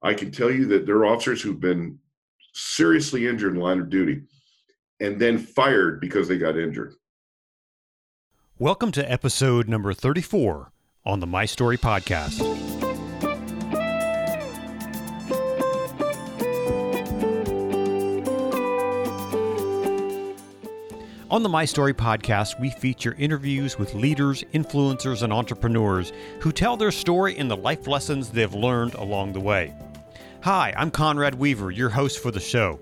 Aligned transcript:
I 0.00 0.14
can 0.14 0.30
tell 0.30 0.50
you 0.50 0.66
that 0.66 0.86
there 0.86 0.96
are 0.98 1.06
officers 1.06 1.42
who've 1.42 1.58
been 1.58 1.98
seriously 2.52 3.26
injured 3.26 3.54
in 3.56 3.60
line 3.60 3.80
of 3.80 3.90
duty 3.90 4.22
and 5.00 5.20
then 5.20 5.38
fired 5.38 6.00
because 6.00 6.28
they 6.28 6.38
got 6.38 6.56
injured. 6.56 6.94
Welcome 8.60 8.92
to 8.92 9.10
episode 9.10 9.68
number 9.68 9.92
34 9.92 10.70
on 11.04 11.18
the 11.18 11.26
My 11.26 11.46
Story 11.46 11.76
podcast. 11.76 12.40
On 21.30 21.42
the 21.42 21.48
My 21.48 21.64
Story 21.64 21.92
podcast, 21.92 22.60
we 22.60 22.70
feature 22.70 23.16
interviews 23.18 23.78
with 23.78 23.94
leaders, 23.94 24.44
influencers, 24.54 25.22
and 25.22 25.32
entrepreneurs 25.32 26.12
who 26.38 26.52
tell 26.52 26.76
their 26.76 26.92
story 26.92 27.36
and 27.36 27.50
the 27.50 27.56
life 27.56 27.88
lessons 27.88 28.30
they've 28.30 28.54
learned 28.54 28.94
along 28.94 29.32
the 29.32 29.40
way. 29.40 29.74
Hi, 30.42 30.72
I'm 30.76 30.92
Conrad 30.92 31.34
Weaver, 31.34 31.72
your 31.72 31.88
host 31.88 32.20
for 32.20 32.30
the 32.30 32.38
show. 32.38 32.78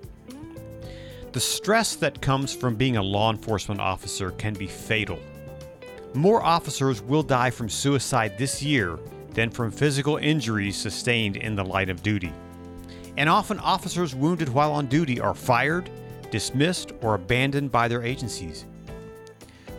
The 1.33 1.41
stress 1.41 1.97
that 1.97 2.21
comes 2.21 2.55
from 2.55 2.77
being 2.77 2.99
a 2.99 3.03
law 3.03 3.33
enforcement 3.33 3.81
officer 3.81 4.33
can 4.33 4.53
be 4.53 4.67
fatal. 4.67 5.19
More 6.13 6.45
officers 6.45 7.01
will 7.01 7.23
die 7.23 7.49
from 7.49 7.71
suicide 7.71 8.37
this 8.37 8.63
year 8.63 8.99
than 9.31 9.49
from 9.49 9.71
physical 9.71 10.19
injuries 10.19 10.77
sustained 10.77 11.39
in 11.39 11.57
the 11.57 11.65
line 11.65 11.89
of 11.89 12.03
duty. 12.03 12.31
And 13.17 13.27
often, 13.27 13.59
officers 13.61 14.15
wounded 14.15 14.51
while 14.51 14.73
on 14.73 14.85
duty 14.87 15.19
are 15.19 15.35
fired, 15.35 15.89
dismissed, 16.31 16.93
or 17.01 17.15
abandoned 17.15 17.73
by 17.73 17.89
their 17.89 18.03
agencies. 18.03 18.67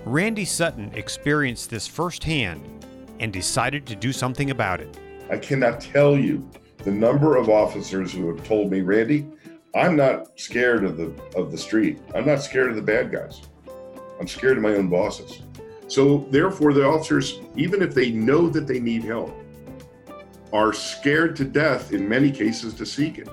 Randy 0.03 0.45
Sutton 0.45 0.89
experienced 0.95 1.69
this 1.69 1.85
firsthand 1.87 2.85
and 3.19 3.31
decided 3.31 3.85
to 3.85 3.95
do 3.95 4.11
something 4.11 4.49
about 4.49 4.81
it. 4.81 4.97
I 5.29 5.37
cannot 5.37 5.79
tell 5.79 6.17
you 6.17 6.49
the 6.87 6.93
number 6.93 7.35
of 7.35 7.49
officers 7.49 8.13
who 8.13 8.33
have 8.33 8.47
told 8.47 8.71
me, 8.71 8.79
Randy, 8.79 9.27
I'm 9.75 9.97
not 9.97 10.39
scared 10.39 10.85
of 10.85 10.95
the 10.95 11.13
of 11.35 11.51
the 11.51 11.57
street. 11.57 11.99
I'm 12.15 12.25
not 12.25 12.41
scared 12.41 12.69
of 12.69 12.77
the 12.77 12.81
bad 12.81 13.11
guys. 13.11 13.41
I'm 14.21 14.27
scared 14.27 14.55
of 14.55 14.63
my 14.63 14.73
own 14.75 14.87
bosses. 14.87 15.41
So 15.89 16.25
therefore 16.31 16.71
the 16.71 16.85
officers, 16.85 17.41
even 17.57 17.81
if 17.81 17.93
they 17.93 18.11
know 18.11 18.47
that 18.47 18.67
they 18.67 18.79
need 18.79 19.03
help, 19.03 19.35
are 20.53 20.71
scared 20.71 21.35
to 21.35 21.43
death 21.43 21.91
in 21.91 22.07
many 22.07 22.31
cases 22.31 22.73
to 22.75 22.85
seek 22.85 23.17
it. 23.17 23.27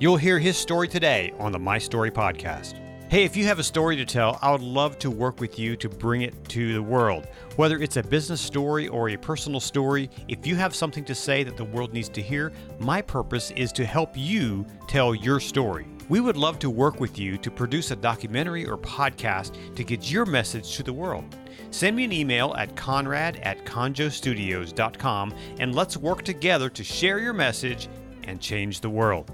You'll 0.00 0.16
hear 0.16 0.40
his 0.40 0.56
story 0.56 0.88
today 0.88 1.32
on 1.38 1.52
the 1.52 1.60
My 1.60 1.78
Story 1.78 2.10
podcast. 2.10 2.79
Hey, 3.10 3.24
if 3.24 3.36
you 3.36 3.44
have 3.46 3.58
a 3.58 3.64
story 3.64 3.96
to 3.96 4.04
tell, 4.04 4.38
I 4.40 4.52
would 4.52 4.60
love 4.60 4.96
to 5.00 5.10
work 5.10 5.40
with 5.40 5.58
you 5.58 5.74
to 5.78 5.88
bring 5.88 6.22
it 6.22 6.44
to 6.50 6.74
the 6.74 6.80
world. 6.80 7.26
Whether 7.56 7.78
it's 7.78 7.96
a 7.96 8.04
business 8.04 8.40
story 8.40 8.86
or 8.86 9.08
a 9.08 9.16
personal 9.16 9.58
story, 9.58 10.08
if 10.28 10.46
you 10.46 10.54
have 10.54 10.76
something 10.76 11.04
to 11.06 11.14
say 11.16 11.42
that 11.42 11.56
the 11.56 11.64
world 11.64 11.92
needs 11.92 12.08
to 12.10 12.22
hear, 12.22 12.52
my 12.78 13.02
purpose 13.02 13.50
is 13.56 13.72
to 13.72 13.84
help 13.84 14.16
you 14.16 14.64
tell 14.86 15.12
your 15.12 15.40
story. 15.40 15.88
We 16.08 16.20
would 16.20 16.36
love 16.36 16.60
to 16.60 16.70
work 16.70 17.00
with 17.00 17.18
you 17.18 17.36
to 17.38 17.50
produce 17.50 17.90
a 17.90 17.96
documentary 17.96 18.64
or 18.64 18.78
podcast 18.78 19.74
to 19.74 19.82
get 19.82 20.08
your 20.08 20.24
message 20.24 20.76
to 20.76 20.84
the 20.84 20.92
world. 20.92 21.36
Send 21.72 21.96
me 21.96 22.04
an 22.04 22.12
email 22.12 22.54
at 22.56 22.76
conrad 22.76 23.40
at 23.42 23.66
conjostudios.com 23.66 25.34
and 25.58 25.74
let's 25.74 25.96
work 25.96 26.22
together 26.22 26.70
to 26.70 26.84
share 26.84 27.18
your 27.18 27.32
message 27.32 27.88
and 28.22 28.40
change 28.40 28.80
the 28.80 28.88
world. 28.88 29.32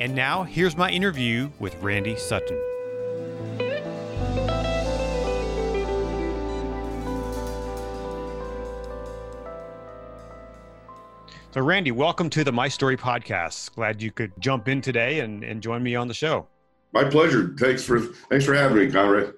And 0.00 0.14
now, 0.14 0.44
here's 0.44 0.78
my 0.78 0.90
interview 0.90 1.50
with 1.58 1.76
Randy 1.82 2.16
Sutton. 2.16 2.58
So, 11.50 11.60
Randy, 11.60 11.90
welcome 11.90 12.30
to 12.30 12.44
the 12.44 12.50
My 12.50 12.68
Story 12.68 12.96
podcast. 12.96 13.74
Glad 13.74 14.00
you 14.00 14.10
could 14.10 14.32
jump 14.38 14.68
in 14.68 14.80
today 14.80 15.20
and, 15.20 15.44
and 15.44 15.62
join 15.62 15.82
me 15.82 15.94
on 15.94 16.08
the 16.08 16.14
show. 16.14 16.46
My 16.92 17.04
pleasure. 17.04 17.54
Thanks 17.58 17.84
for 17.84 18.00
thanks 18.00 18.46
for 18.46 18.54
having 18.54 18.78
me, 18.78 18.90
Conrad. 18.90 19.34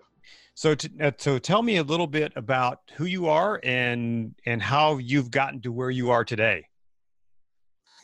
So, 0.54 0.76
to, 0.76 0.90
uh, 1.00 1.10
so 1.18 1.40
tell 1.40 1.62
me 1.62 1.78
a 1.78 1.82
little 1.82 2.06
bit 2.06 2.32
about 2.36 2.82
who 2.94 3.06
you 3.06 3.26
are 3.26 3.58
and 3.64 4.36
and 4.46 4.62
how 4.62 4.98
you've 4.98 5.32
gotten 5.32 5.60
to 5.62 5.72
where 5.72 5.90
you 5.90 6.10
are 6.10 6.24
today. 6.24 6.68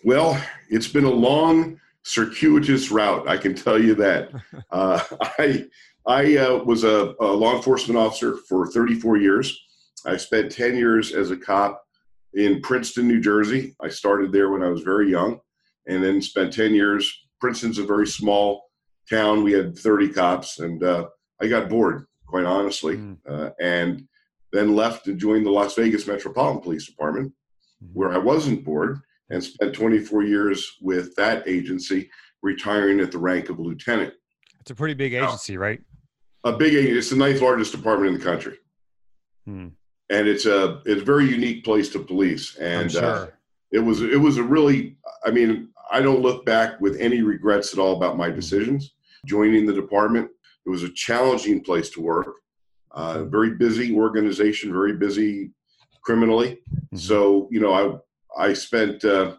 Well, 0.02 0.42
it's 0.68 0.88
been 0.88 1.04
a 1.04 1.10
long 1.10 1.78
circuitous 2.08 2.90
route. 2.90 3.28
I 3.28 3.36
can 3.36 3.54
tell 3.54 3.80
you 3.80 3.94
that. 3.96 4.30
Uh, 4.70 5.02
I 5.38 5.64
I 6.06 6.36
uh, 6.36 6.62
was 6.64 6.84
a, 6.84 7.14
a, 7.20 7.24
law 7.24 7.56
enforcement 7.56 7.98
officer 7.98 8.36
for 8.48 8.66
34 8.66 9.16
years. 9.16 9.58
I 10.04 10.18
spent 10.18 10.52
10 10.52 10.76
years 10.76 11.14
as 11.14 11.30
a 11.30 11.36
cop 11.36 11.82
in 12.34 12.60
Princeton, 12.60 13.08
New 13.08 13.20
Jersey. 13.20 13.74
I 13.80 13.88
started 13.88 14.30
there 14.30 14.50
when 14.50 14.62
I 14.62 14.68
was 14.68 14.82
very 14.82 15.10
young, 15.10 15.40
and 15.86 16.04
then 16.04 16.20
spent 16.20 16.52
10 16.52 16.74
years. 16.74 17.10
Princeton's 17.40 17.78
a 17.78 17.84
very 17.84 18.06
small 18.06 18.64
town. 19.08 19.42
We 19.42 19.52
had 19.52 19.78
30 19.78 20.10
cops, 20.10 20.58
and 20.58 20.84
uh, 20.84 21.06
I 21.40 21.46
got 21.46 21.70
bored, 21.70 22.04
quite 22.26 22.44
honestly, 22.44 22.96
mm. 22.96 23.52
and 23.58 24.06
then 24.52 24.76
left 24.76 25.06
to 25.06 25.14
join 25.14 25.44
the 25.44 25.50
Las 25.50 25.74
Vegas 25.76 26.06
Metropolitan 26.06 26.60
Police 26.60 26.86
Department, 26.86 27.32
mm-hmm. 27.82 27.98
where 27.98 28.12
I 28.12 28.18
wasn't 28.18 28.64
bored 28.64 29.00
and 29.30 29.42
spent 29.42 29.74
24 29.74 30.24
years 30.24 30.78
with 30.80 31.14
that 31.16 31.46
agency, 31.46 32.10
retiring 32.42 33.00
at 33.00 33.12
the 33.12 33.18
rank 33.18 33.48
of 33.50 33.58
lieutenant. 33.58 34.14
It's 34.60 34.70
a 34.70 34.74
pretty 34.74 34.94
big 34.94 35.14
agency, 35.14 35.54
now, 35.54 35.60
right? 35.60 35.80
A 36.44 36.52
big 36.52 36.74
agency. 36.74 36.98
It's 36.98 37.10
the 37.10 37.16
ninth 37.16 37.40
largest 37.40 37.72
department 37.72 38.12
in 38.12 38.18
the 38.18 38.24
country. 38.24 38.56
Hmm. 39.46 39.68
And 40.10 40.26
it's 40.26 40.46
a 40.46 40.80
it's 40.86 41.02
a 41.02 41.04
very 41.04 41.26
unique 41.26 41.64
place 41.64 41.90
to 41.90 41.98
police. 41.98 42.56
And 42.56 42.88
uh, 42.88 43.00
sure. 43.00 43.04
uh, 43.04 43.26
it 43.72 43.80
was 43.80 44.00
it 44.00 44.18
was 44.18 44.38
a 44.38 44.42
really 44.42 44.96
I 45.24 45.30
mean, 45.30 45.68
I 45.90 46.00
don't 46.00 46.22
look 46.22 46.44
back 46.44 46.80
with 46.80 46.96
any 47.00 47.22
regrets 47.22 47.72
at 47.72 47.78
all 47.78 47.96
about 47.96 48.16
my 48.16 48.30
decisions. 48.30 48.94
Joining 49.26 49.66
the 49.66 49.72
department, 49.72 50.30
it 50.66 50.70
was 50.70 50.82
a 50.82 50.92
challenging 50.92 51.62
place 51.62 51.90
to 51.90 52.00
work. 52.00 52.36
Uh, 52.90 53.24
very 53.24 53.54
busy 53.54 53.94
organization, 53.94 54.72
very 54.72 54.94
busy 54.94 55.50
criminally. 56.02 56.58
Mm-hmm. 56.70 56.96
So, 56.96 57.48
you 57.50 57.60
know, 57.60 57.72
I 57.72 57.98
I 58.36 58.52
spent 58.52 59.04
uh, 59.04 59.36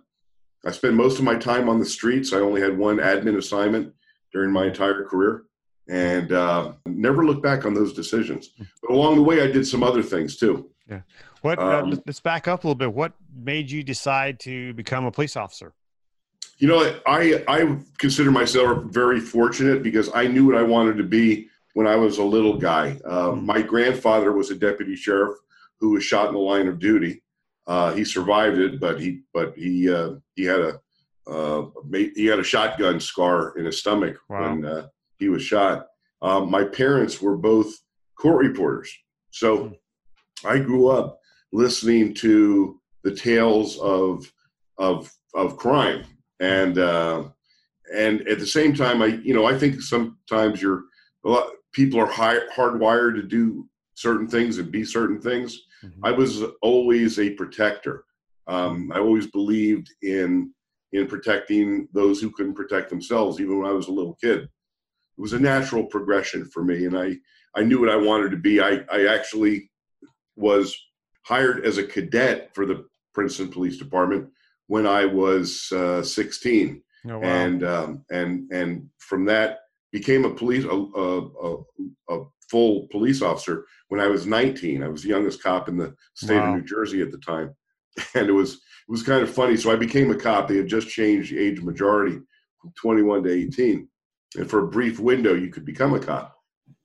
I 0.66 0.72
spent 0.72 0.96
most 0.96 1.20
of 1.20 1.26
my 1.26 1.36
time 1.36 1.70
on 1.70 1.80
the 1.80 1.86
streets. 1.86 2.34
I 2.34 2.38
only 2.38 2.62
had 2.62 2.78
one 2.78 2.98
admin 2.98 3.38
assignment 3.38 3.94
during 4.34 4.52
my 4.52 4.68
entire 4.68 5.06
career, 5.06 5.44
and 5.88 6.32
uh, 6.32 6.74
never 6.86 7.26
looked 7.26 7.44
back 7.44 7.66
on 7.66 7.74
those 7.74 7.94
decisions. 7.94 8.52
But 8.82 8.92
along 8.92 9.16
the 9.16 9.24
way, 9.24 9.42
I 9.42 9.48
did 9.48 9.66
some 9.66 9.84
other 9.84 10.04
things 10.04 10.38
too. 10.38 10.70
Yeah. 10.90 11.02
What? 11.42 11.60
Uh, 11.60 11.80
um, 11.80 11.94
uh, 11.94 11.98
let's 12.06 12.20
back 12.20 12.48
up 12.48 12.64
a 12.64 12.68
little 12.68 12.78
bit. 12.78 12.94
What 12.94 13.14
made 13.34 13.72
you 13.72 13.84
decide 13.84 14.40
to 14.42 14.74
become 14.74 15.06
a 15.06 15.12
police 15.12 15.36
officer? 15.36 15.74
You 16.58 16.68
know, 16.68 17.00
I 17.08 17.44
I 17.48 17.78
consider 17.98 18.32
myself 18.32 18.84
very 18.86 19.20
fortunate 19.20 19.82
because 19.82 20.10
I 20.14 20.28
knew 20.28 20.46
what 20.46 20.56
I 20.56 20.64
wanted 20.64 20.98
to 20.98 21.04
be 21.04 21.48
when 21.74 21.88
I 21.88 21.96
was 21.96 22.18
a 22.18 22.24
little 22.24 22.58
guy. 22.58 23.00
Uh, 23.06 23.30
mm-hmm. 23.30 23.46
My 23.46 23.62
grandfather 23.62 24.34
was 24.34 24.52
a 24.52 24.56
deputy 24.56 24.96
sheriff 24.96 25.38
who 25.80 25.92
was 25.92 26.04
shot 26.04 26.28
in 26.28 26.34
the 26.34 26.40
line 26.40 26.68
of 26.68 26.80
duty, 26.80 27.22
uh, 27.70 27.94
he 27.94 28.04
survived 28.04 28.58
it, 28.58 28.80
but 28.80 29.00
he 29.00 29.22
but 29.34 29.54
he 29.56 29.90
uh, 29.94 30.16
he 30.36 30.44
had 30.44 30.60
a 30.60 30.80
uh, 31.32 31.68
he 32.16 32.26
had 32.26 32.40
a 32.40 32.44
shotgun 32.44 33.00
scar 33.00 33.58
in 33.58 33.66
his 33.66 33.80
stomach 33.80 34.18
wow. 34.28 34.50
when 34.50 34.66
uh, 34.66 34.88
he 35.20 35.30
was 35.30 35.44
shot. 35.44 35.86
Um, 36.22 36.52
my 36.52 36.66
parents 36.66 37.22
were 37.22 37.38
both 37.38 37.74
court 38.18 38.44
reporters, 38.46 38.92
so. 39.32 39.74
I 40.46 40.58
grew 40.60 40.88
up 40.88 41.20
listening 41.52 42.14
to 42.16 42.80
the 43.04 43.14
tales 43.14 43.78
of 43.80 44.32
of 44.78 45.12
of 45.34 45.58
crime, 45.58 46.06
and 46.40 46.78
uh, 46.78 47.26
and 47.94 48.28
at 48.28 48.40
the 48.40 48.48
same 48.48 48.74
time, 48.74 49.02
I 49.02 49.08
you 49.08 49.34
know 49.34 49.46
I 49.46 49.58
think 49.58 49.82
sometimes 49.82 50.62
you're 50.62 50.86
a 51.26 51.30
lot 51.30 51.50
people 51.74 52.00
are 52.00 52.08
high, 52.08 52.40
hardwired 52.56 53.16
to 53.16 53.24
do 53.24 53.68
certain 53.96 54.28
things 54.28 54.58
and 54.58 54.72
be 54.72 54.84
certain 54.84 55.22
things 55.22 55.60
Mm-hmm. 55.84 56.06
I 56.06 56.12
was 56.12 56.44
always 56.62 57.20
a 57.20 57.32
protector. 57.32 58.04
Um, 58.48 58.92
I 58.94 59.00
always 59.00 59.28
believed 59.28 59.90
in 60.02 60.54
in 60.92 61.06
protecting 61.08 61.88
those 61.94 62.20
who 62.20 62.32
couldn't 62.32 62.56
protect 62.56 62.90
themselves, 62.90 63.40
even 63.40 63.60
when 63.60 63.70
I 63.70 63.74
was 63.74 63.88
a 63.88 63.92
little 63.92 64.16
kid. 64.16 64.40
It 64.40 64.50
was 65.22 65.34
a 65.34 65.40
natural 65.40 65.86
progression 65.86 66.46
for 66.46 66.64
me, 66.64 66.86
and 66.86 66.98
I 66.98 67.18
I 67.56 67.64
knew 67.64 67.80
what 67.80 67.90
I 67.90 67.96
wanted 67.96 68.32
to 68.32 68.38
be. 68.38 68.60
I 68.62 68.84
I 68.92 69.08
actually 69.08 69.70
was 70.36 70.76
hired 71.24 71.66
as 71.66 71.78
a 71.78 71.84
cadet 71.84 72.50
for 72.56 72.66
the 72.66 72.86
Princeton 73.14 73.50
Police 73.50 73.78
Department 73.78 74.30
when 74.68 74.88
I 74.88 75.06
was 75.06 75.72
uh, 75.72 76.02
16, 76.02 76.82
oh, 77.08 77.18
wow. 77.18 77.22
and 77.22 77.64
um, 77.64 78.06
and 78.10 78.52
and 78.52 78.90
from 78.98 79.26
that 79.26 79.60
became 79.92 80.26
a 80.26 80.34
police 80.34 80.66
a, 80.66 80.70
a, 80.70 81.58
a, 82.10 82.24
full 82.50 82.88
police 82.92 83.22
officer 83.22 83.66
when 83.90 84.00
I 84.00 84.08
was 84.08 84.26
19. 84.26 84.84
I 84.84 84.88
was 84.88 85.04
the 85.04 85.10
youngest 85.10 85.44
cop 85.44 85.70
in 85.70 85.78
the 85.78 85.94
state 86.16 86.38
wow. 86.38 86.50
of 86.50 86.56
New 86.56 86.66
Jersey 86.66 87.02
at 87.02 87.12
the 87.12 87.18
time, 87.20 87.56
and 88.16 88.28
it 88.28 88.34
was 88.34 88.54
it 88.54 88.90
was 88.90 89.04
kind 89.04 89.22
of 89.22 89.30
funny. 89.30 89.58
So 89.58 89.72
I 89.72 89.76
became 89.76 90.12
a 90.12 90.16
cop. 90.16 90.48
They 90.48 90.58
had 90.58 90.68
just 90.68 90.90
changed 90.90 91.32
the 91.32 91.40
age 91.40 91.62
majority 91.62 92.20
from 92.62 92.74
21 92.76 93.24
to 93.24 93.32
18, 93.32 93.88
and 94.38 94.50
for 94.50 94.66
a 94.66 94.68
brief 94.68 95.00
window, 95.00 95.34
you 95.34 95.50
could 95.50 95.66
become 95.66 95.94
a 95.94 96.00
cop. 96.00 96.36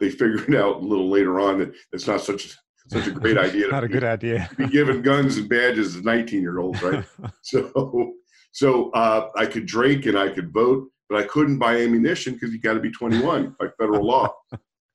They 0.01 0.11
figured 0.11 0.55
out 0.57 0.77
a 0.77 0.87
little 0.87 1.09
later 1.09 1.41
on 1.41 1.59
that 1.59 1.75
it's 1.93 2.07
not 2.07 2.21
such 2.21 2.57
such 2.89 3.07
a 3.07 3.11
great 3.11 3.39
idea. 3.49 3.69
not 3.69 3.85
a 3.85 3.89
be, 3.89 3.93
good 3.95 4.05
idea. 4.05 4.51
be 4.57 4.69
given 4.69 5.03
guns 5.03 5.37
and 5.37 5.49
badges 5.49 5.97
as 5.97 6.03
19 6.03 6.41
year 6.43 6.59
olds, 6.59 6.83
right? 6.83 7.05
so 7.43 8.15
So 8.55 8.91
uh, 8.93 9.31
I 9.37 9.47
could 9.47 9.67
drink 9.67 10.07
and 10.07 10.17
I 10.17 10.29
could 10.29 10.53
vote, 10.53 10.89
but 11.09 11.19
I 11.19 11.25
couldn't 11.27 11.59
buy 11.59 11.77
ammunition 11.79 12.35
because 12.35 12.53
you 12.53 12.61
got 12.61 12.75
to 12.75 12.81
be 12.81 12.91
21 12.93 13.57
by 13.59 13.67
federal 13.79 14.07
law. 14.07 14.33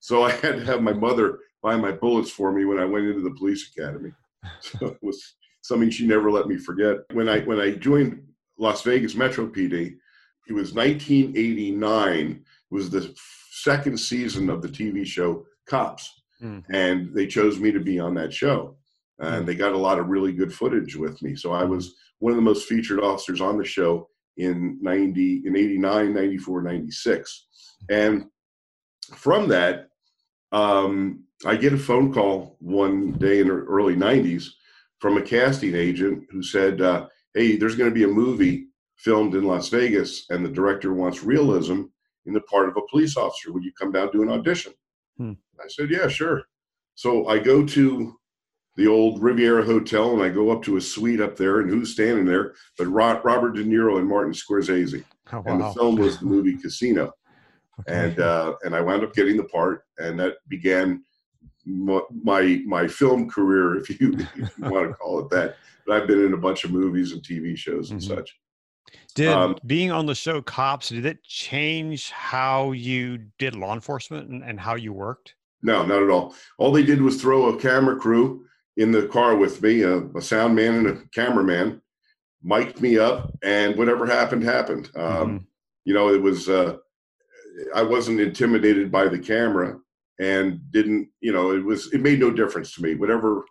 So 0.00 0.22
I 0.22 0.32
had 0.32 0.56
to 0.56 0.64
have 0.64 0.82
my 0.82 0.92
mother 0.92 1.38
buy 1.62 1.76
my 1.76 1.92
bullets 1.92 2.30
for 2.30 2.52
me 2.52 2.64
when 2.64 2.78
I 2.78 2.84
went 2.84 3.06
into 3.06 3.20
the 3.20 3.34
police 3.34 3.70
academy. 3.74 4.12
So 4.62 4.86
it 4.86 4.98
was 5.02 5.34
something 5.60 5.90
she 5.90 6.06
never 6.06 6.30
let 6.30 6.46
me 6.46 6.56
forget. 6.56 6.96
When 7.12 7.28
I 7.28 7.40
when 7.40 7.60
I 7.60 7.72
joined 7.72 8.22
Las 8.58 8.82
Vegas 8.82 9.14
Metro 9.14 9.46
PD, 9.46 9.96
it 10.48 10.52
was 10.52 10.72
1989. 10.72 12.30
It 12.30 12.74
was 12.74 12.88
the 12.88 13.14
second 13.52 13.98
season 14.00 14.48
of 14.48 14.62
the 14.62 14.68
TV 14.68 15.04
show 15.04 15.44
Cops, 15.66 16.22
mm. 16.42 16.64
and 16.72 17.14
they 17.14 17.26
chose 17.26 17.58
me 17.58 17.70
to 17.70 17.80
be 17.80 17.98
on 17.98 18.14
that 18.14 18.32
show. 18.32 18.76
And 19.18 19.44
mm. 19.44 19.46
they 19.46 19.54
got 19.54 19.74
a 19.74 19.78
lot 19.78 19.98
of 19.98 20.08
really 20.08 20.32
good 20.32 20.54
footage 20.54 20.96
with 20.96 21.20
me. 21.20 21.36
So 21.36 21.52
I 21.52 21.64
was 21.64 21.94
one 22.18 22.32
of 22.32 22.36
the 22.36 22.42
most 22.42 22.66
featured 22.66 23.00
officers 23.00 23.42
on 23.42 23.58
the 23.58 23.64
show 23.64 24.08
in 24.36 24.78
90 24.80 25.42
in 25.44 25.56
89 25.56 26.14
94 26.14 26.62
96 26.62 27.46
and 27.90 28.26
from 29.14 29.48
that 29.48 29.89
um, 30.52 31.24
i 31.46 31.56
get 31.56 31.72
a 31.72 31.78
phone 31.78 32.12
call 32.12 32.56
one 32.60 33.12
day 33.12 33.40
in 33.40 33.48
the 33.48 33.54
early 33.54 33.94
90s 33.94 34.46
from 34.98 35.16
a 35.16 35.22
casting 35.22 35.74
agent 35.74 36.24
who 36.30 36.42
said 36.42 36.80
uh, 36.80 37.06
hey 37.34 37.56
there's 37.56 37.76
going 37.76 37.90
to 37.90 37.94
be 37.94 38.04
a 38.04 38.08
movie 38.08 38.66
filmed 38.96 39.34
in 39.34 39.44
las 39.44 39.68
vegas 39.68 40.26
and 40.30 40.44
the 40.44 40.50
director 40.50 40.92
wants 40.92 41.22
realism 41.22 41.82
in 42.26 42.34
the 42.34 42.40
part 42.42 42.68
of 42.68 42.76
a 42.76 42.86
police 42.90 43.16
officer 43.16 43.52
would 43.52 43.64
you 43.64 43.72
come 43.78 43.92
down 43.92 44.10
do 44.12 44.22
an 44.22 44.30
audition 44.30 44.72
hmm. 45.16 45.32
i 45.60 45.68
said 45.68 45.90
yeah 45.90 46.08
sure 46.08 46.42
so 46.94 47.26
i 47.28 47.38
go 47.38 47.64
to 47.64 48.14
the 48.76 48.86
old 48.86 49.22
Riviera 49.22 49.62
Hotel, 49.62 50.14
and 50.14 50.22
I 50.22 50.30
go 50.30 50.50
up 50.50 50.62
to 50.62 50.76
a 50.76 50.80
suite 50.80 51.20
up 51.20 51.36
there, 51.36 51.60
and 51.60 51.68
who's 51.68 51.92
standing 51.92 52.24
there 52.24 52.54
but 52.78 52.86
Robert 52.86 53.52
De 53.52 53.64
Niro 53.64 53.98
and 53.98 54.08
Martin 54.08 54.32
Scorsese. 54.32 55.04
Oh, 55.32 55.40
wow. 55.40 55.42
And 55.46 55.60
the 55.60 55.72
film 55.72 55.96
was 55.96 56.18
the 56.20 56.24
movie 56.24 56.56
Casino, 56.56 57.12
okay. 57.80 58.06
and 58.06 58.20
uh, 58.20 58.54
and 58.62 58.74
I 58.74 58.80
wound 58.80 59.04
up 59.04 59.14
getting 59.14 59.36
the 59.36 59.44
part, 59.44 59.84
and 59.98 60.18
that 60.20 60.36
began 60.48 61.04
my 61.64 62.62
my 62.66 62.88
film 62.88 63.28
career, 63.28 63.76
if 63.76 63.88
you, 64.00 64.14
if 64.36 64.36
you 64.36 64.48
want 64.70 64.88
to 64.88 64.94
call 64.94 65.20
it 65.20 65.30
that. 65.30 65.56
But 65.86 65.96
I've 66.02 66.08
been 66.08 66.24
in 66.24 66.34
a 66.34 66.38
bunch 66.38 66.64
of 66.64 66.72
movies 66.72 67.12
and 67.12 67.22
TV 67.22 67.56
shows 67.56 67.90
and 67.90 68.00
mm-hmm. 68.00 68.14
such. 68.14 68.38
Did 69.14 69.28
um, 69.28 69.56
being 69.66 69.90
on 69.90 70.06
the 70.06 70.14
show 70.14 70.40
Cops 70.42 70.88
did 70.88 71.06
it 71.06 71.22
change 71.22 72.10
how 72.10 72.72
you 72.72 73.18
did 73.38 73.54
law 73.54 73.74
enforcement 73.74 74.28
and, 74.30 74.42
and 74.42 74.58
how 74.58 74.74
you 74.74 74.92
worked? 74.92 75.34
No, 75.62 75.84
not 75.84 76.02
at 76.02 76.10
all. 76.10 76.34
All 76.58 76.72
they 76.72 76.82
did 76.82 77.02
was 77.02 77.20
throw 77.20 77.48
a 77.48 77.58
camera 77.58 77.96
crew 77.96 78.44
in 78.76 78.92
the 78.92 79.06
car 79.06 79.36
with 79.36 79.62
me, 79.62 79.82
a, 79.82 79.98
a 79.98 80.22
sound 80.22 80.54
man 80.54 80.74
and 80.74 80.86
a 80.86 80.96
cameraman, 81.12 81.82
mic'd 82.42 82.80
me 82.80 82.98
up, 82.98 83.36
and 83.42 83.76
whatever 83.76 84.06
happened 84.06 84.42
happened. 84.42 84.90
Um, 84.94 85.04
mm-hmm. 85.04 85.36
You 85.84 85.94
know, 85.94 86.12
it 86.12 86.22
was 86.22 86.48
uh, 86.48 86.76
I 87.74 87.82
wasn't 87.82 88.20
intimidated 88.20 88.90
by 88.90 89.08
the 89.08 89.18
camera, 89.18 89.78
and 90.18 90.60
didn't 90.70 91.08
you 91.20 91.32
know 91.32 91.52
it 91.52 91.64
was 91.64 91.92
it 91.92 92.00
made 92.00 92.20
no 92.20 92.30
difference 92.30 92.74
to 92.74 92.82
me. 92.82 92.94
Whatever 92.94 93.44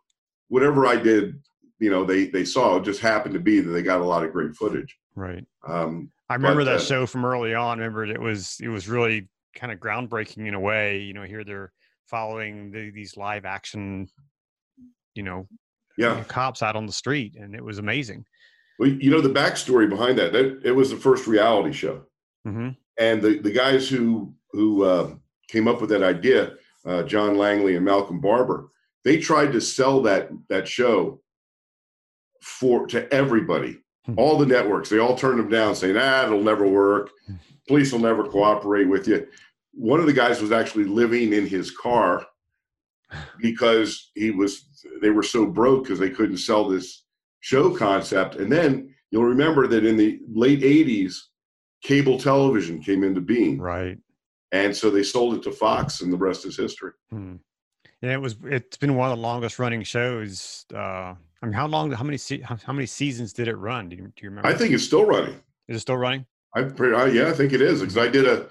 whatever 0.47 0.85
I 0.85 0.95
did, 0.95 1.41
you 1.79 1.89
know, 1.89 2.03
they 2.03 2.27
they 2.27 2.45
saw. 2.45 2.77
It 2.77 2.83
just 2.83 3.01
happened 3.01 3.33
to 3.33 3.39
be 3.39 3.59
that 3.59 3.69
they 3.69 3.81
got 3.81 4.01
a 4.01 4.05
lot 4.05 4.23
of 4.23 4.31
great 4.31 4.55
footage. 4.55 4.97
Right. 5.15 5.45
Um, 5.67 6.11
I 6.29 6.35
remember 6.35 6.61
but, 6.61 6.71
that 6.71 6.81
uh, 6.81 6.83
show 6.83 7.05
from 7.05 7.25
early 7.25 7.53
on. 7.53 7.79
I 7.79 7.85
remember 7.85 8.05
it 8.05 8.21
was 8.21 8.57
it 8.61 8.69
was 8.69 8.87
really 8.87 9.29
kind 9.55 9.71
of 9.71 9.79
groundbreaking 9.79 10.47
in 10.47 10.53
a 10.53 10.59
way. 10.59 10.99
You 10.99 11.13
know, 11.13 11.23
here 11.23 11.43
they're 11.43 11.71
following 12.07 12.71
the, 12.71 12.91
these 12.91 13.17
live 13.17 13.45
action 13.45 14.09
you 15.15 15.23
know, 15.23 15.47
yeah, 15.97 16.23
cops 16.29 16.63
out 16.63 16.75
on 16.75 16.85
the 16.85 16.93
street, 16.93 17.35
and 17.35 17.53
it 17.53 17.63
was 17.63 17.77
amazing. 17.77 18.25
Well, 18.79 18.89
you 18.89 19.11
know 19.11 19.19
the 19.21 19.29
backstory 19.29 19.89
behind 19.89 20.17
that. 20.17 20.31
That 20.31 20.61
it 20.63 20.71
was 20.71 20.89
the 20.89 20.95
first 20.95 21.27
reality 21.27 21.73
show, 21.73 22.03
mm-hmm. 22.47 22.69
And 22.99 23.21
the 23.21 23.39
the 23.39 23.51
guys 23.51 23.89
who 23.89 24.33
who 24.51 24.83
uh, 24.83 25.11
came 25.47 25.67
up 25.67 25.81
with 25.81 25.89
that 25.89 26.03
idea, 26.03 26.53
uh, 26.85 27.03
John 27.03 27.37
Langley 27.37 27.75
and 27.75 27.85
Malcolm 27.85 28.19
Barbour, 28.19 28.69
they 29.03 29.17
tried 29.17 29.51
to 29.53 29.61
sell 29.61 30.01
that 30.03 30.29
that 30.49 30.67
show 30.67 31.21
for 32.41 32.85
to 32.87 33.11
everybody, 33.13 33.79
hmm. 34.05 34.15
all 34.17 34.37
the 34.37 34.45
networks. 34.45 34.89
They 34.89 34.99
all 34.99 35.15
turned 35.15 35.39
them 35.39 35.49
down, 35.49 35.75
saying, 35.75 35.97
"Ah, 35.97 36.25
it'll 36.25 36.43
never 36.43 36.67
work. 36.67 37.09
Hmm. 37.25 37.35
Police 37.67 37.91
will 37.91 37.99
never 37.99 38.25
cooperate 38.25 38.85
with 38.85 39.07
you." 39.07 39.27
One 39.73 39.99
of 39.99 40.05
the 40.05 40.13
guys 40.13 40.41
was 40.41 40.51
actually 40.51 40.85
living 40.85 41.31
in 41.33 41.47
his 41.47 41.71
car 41.71 42.25
because 43.41 44.11
he 44.13 44.31
was 44.31 44.65
they 45.01 45.09
were 45.09 45.23
so 45.23 45.45
broke 45.45 45.83
because 45.83 45.99
they 45.99 46.09
couldn't 46.09 46.37
sell 46.37 46.67
this 46.67 47.03
show 47.39 47.75
concept. 47.75 48.35
And 48.35 48.51
then 48.51 48.93
you'll 49.11 49.23
remember 49.23 49.67
that 49.67 49.85
in 49.85 49.97
the 49.97 50.19
late 50.33 50.61
80s, 50.61 51.15
cable 51.81 52.19
television 52.19 52.81
came 52.81 53.03
into 53.03 53.21
being. 53.21 53.59
Right. 53.59 53.97
And 54.51 54.75
so 54.75 54.89
they 54.89 55.03
sold 55.03 55.35
it 55.35 55.43
to 55.43 55.51
Fox, 55.51 56.01
and 56.01 56.11
the 56.11 56.17
rest 56.17 56.45
is 56.45 56.57
history. 56.57 56.91
Hmm. 57.11 57.35
Yeah, 58.01 58.13
it 58.13 58.21
was. 58.21 58.35
It's 58.45 58.77
been 58.77 58.95
one 58.95 59.11
of 59.11 59.17
the 59.17 59.21
longest 59.21 59.59
running 59.59 59.83
shows. 59.83 60.65
Uh, 60.73 61.13
I 61.13 61.17
mean, 61.43 61.53
how 61.53 61.67
long? 61.67 61.91
How 61.91 62.03
many? 62.03 62.17
How, 62.43 62.57
how 62.63 62.73
many 62.73 62.85
seasons 62.85 63.33
did 63.33 63.47
it 63.47 63.55
run? 63.55 63.89
Do 63.89 63.95
you, 63.97 64.03
do 64.03 64.23
you 64.23 64.29
remember? 64.29 64.47
I 64.47 64.53
think 64.53 64.73
it's 64.73 64.83
still 64.83 65.05
running. 65.05 65.35
Is 65.67 65.77
it 65.77 65.79
still 65.81 65.97
running? 65.97 66.25
I, 66.55 66.61
I 66.61 67.07
yeah, 67.07 67.27
I 67.27 67.33
think 67.33 67.53
it 67.53 67.61
is 67.61 67.81
because 67.81 67.97
I 67.97 68.07
did 68.07 68.25
a 68.25 68.47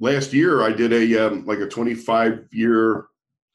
last 0.00 0.32
year. 0.32 0.62
I 0.62 0.72
did 0.72 0.92
a 0.92 1.26
um, 1.26 1.46
like 1.46 1.60
a 1.60 1.66
twenty 1.66 1.94
five 1.94 2.46
year 2.50 3.06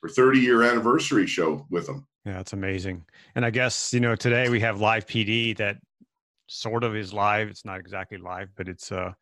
or 0.04 0.10
30 0.10 0.40
year 0.40 0.64
anniversary 0.64 1.28
show 1.28 1.66
with 1.70 1.88
them. 1.88 2.08
Yeah, 2.26 2.40
it's 2.40 2.54
amazing. 2.54 3.06
And 3.36 3.46
I 3.46 3.50
guess, 3.50 3.94
you 3.94 4.00
know, 4.00 4.16
today 4.16 4.50
we 4.50 4.60
have 4.60 4.82
live 4.82 5.06
PD 5.06 5.56
that 5.58 5.78
sort 6.48 6.84
of 6.84 6.96
is 6.96 7.14
live. 7.14 7.48
It's 7.48 7.66
not 7.66 7.80
exactly 7.80 8.18
live, 8.18 8.50
but 8.56 8.68
it's 8.68 8.92
uh 8.92 9.14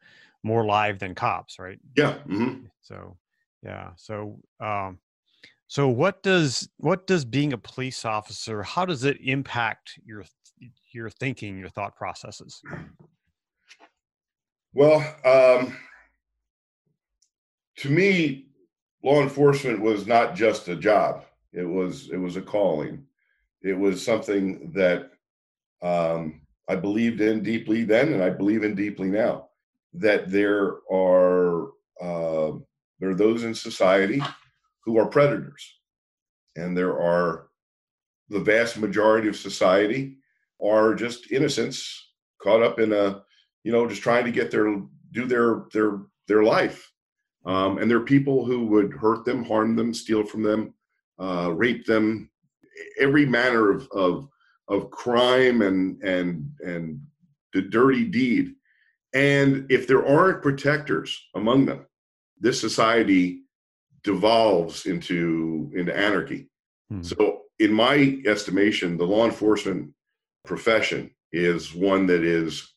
more 0.44 0.64
live 0.64 1.00
than 1.00 1.16
cops, 1.16 1.58
right? 1.58 1.80
Yeah. 1.98 2.20
Mm-hmm. 2.28 2.66
So, 2.82 3.18
yeah. 3.64 3.90
So, 3.98 4.40
um, 4.60 5.00
so 5.68 5.88
what 5.90 6.22
does 6.22 6.70
what 6.78 7.08
does 7.08 7.26
being 7.26 7.52
a 7.52 7.58
police 7.58 8.06
officer? 8.06 8.62
How 8.62 8.86
does 8.86 9.04
it 9.04 9.18
impact 9.22 10.00
your 10.06 10.24
your 10.94 11.10
thinking, 11.10 11.58
your 11.58 11.70
thought 11.70 11.96
processes? 11.96 12.62
Well, 14.74 15.00
um, 15.26 15.76
to 17.78 17.90
me, 17.90 18.50
law 19.04 19.22
enforcement 19.22 19.82
was 19.82 20.06
not 20.06 20.36
just 20.36 20.68
a 20.68 20.76
job. 20.76 21.26
It 21.52 21.66
was 21.66 22.10
it 22.12 22.18
was 22.18 22.36
a 22.36 22.42
calling. 22.42 23.04
It 23.64 23.74
was 23.74 24.06
something 24.06 24.72
that 24.76 25.10
um, 25.82 26.42
I 26.68 26.76
believed 26.76 27.22
in 27.22 27.44
deeply 27.44 27.84
then, 27.84 28.14
and 28.14 28.24
I 28.24 28.30
believe 28.30 28.64
in 28.64 28.76
deeply 28.76 29.10
now. 29.10 29.50
That 29.94 30.30
there 30.30 30.78
are 30.92 31.68
uh, 32.02 32.52
there 33.00 33.10
are 33.10 33.16
those 33.16 33.44
in 33.44 33.54
society 33.54 34.22
who 34.84 34.98
are 34.98 35.08
predators, 35.08 35.80
and 36.56 36.78
there 36.78 37.00
are 37.00 37.48
the 38.30 38.40
vast 38.40 38.78
majority 38.78 39.28
of 39.28 39.36
society 39.36 40.18
are 40.64 40.96
just 40.96 41.32
innocents 41.32 42.14
caught 42.42 42.64
up 42.64 42.80
in 42.80 42.92
a 42.92 43.22
you 43.64 43.72
know 43.72 43.88
just 43.88 44.02
trying 44.02 44.26
to 44.26 44.32
get 44.32 44.52
their 44.52 44.82
do 45.12 45.26
their 45.26 45.66
their 45.72 46.02
their 46.28 46.44
life 46.44 46.92
um, 47.46 47.78
and 47.78 47.90
there 47.90 47.98
are 47.98 48.06
people 48.06 48.44
who 48.44 48.66
would 48.68 48.94
hurt 48.94 49.24
them, 49.24 49.44
harm 49.44 49.76
them, 49.76 49.94
steal 49.94 50.26
from 50.26 50.42
them, 50.42 50.74
uh, 51.20 51.52
rape 51.54 51.86
them, 51.86 52.30
every 53.00 53.26
manner 53.26 53.70
of, 53.72 53.88
of, 53.92 54.28
of 54.68 54.92
crime 54.92 55.62
and, 55.62 56.02
and, 56.02 56.50
and 56.60 57.00
the 57.54 57.62
dirty 57.62 58.06
deed. 58.06 58.54
And 59.14 59.66
if 59.70 59.88
there 59.88 60.06
aren't 60.06 60.42
protectors 60.42 61.18
among 61.36 61.66
them, 61.66 61.86
this 62.40 62.60
society 62.60 63.44
devolves 64.04 64.86
into, 64.86 65.72
into 65.76 65.96
anarchy. 65.96 66.50
Hmm. 66.90 67.02
So, 67.02 67.42
in 67.60 67.72
my 67.72 68.20
estimation, 68.26 68.98
the 68.98 69.06
law 69.06 69.26
enforcement 69.26 69.94
profession 70.46 71.12
is 71.32 71.74
one 71.74 72.06
that 72.08 72.24
is 72.24 72.74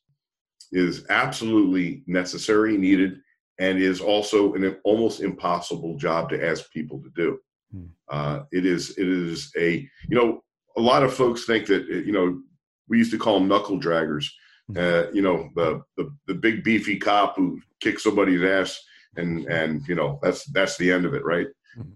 is 0.73 1.07
absolutely 1.09 2.02
necessary, 2.07 2.76
needed, 2.76 3.21
and 3.59 3.78
is 3.78 4.00
also 4.00 4.54
an 4.54 4.76
almost 4.85 5.21
impossible 5.21 5.97
job 5.97 6.28
to 6.28 6.47
ask 6.47 6.71
people 6.73 7.02
to 7.02 7.11
do. 7.16 7.38
Hmm. 7.73 7.87
Uh, 8.09 8.40
it 8.52 8.64
is 8.64 8.97
it 8.99 9.09
is 9.09 9.52
a 9.57 9.88
you 10.09 10.16
know 10.16 10.42
a 10.78 10.80
lot 10.80 11.02
of 11.02 11.12
folks 11.12 11.44
think 11.44 11.66
that 11.66 11.87
you 11.88 12.12
know 12.12 12.40
we 12.88 12.99
used 12.99 13.11
to 13.11 13.18
call 13.18 13.38
them 13.38 13.49
knuckle 13.49 13.80
draggers. 13.80 14.26
Hmm. 14.68 14.78
Uh, 14.78 15.02
you 15.12 15.23
know 15.23 15.50
the, 15.56 15.82
the 15.97 16.11
the 16.26 16.35
big 16.35 16.62
beefy 16.64 16.99
cop 16.99 17.37
who 17.37 17.61
kicks 17.80 18.04
somebody's 18.04 18.42
ass 18.42 18.80
and 19.16 19.47
and 19.47 19.87
you 19.88 19.94
know 19.94 20.18
that's 20.23 20.44
that's 20.47 20.76
the 20.76 20.90
end 20.90 21.04
of 21.04 21.14
it, 21.14 21.25
right? 21.25 21.49
Mm-hmm. 21.76 21.90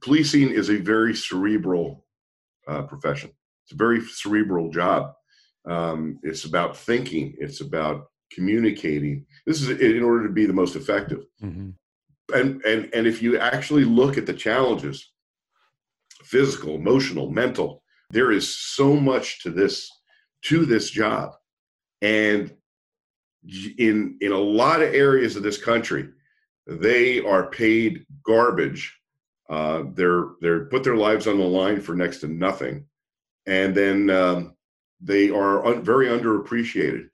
Policing 0.00 0.50
is 0.50 0.70
a 0.70 0.76
very 0.76 1.14
cerebral 1.14 2.04
uh, 2.66 2.82
profession. 2.82 3.30
It's 3.64 3.72
a 3.72 3.76
very 3.76 4.00
cerebral 4.00 4.70
job. 4.70 5.12
Um, 5.68 6.18
it's 6.22 6.44
about 6.44 6.76
thinking. 6.76 7.34
It's 7.38 7.60
about 7.60 8.06
communicating. 8.32 9.26
This 9.46 9.62
is 9.62 9.68
in 9.68 10.02
order 10.02 10.26
to 10.26 10.32
be 10.32 10.46
the 10.46 10.52
most 10.52 10.74
effective. 10.74 11.24
Mm-hmm. 11.42 11.70
And 12.34 12.62
and 12.64 12.90
and 12.94 13.06
if 13.06 13.22
you 13.22 13.38
actually 13.38 13.84
look 13.84 14.16
at 14.16 14.26
the 14.26 14.32
challenges, 14.32 15.12
physical, 16.22 16.74
emotional, 16.74 17.30
mental, 17.30 17.81
there 18.12 18.30
is 18.30 18.54
so 18.56 18.94
much 18.94 19.42
to 19.42 19.50
this 19.50 19.90
to 20.42 20.64
this 20.66 20.90
job, 20.90 21.32
and 22.02 22.54
in 23.78 24.18
in 24.20 24.32
a 24.32 24.38
lot 24.38 24.82
of 24.82 24.94
areas 24.94 25.34
of 25.34 25.42
this 25.42 25.58
country, 25.58 26.08
they 26.66 27.20
are 27.20 27.50
paid 27.50 28.06
garbage. 28.24 28.96
Uh, 29.48 29.84
they're 29.94 30.26
they're 30.40 30.66
put 30.66 30.84
their 30.84 30.96
lives 30.96 31.26
on 31.26 31.38
the 31.38 31.44
line 31.44 31.80
for 31.80 31.94
next 31.94 32.18
to 32.20 32.28
nothing, 32.28 32.84
and 33.46 33.74
then 33.74 34.10
um, 34.10 34.54
they 35.00 35.30
are 35.30 35.64
un- 35.66 35.82
very 35.82 36.06
underappreciated 36.06 37.08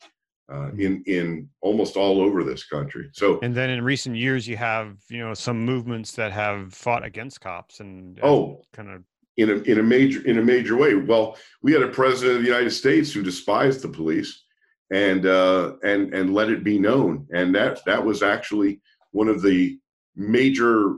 uh, 0.52 0.71
in 0.76 1.02
in 1.07 1.49
almost 1.61 1.97
all 1.97 2.21
over 2.21 2.43
this 2.43 2.64
country. 2.67 3.09
So, 3.12 3.38
and 3.43 3.55
then 3.55 3.71
in 3.71 3.85
recent 3.85 4.17
years, 4.17 4.49
you 4.49 4.57
have 4.57 4.97
you 5.09 5.19
know 5.19 5.35
some 5.35 5.64
movements 5.64 6.12
that 6.12 6.33
have 6.33 6.75
fought 6.75 7.05
against 7.05 7.40
cops 7.40 7.78
and 7.78 8.19
oh, 8.23 8.62
kind 8.73 8.90
of 8.90 9.05
in 9.38 9.50
a 9.50 9.54
in 9.62 9.78
a 9.78 9.83
major 9.83 10.21
in 10.26 10.38
a 10.38 10.45
major 10.45 10.76
way. 10.76 10.95
Well, 10.95 11.38
we 11.62 11.73
had 11.73 11.83
a 11.83 11.88
president 11.88 12.37
of 12.37 12.42
the 12.42 12.49
United 12.49 12.73
States 12.73 13.12
who 13.12 13.23
despised 13.23 13.80
the 13.80 13.88
police 13.88 14.45
and 14.92 15.25
uh, 15.25 15.75
and 15.85 16.12
and 16.12 16.35
let 16.35 16.50
it 16.50 16.64
be 16.64 16.78
known, 16.78 17.26
and 17.33 17.54
that 17.54 17.80
that 17.87 18.04
was 18.04 18.23
actually 18.23 18.80
one 19.12 19.28
of 19.28 19.40
the 19.40 19.78
major 20.16 20.97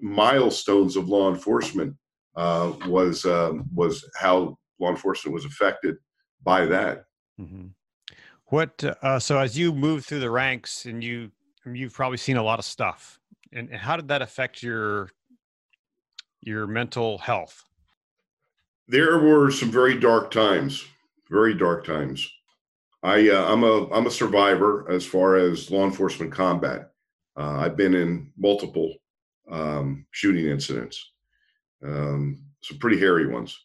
milestones 0.00 0.96
of 0.96 1.08
law 1.08 1.30
enforcement 1.30 1.96
uh, 2.36 2.72
was 2.86 3.24
um, 3.24 3.64
was 3.74 4.08
how 4.14 4.58
law 4.78 4.90
enforcement 4.90 5.34
was 5.34 5.46
affected 5.46 5.96
by 6.42 6.66
that. 6.66 7.04
Mm-hmm. 7.40 7.68
What 8.46 8.84
uh, 9.02 9.18
so 9.18 9.38
as 9.38 9.56
you 9.56 9.72
move 9.72 10.04
through 10.04 10.20
the 10.20 10.30
ranks 10.30 10.84
and 10.84 11.02
you 11.02 11.30
you've 11.64 11.94
probably 11.94 12.18
seen 12.18 12.36
a 12.36 12.42
lot 12.42 12.58
of 12.58 12.66
stuff, 12.66 13.18
and, 13.54 13.70
and 13.70 13.78
how 13.78 13.96
did 13.96 14.08
that 14.08 14.20
affect 14.20 14.62
your 14.62 15.08
your 16.42 16.66
mental 16.66 17.16
health? 17.16 17.64
There 18.90 19.18
were 19.18 19.52
some 19.52 19.70
very 19.70 20.00
dark 20.00 20.32
times, 20.32 20.84
very 21.30 21.54
dark 21.54 21.86
times. 21.86 22.28
I 23.04 23.30
uh, 23.30 23.44
I'm 23.46 23.62
a 23.62 23.88
I'm 23.90 24.08
a 24.08 24.10
survivor 24.10 24.90
as 24.90 25.06
far 25.06 25.36
as 25.36 25.70
law 25.70 25.84
enforcement 25.84 26.32
combat. 26.32 26.90
Uh, 27.36 27.58
I've 27.60 27.76
been 27.76 27.94
in 27.94 28.32
multiple 28.36 28.96
um, 29.48 30.06
shooting 30.10 30.46
incidents, 30.46 31.12
um, 31.84 32.42
some 32.64 32.78
pretty 32.78 32.98
hairy 32.98 33.28
ones. 33.28 33.56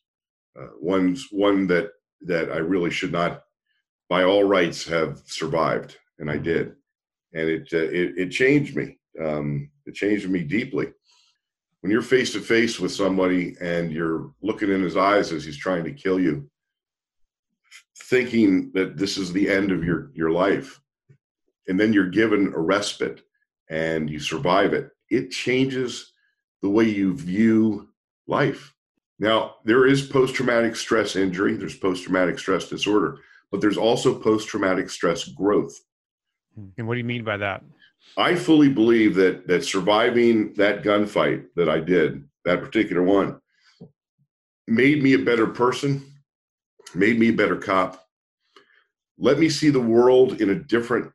Uh, 0.55 0.67
one's 0.79 1.25
one 1.31 1.65
that 1.67 1.89
that 2.21 2.51
I 2.51 2.57
really 2.57 2.91
should 2.91 3.11
not, 3.11 3.45
by 4.07 4.25
all 4.25 4.43
rights, 4.43 4.85
have 4.85 5.23
survived, 5.25 5.97
and 6.19 6.29
I 6.29 6.37
did, 6.37 6.75
and 7.33 7.49
it 7.49 7.67
uh, 7.73 7.77
it, 7.77 8.13
it, 8.15 8.29
changed 8.29 8.75
me. 8.75 8.99
Um, 9.19 9.71
it 9.87 9.95
changed 9.95 10.29
me 10.29 10.43
deeply. 10.43 10.93
When 11.85 11.91
you're 11.91 12.01
face 12.01 12.33
to 12.33 12.39
face 12.39 12.79
with 12.79 12.91
somebody 12.91 13.55
and 13.61 13.91
you're 13.91 14.31
looking 14.41 14.71
in 14.71 14.81
his 14.81 14.97
eyes 14.97 15.31
as 15.31 15.45
he's 15.45 15.55
trying 15.55 15.83
to 15.83 15.93
kill 15.93 16.19
you, 16.19 16.49
thinking 18.05 18.71
that 18.73 18.97
this 18.97 19.19
is 19.19 19.31
the 19.31 19.47
end 19.47 19.71
of 19.71 19.83
your 19.83 20.09
your 20.15 20.31
life, 20.31 20.81
and 21.67 21.79
then 21.79 21.93
you're 21.93 22.09
given 22.09 22.51
a 22.55 22.59
respite 22.59 23.21
and 23.69 24.09
you 24.09 24.17
survive 24.17 24.73
it, 24.73 24.89
it 25.11 25.29
changes 25.29 26.11
the 26.63 26.69
way 26.69 26.85
you 26.85 27.15
view 27.15 27.87
life. 28.25 28.73
Now, 29.19 29.57
there 29.63 29.85
is 29.85 30.07
post 30.07 30.33
traumatic 30.33 30.75
stress 30.75 31.15
injury, 31.15 31.55
there's 31.55 31.77
post 31.77 32.01
traumatic 32.01 32.39
stress 32.39 32.67
disorder, 32.67 33.19
but 33.51 33.61
there's 33.61 33.77
also 33.77 34.17
post 34.17 34.47
traumatic 34.47 34.89
stress 34.89 35.25
growth. 35.25 35.79
Hmm. 36.55 36.69
And 36.79 36.87
what 36.87 36.95
do 36.95 36.97
you 36.97 37.03
mean 37.03 37.23
by 37.23 37.37
that? 37.37 37.63
I 38.17 38.35
fully 38.35 38.69
believe 38.69 39.15
that 39.15 39.47
that 39.47 39.63
surviving 39.63 40.53
that 40.53 40.83
gunfight 40.83 41.47
that 41.55 41.69
I 41.69 41.79
did, 41.79 42.23
that 42.45 42.61
particular 42.61 43.03
one, 43.03 43.39
made 44.67 45.03
me 45.03 45.13
a 45.13 45.19
better 45.19 45.47
person, 45.47 46.03
made 46.93 47.19
me 47.19 47.29
a 47.29 47.33
better 47.33 47.57
cop, 47.57 48.05
let 49.17 49.39
me 49.39 49.49
see 49.49 49.69
the 49.69 49.79
world 49.79 50.41
in 50.41 50.49
a 50.49 50.55
different 50.55 51.11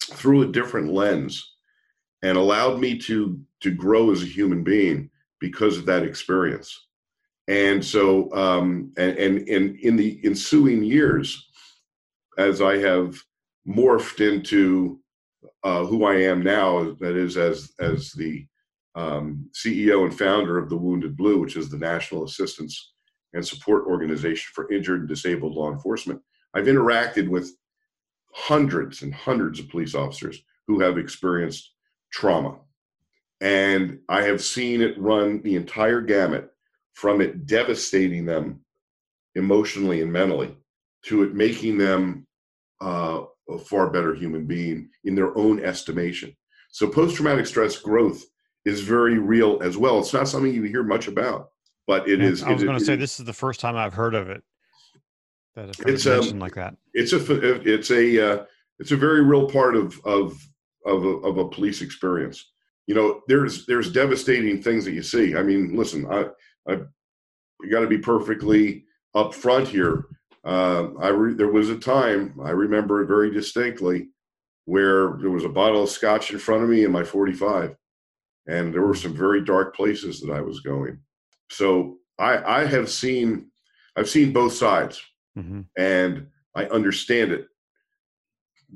through 0.00 0.42
a 0.42 0.52
different 0.52 0.92
lens 0.92 1.54
and 2.22 2.36
allowed 2.36 2.80
me 2.80 2.98
to 2.98 3.40
to 3.60 3.70
grow 3.70 4.10
as 4.10 4.22
a 4.22 4.26
human 4.26 4.62
being 4.64 5.10
because 5.40 5.76
of 5.76 5.86
that 5.86 6.02
experience. 6.02 6.86
And 7.48 7.84
so, 7.84 8.32
um, 8.34 8.92
and, 8.96 9.18
and, 9.18 9.48
and 9.48 9.76
in 9.80 9.96
the 9.96 10.20
ensuing 10.24 10.84
years, 10.84 11.48
as 12.38 12.62
I 12.62 12.76
have 12.78 13.20
morphed 13.66 14.20
into 14.20 14.99
uh, 15.64 15.84
who 15.84 16.04
I 16.04 16.16
am 16.16 16.42
now, 16.42 16.94
that 17.00 17.16
is, 17.16 17.36
as 17.36 17.72
as 17.80 18.12
the 18.12 18.46
um, 18.94 19.48
CEO 19.54 20.04
and 20.04 20.16
founder 20.16 20.58
of 20.58 20.68
the 20.68 20.76
Wounded 20.76 21.16
Blue, 21.16 21.38
which 21.38 21.56
is 21.56 21.68
the 21.68 21.78
National 21.78 22.24
Assistance 22.24 22.92
and 23.32 23.46
Support 23.46 23.86
Organization 23.86 24.50
for 24.54 24.70
Injured 24.72 25.00
and 25.00 25.08
Disabled 25.08 25.54
Law 25.54 25.72
Enforcement. 25.72 26.20
I've 26.54 26.66
interacted 26.66 27.28
with 27.28 27.54
hundreds 28.32 29.02
and 29.02 29.14
hundreds 29.14 29.60
of 29.60 29.68
police 29.68 29.94
officers 29.94 30.42
who 30.66 30.80
have 30.80 30.98
experienced 30.98 31.72
trauma. 32.12 32.58
And 33.40 34.00
I 34.08 34.22
have 34.22 34.42
seen 34.42 34.82
it 34.82 35.00
run 35.00 35.40
the 35.42 35.56
entire 35.56 36.00
gamut 36.00 36.50
from 36.92 37.20
it 37.20 37.46
devastating 37.46 38.24
them 38.26 38.60
emotionally 39.34 40.02
and 40.02 40.12
mentally 40.12 40.54
to 41.04 41.22
it 41.22 41.34
making 41.34 41.78
them 41.78 42.26
uh, 42.80 43.22
a 43.50 43.58
far 43.58 43.90
better 43.90 44.14
human 44.14 44.46
being 44.46 44.88
in 45.04 45.14
their 45.14 45.36
own 45.36 45.62
estimation. 45.64 46.36
So 46.70 46.88
post 46.88 47.16
traumatic 47.16 47.46
stress 47.46 47.76
growth 47.78 48.24
is 48.64 48.80
very 48.80 49.18
real 49.18 49.60
as 49.62 49.76
well. 49.76 49.98
It's 49.98 50.12
not 50.12 50.28
something 50.28 50.52
you 50.52 50.62
hear 50.64 50.82
much 50.82 51.08
about, 51.08 51.50
but 51.86 52.08
it 52.08 52.20
is. 52.20 52.42
I 52.42 52.52
was 52.52 52.62
going 52.62 52.78
to 52.78 52.84
say 52.84 52.96
this 52.96 53.18
is 53.18 53.26
the 53.26 53.32
first 53.32 53.60
time 53.60 53.76
I've 53.76 53.94
heard 53.94 54.14
of 54.14 54.28
it. 54.28 54.42
That 55.56 55.76
it's 55.86 56.06
a, 56.06 56.20
um, 56.20 56.38
like 56.38 56.54
that. 56.54 56.76
It's 56.94 57.12
a 57.12 57.60
it's 57.68 57.90
a 57.90 58.32
uh, 58.32 58.44
it's 58.78 58.92
a 58.92 58.96
very 58.96 59.22
real 59.24 59.48
part 59.48 59.74
of 59.74 60.00
of 60.04 60.38
of 60.86 61.04
a, 61.04 61.08
of 61.08 61.38
a 61.38 61.48
police 61.48 61.82
experience. 61.82 62.52
You 62.86 62.94
know, 62.94 63.22
there's 63.28 63.66
there's 63.66 63.92
devastating 63.92 64.62
things 64.62 64.84
that 64.84 64.92
you 64.92 65.02
see. 65.02 65.36
I 65.36 65.42
mean, 65.42 65.76
listen, 65.76 66.06
I 66.10 66.26
I 66.70 66.80
got 67.70 67.80
to 67.80 67.86
be 67.86 67.98
perfectly 67.98 68.84
upfront 69.14 69.66
here. 69.66 70.04
Uh, 70.44 70.88
I 70.98 71.08
re- 71.08 71.34
there 71.34 71.52
was 71.52 71.68
a 71.68 71.78
time 71.78 72.38
I 72.42 72.50
remember 72.50 73.04
very 73.04 73.30
distinctly 73.30 74.08
where 74.64 75.16
there 75.20 75.30
was 75.30 75.44
a 75.44 75.48
bottle 75.48 75.82
of 75.82 75.90
scotch 75.90 76.30
in 76.32 76.38
front 76.38 76.62
of 76.62 76.68
me 76.70 76.84
in 76.84 76.92
my 76.92 77.04
45, 77.04 77.76
and 78.46 78.72
there 78.72 78.82
were 78.82 78.94
some 78.94 79.14
very 79.14 79.44
dark 79.44 79.76
places 79.76 80.20
that 80.20 80.32
I 80.32 80.40
was 80.40 80.60
going. 80.60 80.98
So 81.50 81.98
I 82.18 82.60
I 82.60 82.64
have 82.64 82.88
seen 82.88 83.50
I've 83.96 84.08
seen 84.08 84.32
both 84.32 84.52
sides, 84.54 85.02
mm-hmm. 85.36 85.62
and 85.76 86.26
I 86.54 86.66
understand 86.66 87.32
it. 87.32 87.46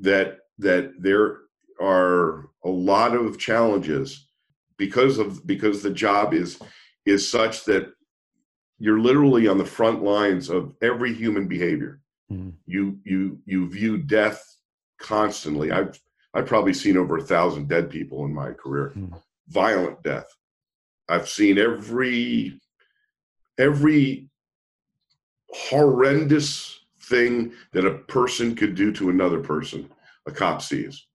That 0.01 0.39
that 0.59 0.93
there 0.99 1.37
are 1.81 2.49
a 2.63 2.69
lot 2.69 3.15
of 3.15 3.39
challenges 3.39 4.27
because 4.77 5.17
of 5.17 5.45
because 5.47 5.81
the 5.81 5.91
job 5.91 6.33
is 6.33 6.59
is 7.05 7.29
such 7.29 7.65
that 7.65 7.91
you're 8.79 8.99
literally 8.99 9.47
on 9.47 9.57
the 9.57 9.65
front 9.65 10.03
lines 10.03 10.49
of 10.49 10.73
every 10.81 11.13
human 11.13 11.47
behavior. 11.47 12.01
Mm-hmm. 12.31 12.49
You 12.65 12.99
you 13.03 13.39
you 13.45 13.69
view 13.69 13.97
death 13.97 14.43
constantly. 14.99 15.71
I've 15.71 15.99
I've 16.33 16.47
probably 16.47 16.73
seen 16.73 16.97
over 16.97 17.17
a 17.17 17.23
thousand 17.23 17.69
dead 17.69 17.89
people 17.89 18.25
in 18.25 18.33
my 18.33 18.51
career, 18.51 18.93
mm-hmm. 18.95 19.15
violent 19.47 20.03
death. 20.03 20.27
I've 21.07 21.29
seen 21.29 21.57
every 21.57 22.59
every 23.57 24.29
horrendous 25.51 26.79
thing 27.03 27.53
that 27.71 27.85
a 27.85 27.99
person 27.99 28.55
could 28.55 28.75
do 28.75 28.91
to 28.93 29.09
another 29.09 29.39
person. 29.39 29.89
A 30.27 30.31
cop 30.31 30.61
sees. 30.61 31.05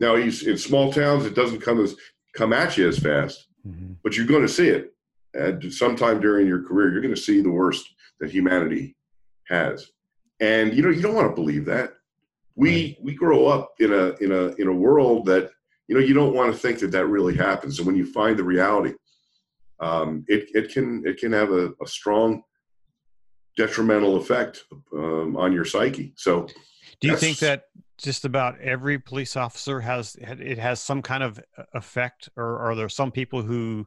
Now, 0.00 0.16
he's 0.16 0.46
in 0.46 0.58
small 0.58 0.92
towns. 0.92 1.24
It 1.24 1.34
doesn't 1.34 1.60
come 1.60 1.82
as 1.82 1.96
come 2.34 2.52
at 2.52 2.76
you 2.76 2.88
as 2.88 2.98
fast, 2.98 3.48
mm-hmm. 3.66 3.94
but 4.02 4.16
you're 4.16 4.26
going 4.26 4.42
to 4.42 4.48
see 4.48 4.68
it. 4.68 4.92
And 5.34 5.72
sometime 5.72 6.20
during 6.20 6.46
your 6.46 6.62
career, 6.62 6.92
you're 6.92 7.02
going 7.02 7.14
to 7.14 7.20
see 7.20 7.40
the 7.40 7.50
worst 7.50 7.88
that 8.20 8.30
humanity 8.30 8.96
has. 9.48 9.90
And 10.40 10.74
you 10.74 10.82
know, 10.82 10.90
you 10.90 11.02
don't 11.02 11.14
want 11.14 11.28
to 11.28 11.34
believe 11.34 11.64
that. 11.66 11.94
We 12.54 12.98
we 13.02 13.14
grow 13.14 13.46
up 13.46 13.74
in 13.78 13.92
a 13.92 14.10
in 14.20 14.32
a 14.32 14.48
in 14.56 14.68
a 14.68 14.72
world 14.72 15.26
that 15.26 15.50
you 15.86 15.94
know 15.94 16.00
you 16.00 16.14
don't 16.14 16.34
want 16.34 16.52
to 16.52 16.58
think 16.58 16.80
that 16.80 16.90
that 16.92 17.06
really 17.06 17.36
happens. 17.36 17.78
And 17.78 17.86
when 17.86 17.96
you 17.96 18.06
find 18.06 18.38
the 18.38 18.44
reality, 18.44 18.94
um, 19.80 20.24
it 20.28 20.48
it 20.54 20.72
can 20.72 21.02
it 21.06 21.18
can 21.18 21.32
have 21.32 21.50
a, 21.52 21.72
a 21.82 21.86
strong 21.86 22.42
detrimental 23.56 24.16
effect 24.16 24.64
um, 24.92 25.36
on 25.36 25.52
your 25.52 25.64
psyche. 25.64 26.12
So, 26.16 26.48
do 27.00 27.08
you 27.08 27.16
think 27.16 27.38
that 27.40 27.64
just 27.98 28.24
about 28.24 28.58
every 28.60 28.98
police 28.98 29.36
officer 29.36 29.80
has 29.80 30.16
it 30.20 30.58
has 30.58 30.80
some 30.80 31.02
kind 31.02 31.22
of 31.22 31.40
effect, 31.74 32.28
or 32.36 32.58
are 32.58 32.74
there 32.74 32.88
some 32.88 33.10
people 33.10 33.42
who 33.42 33.86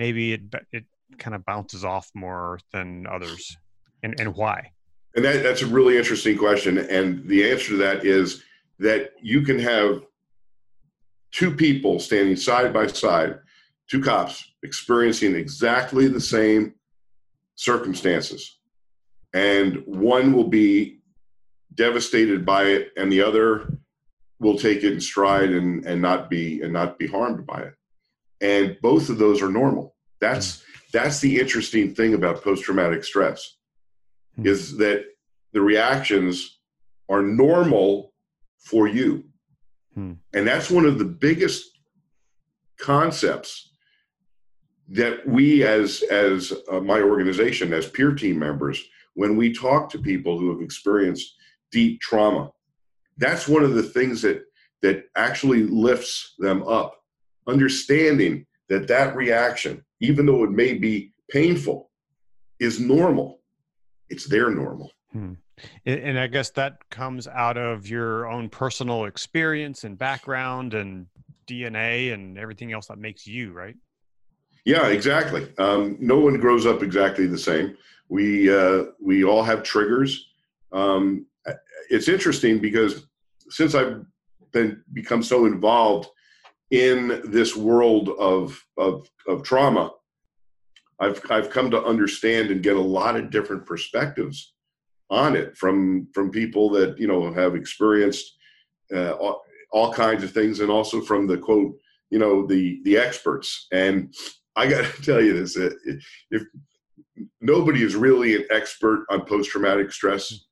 maybe 0.00 0.32
it 0.32 0.40
it 0.72 0.84
kind 1.18 1.34
of 1.36 1.44
bounces 1.44 1.84
off 1.84 2.10
more 2.14 2.58
than 2.72 3.06
others, 3.06 3.56
and 4.02 4.18
and 4.18 4.34
why? 4.34 4.72
And 5.14 5.24
that, 5.24 5.42
that's 5.42 5.62
a 5.62 5.66
really 5.66 5.98
interesting 5.98 6.38
question, 6.38 6.78
and 6.78 7.28
the 7.28 7.50
answer 7.50 7.68
to 7.70 7.76
that 7.76 8.04
is 8.04 8.42
that 8.78 9.12
you 9.20 9.42
can 9.42 9.58
have 9.58 10.02
two 11.32 11.54
people 11.54 12.00
standing 12.00 12.36
side 12.36 12.72
by 12.72 12.86
side, 12.86 13.38
two 13.90 14.00
cops 14.00 14.52
experiencing 14.62 15.34
exactly 15.34 16.08
the 16.08 16.20
same 16.20 16.74
circumstances, 17.56 18.58
and 19.34 19.82
one 19.86 20.32
will 20.32 20.48
be 20.48 21.00
devastated 21.74 22.46
by 22.46 22.62
it, 22.64 22.92
and 22.96 23.12
the 23.12 23.20
other 23.22 23.78
will 24.38 24.56
take 24.56 24.78
it 24.78 24.94
in 24.94 25.00
stride 25.00 25.50
and 25.50 25.84
and 25.84 26.00
not 26.00 26.30
be 26.30 26.62
and 26.62 26.72
not 26.72 26.98
be 26.98 27.06
harmed 27.06 27.46
by 27.46 27.60
it. 27.68 27.74
And 28.40 28.76
both 28.80 29.08
of 29.08 29.18
those 29.18 29.42
are 29.42 29.50
normal. 29.50 29.94
That's 30.20 30.62
that's 30.92 31.20
the 31.20 31.38
interesting 31.38 31.94
thing 31.94 32.14
about 32.14 32.42
post 32.42 32.64
traumatic 32.64 33.04
stress 33.04 33.56
hmm. 34.36 34.46
is 34.46 34.76
that 34.78 35.04
the 35.52 35.60
reactions 35.60 36.58
are 37.08 37.22
normal 37.22 38.12
for 38.58 38.86
you. 38.88 39.24
Hmm. 39.94 40.12
And 40.32 40.46
that's 40.46 40.70
one 40.70 40.84
of 40.84 40.98
the 40.98 41.04
biggest 41.04 41.70
concepts 42.78 43.70
that 44.90 45.26
we 45.26 45.64
as 45.64 46.02
as 46.10 46.52
uh, 46.70 46.80
my 46.80 47.00
organization 47.00 47.72
as 47.72 47.88
peer 47.88 48.12
team 48.12 48.38
members 48.38 48.82
when 49.14 49.36
we 49.36 49.52
talk 49.52 49.88
to 49.90 49.98
people 49.98 50.38
who 50.38 50.50
have 50.50 50.62
experienced 50.62 51.36
deep 51.70 52.00
trauma 52.00 52.50
that's 53.18 53.46
one 53.46 53.62
of 53.62 53.74
the 53.74 53.82
things 53.82 54.22
that 54.22 54.42
that 54.82 55.04
actually 55.14 55.62
lifts 55.62 56.34
them 56.38 56.62
up 56.66 56.99
understanding 57.50 58.46
that 58.68 58.88
that 58.88 59.14
reaction 59.16 59.84
even 60.00 60.26
though 60.26 60.44
it 60.44 60.50
may 60.50 60.74
be 60.74 61.12
painful 61.30 61.90
is 62.58 62.80
normal. 62.80 63.40
It's 64.08 64.26
their 64.26 64.50
normal. 64.50 64.90
Hmm. 65.12 65.34
and 65.84 66.18
i 66.18 66.26
guess 66.26 66.50
that 66.50 66.88
comes 66.88 67.26
out 67.28 67.58
of 67.58 67.86
your 67.86 68.26
own 68.30 68.48
personal 68.48 69.04
experience 69.04 69.82
and 69.84 69.98
background 69.98 70.72
and 70.72 71.06
dna 71.48 72.14
and 72.14 72.38
everything 72.38 72.72
else 72.72 72.86
that 72.86 72.96
makes 72.96 73.26
you 73.26 73.52
right? 73.52 73.76
Yeah 74.64 74.88
exactly. 74.88 75.52
Um, 75.58 75.96
no 76.00 76.18
one 76.18 76.38
grows 76.38 76.66
up 76.66 76.82
exactly 76.82 77.26
the 77.26 77.38
same. 77.38 77.76
We 78.08 78.54
uh, 78.54 78.84
we 79.00 79.24
all 79.24 79.42
have 79.42 79.62
triggers. 79.62 80.28
Um, 80.72 81.26
it's 81.88 82.08
interesting 82.08 82.58
because 82.58 83.06
since 83.48 83.74
I've 83.74 84.04
been 84.52 84.82
become 84.92 85.22
so 85.22 85.46
involved 85.46 86.08
in 86.70 87.20
this 87.24 87.56
world 87.56 88.10
of 88.18 88.64
of, 88.76 89.08
of 89.26 89.42
trauma, 89.42 89.92
I've 90.98 91.20
I've 91.30 91.50
come 91.50 91.70
to 91.70 91.82
understand 91.82 92.50
and 92.50 92.62
get 92.62 92.76
a 92.76 92.80
lot 92.80 93.16
of 93.16 93.30
different 93.30 93.66
perspectives 93.66 94.54
on 95.08 95.34
it 95.36 95.56
from 95.56 96.08
from 96.14 96.30
people 96.30 96.70
that 96.70 96.98
you 96.98 97.06
know 97.06 97.32
have 97.32 97.54
experienced 97.54 98.36
uh, 98.94 99.12
all, 99.12 99.42
all 99.72 99.92
kinds 99.92 100.22
of 100.22 100.32
things, 100.32 100.60
and 100.60 100.70
also 100.70 101.00
from 101.00 101.26
the 101.26 101.38
quote 101.38 101.74
you 102.10 102.18
know 102.18 102.46
the 102.46 102.80
the 102.84 102.96
experts. 102.96 103.66
And 103.72 104.14
I 104.56 104.68
got 104.68 104.84
to 104.84 105.02
tell 105.02 105.20
you 105.20 105.32
this: 105.38 105.56
if 105.56 106.42
nobody 107.40 107.82
is 107.82 107.96
really 107.96 108.36
an 108.36 108.44
expert 108.50 109.06
on 109.10 109.24
post 109.24 109.50
traumatic 109.50 109.92
stress 109.92 110.46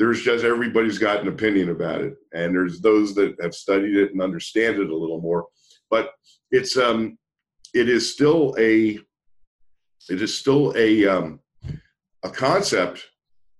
there's 0.00 0.22
just 0.22 0.46
everybody's 0.46 0.96
got 0.96 1.20
an 1.20 1.28
opinion 1.28 1.68
about 1.68 2.00
it. 2.00 2.14
And 2.32 2.54
there's 2.54 2.80
those 2.80 3.14
that 3.16 3.36
have 3.42 3.54
studied 3.54 3.98
it 3.98 4.12
and 4.12 4.22
understand 4.22 4.76
it 4.76 4.88
a 4.88 4.96
little 4.96 5.20
more. 5.20 5.46
But 5.90 6.12
it's 6.50 6.78
um 6.78 7.18
it 7.74 7.86
is 7.86 8.10
still 8.10 8.56
a 8.58 8.98
it 10.08 10.22
is 10.22 10.36
still 10.36 10.72
a 10.74 11.06
um 11.06 11.40
a 12.22 12.30
concept 12.30 13.08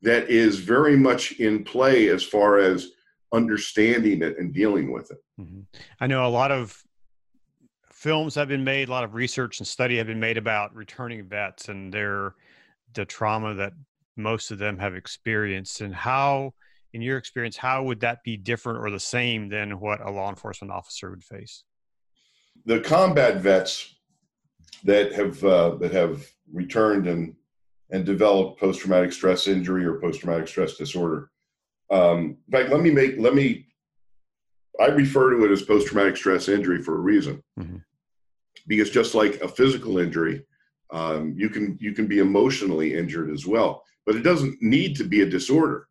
that 0.00 0.30
is 0.30 0.59
very 0.59 0.97
much 0.97 1.32
in 1.32 1.62
play 1.62 2.09
as 2.09 2.23
far 2.23 2.56
as 2.59 2.88
understanding 3.35 4.23
it 4.23 4.38
and 4.38 4.54
dealing 4.54 4.92
with 4.92 5.11
it. 5.11 5.18
Mm-hmm. 5.38 5.61
i 6.00 6.06
know 6.06 6.26
a 6.26 6.28
lot 6.28 6.50
of 6.50 6.82
films 7.92 8.35
have 8.35 8.49
been 8.49 8.64
made 8.64 8.88
a 8.88 8.90
lot 8.90 9.04
of 9.04 9.14
research 9.14 9.61
and 9.61 9.66
study 9.66 9.99
have 9.99 10.06
been 10.06 10.18
made 10.18 10.38
about 10.38 10.75
returning 10.75 11.23
vets 11.25 11.68
and 11.68 11.92
their 11.92 12.35
the 12.94 13.04
trauma 13.04 13.54
that 13.54 13.73
most 14.22 14.50
of 14.50 14.58
them 14.58 14.78
have 14.78 14.94
experienced 14.94 15.80
and 15.80 15.94
how 15.94 16.52
in 16.92 17.02
your 17.02 17.18
experience 17.18 17.56
how 17.56 17.82
would 17.84 18.00
that 18.00 18.22
be 18.24 18.36
different 18.36 18.78
or 18.80 18.90
the 18.90 19.00
same 19.00 19.48
than 19.48 19.78
what 19.78 20.04
a 20.04 20.10
law 20.10 20.28
enforcement 20.28 20.72
officer 20.72 21.10
would 21.10 21.24
face? 21.24 21.64
The 22.66 22.80
combat 22.80 23.37
vets 23.37 23.94
that 24.85 25.12
have 25.12 25.42
uh, 25.44 25.76
that 25.76 25.92
have 25.92 26.26
returned 26.52 27.06
and 27.06 27.35
and 27.90 28.04
developed 28.04 28.61
post-traumatic 28.61 29.12
stress 29.12 29.48
injury 29.48 29.85
or 29.85 30.00
post-traumatic 30.00 30.48
stress 30.48 30.76
disorder 30.76 31.30
um, 31.90 32.37
in 32.46 32.52
fact 32.52 32.70
let 32.70 32.80
me 32.80 32.90
make 32.90 33.16
let 33.18 33.35
me 33.35 33.66
i 34.80 34.87
refer 34.87 35.30
to 35.30 35.44
it 35.44 35.50
as 35.50 35.62
post-traumatic 35.62 36.16
stress 36.16 36.48
injury 36.48 36.83
for 36.83 36.96
a 36.96 37.00
reason. 37.00 37.42
Mm-hmm. 37.59 37.78
because 38.66 38.90
just 38.90 39.14
like 39.14 39.40
a 39.40 39.48
physical 39.48 39.98
injury 39.98 40.44
um, 40.92 41.35
you 41.37 41.48
can 41.48 41.76
you 41.80 41.92
can 41.92 42.06
be 42.06 42.18
emotionally 42.18 42.94
injured 42.94 43.30
as 43.30 43.46
well 43.46 43.85
but 44.11 44.18
it 44.18 44.25
doesn't 44.25 44.61
need 44.61 44.96
to 44.96 45.05
be 45.05 45.20
a 45.20 45.31
disorder. 45.31 45.87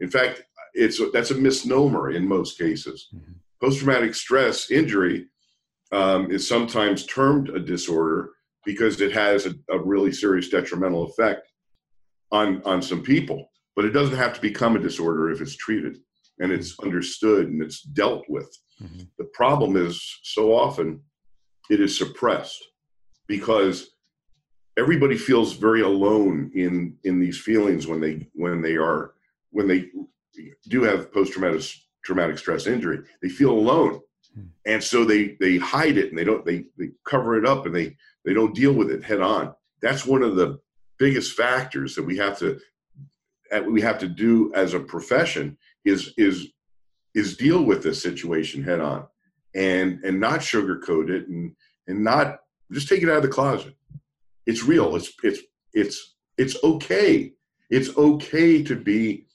In 0.00 0.10
fact, 0.10 0.42
it's 0.74 1.00
that's 1.12 1.30
a 1.30 1.36
misnomer 1.36 2.10
in 2.10 2.26
most 2.26 2.58
cases. 2.58 3.06
Mm-hmm. 3.14 3.34
Post-traumatic 3.62 4.16
stress 4.16 4.72
injury 4.72 5.28
um, 5.92 6.32
is 6.32 6.48
sometimes 6.48 7.06
termed 7.06 7.48
a 7.50 7.60
disorder 7.60 8.30
because 8.64 9.00
it 9.00 9.12
has 9.12 9.46
a, 9.46 9.54
a, 9.70 9.78
really 9.78 10.10
serious 10.10 10.48
detrimental 10.48 11.04
effect 11.04 11.46
on 12.32 12.60
on 12.64 12.82
some 12.82 13.04
people. 13.04 13.48
But 13.76 13.84
it 13.84 13.92
doesn't 13.92 14.16
have 14.16 14.34
to 14.34 14.40
become 14.40 14.74
a 14.74 14.80
disorder 14.80 15.30
if 15.30 15.40
it's 15.40 15.54
treated 15.54 15.98
and 16.40 16.50
it's 16.50 16.72
mm-hmm. 16.72 16.86
understood 16.86 17.46
and 17.46 17.62
it's 17.62 17.82
dealt 17.82 18.24
with. 18.28 18.50
Mm-hmm. 18.82 19.02
The 19.16 19.30
problem 19.32 19.76
is 19.76 20.18
so 20.24 20.52
often 20.52 21.02
it 21.70 21.80
is 21.80 21.96
suppressed 21.96 22.64
because 23.28 23.90
everybody 24.80 25.16
feels 25.16 25.52
very 25.52 25.82
alone 25.82 26.50
in 26.54 26.96
in 27.04 27.20
these 27.20 27.38
feelings 27.38 27.86
when 27.86 28.00
they 28.00 28.26
when 28.32 28.62
they 28.62 28.76
are 28.76 29.12
when 29.50 29.68
they 29.68 29.90
do 30.68 30.82
have 30.82 31.12
post 31.12 31.32
traumatic 31.32 31.62
traumatic 32.02 32.38
stress 32.38 32.66
injury. 32.66 33.00
They 33.22 33.28
feel 33.28 33.52
alone. 33.52 34.00
Hmm. 34.34 34.46
and 34.64 34.82
so 34.82 35.04
they 35.04 35.36
they 35.40 35.58
hide 35.58 35.98
it 35.98 36.10
and 36.10 36.18
they 36.18 36.24
don't 36.24 36.44
they 36.44 36.64
they 36.78 36.90
cover 37.04 37.36
it 37.36 37.44
up 37.44 37.66
and 37.66 37.74
they 37.74 37.96
they 38.24 38.32
don't 38.32 38.54
deal 38.54 38.72
with 38.72 38.90
it 38.90 39.04
head 39.04 39.20
on. 39.20 39.54
That's 39.82 40.06
one 40.06 40.22
of 40.22 40.36
the 40.36 40.60
biggest 40.98 41.32
factors 41.32 41.94
that 41.96 42.04
we 42.04 42.16
have 42.16 42.38
to 42.38 42.60
that 43.50 43.66
we 43.66 43.80
have 43.80 43.98
to 43.98 44.08
do 44.08 44.52
as 44.54 44.72
a 44.74 44.80
profession 44.80 45.58
is 45.84 46.14
is 46.16 46.48
is 47.14 47.36
deal 47.36 47.64
with 47.64 47.82
this 47.82 48.00
situation 48.02 48.62
head 48.62 48.80
on 48.80 49.04
and 49.54 49.98
and 50.04 50.20
not 50.20 50.40
sugarcoat 50.40 51.10
it 51.10 51.26
and 51.28 51.56
and 51.88 52.04
not 52.04 52.38
just 52.70 52.88
take 52.88 53.02
it 53.02 53.08
out 53.08 53.16
of 53.16 53.22
the 53.22 53.28
closet 53.28 53.74
it's 54.50 54.64
real. 54.64 54.96
It's 54.96 55.12
it's 55.22 55.40
it's 55.72 56.16
it's 56.36 56.56
okay. 56.64 57.32
It's 57.70 57.96
okay 57.96 58.62
to 58.64 58.74
be 58.74 59.26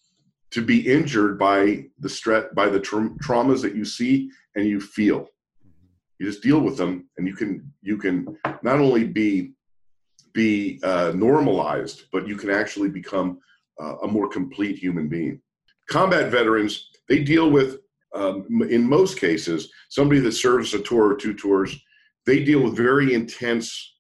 to 0.52 0.62
be 0.62 0.80
injured 0.96 1.40
by 1.40 1.86
the 2.00 2.10
stress 2.10 2.46
by 2.54 2.68
the 2.68 2.82
tra- 2.82 3.16
traumas 3.24 3.62
that 3.62 3.76
you 3.76 3.86
see 3.86 4.30
and 4.56 4.68
you 4.68 4.82
feel. 4.82 5.28
You 6.20 6.26
just 6.28 6.44
deal 6.44 6.60
with 6.60 6.78
them, 6.78 7.10
and 7.18 7.28
you 7.28 7.36
can 7.36 7.72
you 7.82 7.98
can 7.98 8.38
not 8.62 8.80
only 8.80 9.06
be 9.06 9.54
be 10.34 10.82
uh, 10.84 11.14
normalized, 11.16 12.04
but 12.12 12.28
you 12.28 12.36
can 12.36 12.50
actually 12.50 12.90
become 12.90 13.40
uh, 13.82 13.96
a 14.04 14.08
more 14.08 14.28
complete 14.28 14.78
human 14.78 15.08
being. 15.08 15.42
Combat 15.88 16.30
veterans 16.30 16.90
they 17.08 17.24
deal 17.24 17.50
with 17.50 17.78
um, 18.14 18.46
in 18.70 18.84
most 18.98 19.18
cases 19.18 19.70
somebody 19.90 20.20
that 20.20 20.34
serves 20.34 20.74
a 20.74 20.82
tour 20.82 21.06
or 21.12 21.16
two 21.16 21.34
tours. 21.34 21.74
They 22.26 22.44
deal 22.44 22.62
with 22.64 22.76
very 22.76 23.14
intense 23.14 23.95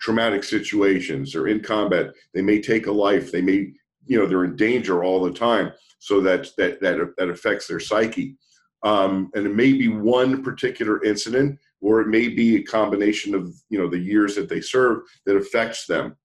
traumatic 0.00 0.44
situations 0.44 1.34
or 1.34 1.48
in 1.48 1.60
combat 1.60 2.12
they 2.34 2.42
may 2.42 2.60
take 2.60 2.86
a 2.86 2.92
life 2.92 3.32
they 3.32 3.40
may 3.40 3.72
you 4.06 4.18
know 4.18 4.26
they're 4.26 4.44
in 4.44 4.56
danger 4.56 5.04
all 5.04 5.22
the 5.22 5.32
time 5.32 5.72
so 5.98 6.20
that 6.20 6.48
that 6.56 6.80
that, 6.80 7.14
that 7.16 7.28
affects 7.28 7.66
their 7.66 7.80
psyche. 7.80 8.36
Um, 8.82 9.30
and 9.34 9.46
it 9.46 9.54
may 9.54 9.72
be 9.72 9.88
one 9.88 10.42
particular 10.42 11.02
incident 11.02 11.58
or 11.80 12.00
it 12.00 12.08
may 12.08 12.28
be 12.28 12.56
a 12.56 12.62
combination 12.62 13.34
of 13.34 13.54
you 13.68 13.78
know 13.78 13.88
the 13.88 13.98
years 13.98 14.34
that 14.36 14.48
they 14.48 14.60
serve 14.60 15.02
that 15.24 15.36
affects 15.36 15.86
them. 15.86 16.16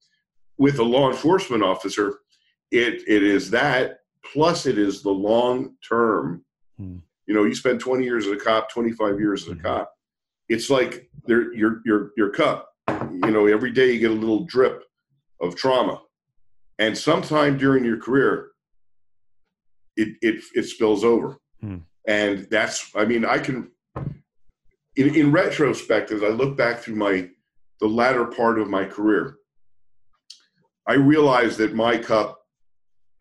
With 0.58 0.80
a 0.80 0.84
law 0.84 1.10
enforcement 1.10 1.64
officer 1.64 2.20
it 2.72 3.04
it 3.08 3.24
is 3.24 3.50
that 3.52 4.00
plus 4.32 4.66
it 4.66 4.78
is 4.78 5.02
the 5.02 5.12
long 5.12 5.76
term. 5.88 6.46
Hmm. 6.78 6.98
you 7.28 7.34
know 7.34 7.44
you 7.44 7.56
spend 7.56 7.80
20 7.80 8.04
years 8.04 8.26
as 8.28 8.32
a 8.32 8.38
cop 8.38 8.70
25 8.70 9.20
years 9.20 9.44
as 9.44 9.50
a 9.50 9.52
mm-hmm. 9.52 9.66
cop. 9.66 9.94
It's 10.50 10.70
like 10.70 11.10
your 11.28 11.82
your 11.86 12.12
your 12.18 12.30
cup 12.30 12.71
you 13.24 13.32
know, 13.32 13.48
every 13.48 13.72
day 13.72 13.94
you 13.94 14.00
get 14.00 14.12
a 14.12 14.14
little 14.14 14.46
drip 14.46 14.84
of 15.42 15.56
trauma. 15.56 16.02
And 16.80 16.98
sometime 16.98 17.58
during 17.58 17.84
your 17.84 17.98
career, 17.98 18.52
it, 19.96 20.18
it, 20.22 20.44
it 20.54 20.64
spills 20.64 21.04
over. 21.04 21.38
Hmm. 21.60 21.78
And 22.08 22.48
that's, 22.50 22.92
I 22.96 23.06
mean, 23.06 23.26
I 23.26 23.38
can, 23.38 23.72
in, 24.96 25.16
in 25.16 25.32
retrospect, 25.32 26.12
as 26.12 26.24
I 26.24 26.30
look 26.30 26.58
back 26.58 26.80
through 26.80 26.96
my, 26.96 27.30
the 27.80 27.88
latter 27.88 28.26
part 28.26 28.60
of 28.60 28.70
my 28.70 28.86
career, 28.86 29.38
I 30.88 30.94
realized 30.94 31.58
that 31.60 31.76
my 31.76 31.98
cup 31.98 32.40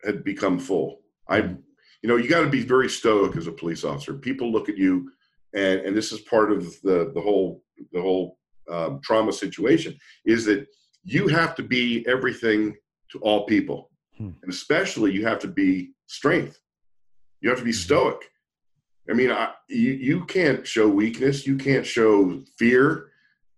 had 0.03 0.23
become 0.23 0.59
full. 0.59 1.01
I, 1.29 1.37
you 2.01 2.09
know, 2.09 2.15
you 2.15 2.27
got 2.27 2.41
to 2.41 2.49
be 2.49 2.63
very 2.63 2.89
stoic 2.89 3.35
as 3.37 3.47
a 3.47 3.51
police 3.51 3.83
officer. 3.83 4.13
People 4.15 4.51
look 4.51 4.69
at 4.69 4.77
you, 4.77 5.11
and 5.53 5.81
and 5.81 5.95
this 5.95 6.11
is 6.11 6.21
part 6.21 6.51
of 6.51 6.63
the 6.81 7.11
the 7.13 7.21
whole 7.21 7.63
the 7.91 8.01
whole 8.01 8.39
um, 8.71 8.99
trauma 9.03 9.33
situation 9.33 9.95
is 10.25 10.45
that 10.45 10.65
you 11.03 11.27
have 11.27 11.55
to 11.55 11.63
be 11.63 12.05
everything 12.07 12.75
to 13.11 13.19
all 13.19 13.45
people 13.45 13.89
hmm. 14.17 14.29
and 14.41 14.51
especially 14.51 15.11
you 15.11 15.25
have 15.25 15.39
to 15.39 15.47
be 15.47 15.91
strength 16.07 16.59
you 17.41 17.49
have 17.49 17.59
to 17.59 17.65
be 17.65 17.71
hmm. 17.71 17.75
stoic 17.75 18.31
I 19.09 19.13
mean, 19.13 19.31
I, 19.31 19.51
you 19.67 19.91
you 19.91 20.25
can't 20.25 20.65
show 20.65 20.87
weakness, 20.87 21.47
you 21.47 21.57
can't 21.57 21.85
show 21.85 22.41
fear, 22.57 23.09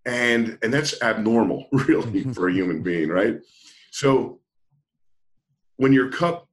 and 0.06 0.58
and 0.64 0.74
that's 0.74 1.02
abnormal, 1.02 1.68
really, 1.72 2.24
for 2.34 2.48
a 2.48 2.54
human 2.54 2.82
being, 2.82 3.10
right? 3.10 3.40
So 3.92 4.40
when 5.78 5.94
your 5.94 6.10
cup 6.10 6.48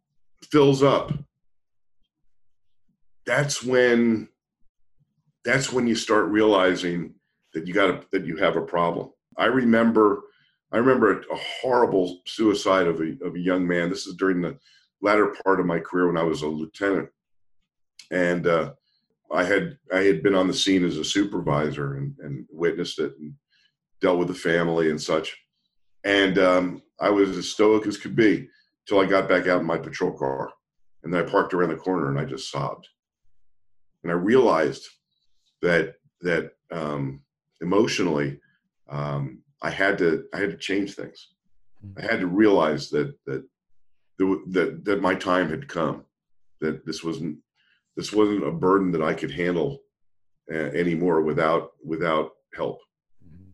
fills 0.51 0.83
up, 0.83 1.13
that's 3.27 3.63
when 3.63 4.29
that's 5.45 5.73
when 5.73 5.87
you 5.87 5.95
start 5.95 6.27
realizing 6.27 7.15
that 7.55 7.67
you 7.67 7.75
got 7.75 7.91
a, 7.91 8.01
that 8.13 8.25
you 8.25 8.37
have 8.37 8.57
a 8.57 8.63
problem. 8.63 9.11
I 9.37 9.47
remember 9.47 10.23
I 10.73 10.79
remember 10.79 11.21
a, 11.21 11.35
a, 11.35 11.39
horrible 11.61 12.21
suicide 12.27 12.87
of 12.87 13.01
a 13.01 13.17
of 13.25 13.35
a 13.35 13.41
young 13.41 13.67
man. 13.67 13.91
This 13.91 14.07
is 14.07 14.15
during 14.15 14.41
the 14.41 14.57
latter 15.03 15.35
part 15.45 15.61
of 15.61 15.67
my 15.67 15.81
career 15.81 16.07
when 16.07 16.17
I 16.17 16.23
was 16.23 16.43
a 16.43 16.47
lieutenant, 16.47 17.09
and 18.11 18.47
uh, 18.47 18.73
I 19.33 19.45
had 19.45 19.79
I 19.93 20.01
had 20.01 20.23
been 20.23 20.35
on 20.35 20.47
the 20.47 20.55
scene 20.55 20.85
as 20.85 20.97
a 20.97 21.05
supervisor 21.05 21.97
and, 21.97 22.15
and 22.21 22.47
witnessed 22.51 22.99
it 22.99 23.15
and 23.19 23.35
dealt 24.01 24.19
with 24.19 24.29
the 24.29 24.35
family 24.35 24.91
and 24.91 25.01
such. 25.01 25.37
And 26.05 26.39
um, 26.39 26.83
I 27.01 27.11
was 27.11 27.37
as 27.37 27.49
stoic 27.49 27.87
as 27.87 27.99
could 27.99 28.17
be 28.17 28.49
till 28.87 29.01
I 29.01 29.07
got 29.07 29.29
back 29.29 29.47
out 29.47 29.61
in 29.61 29.67
my 29.67 29.79
patrol 29.79 30.13
car, 30.13 30.51
and 31.03 31.13
then 31.13 31.23
I 31.23 31.29
parked 31.29 31.53
around 31.53 31.71
the 31.71 31.77
corner 31.77 32.11
and 32.11 32.19
I 32.19 32.25
just 32.25 32.51
sobbed, 32.51 32.89
and 34.03 34.13
I 34.13 34.15
realized 34.15 34.87
that 35.63 35.95
that 36.23 36.53
um, 36.71 37.23
emotionally 37.61 38.41
um, 38.91 39.43
I 39.63 39.71
had 39.71 39.99
to 39.99 40.25
I 40.35 40.39
had 40.39 40.51
to 40.51 40.57
change 40.57 40.95
things. 40.95 41.29
Hmm. 41.81 41.99
I 41.99 42.03
had 42.03 42.21
to 42.21 42.27
realize 42.27 42.91
that 42.91 43.15
that 43.27 43.45
that 44.19 44.85
that 44.85 45.01
my 45.01 45.15
time 45.15 45.49
had 45.49 45.69
come. 45.69 46.05
That 46.61 46.85
this 46.85 47.03
wasn't 47.03 47.39
this 47.97 48.13
wasn't 48.13 48.47
a 48.47 48.53
burden 48.53 48.91
that 48.93 49.03
I 49.03 49.15
could 49.15 49.31
handle 49.31 49.79
uh, 50.53 50.57
anymore 50.57 51.23
without 51.23 51.73
without 51.85 52.33
help. 52.55 52.81
Mm-hmm. 53.27 53.51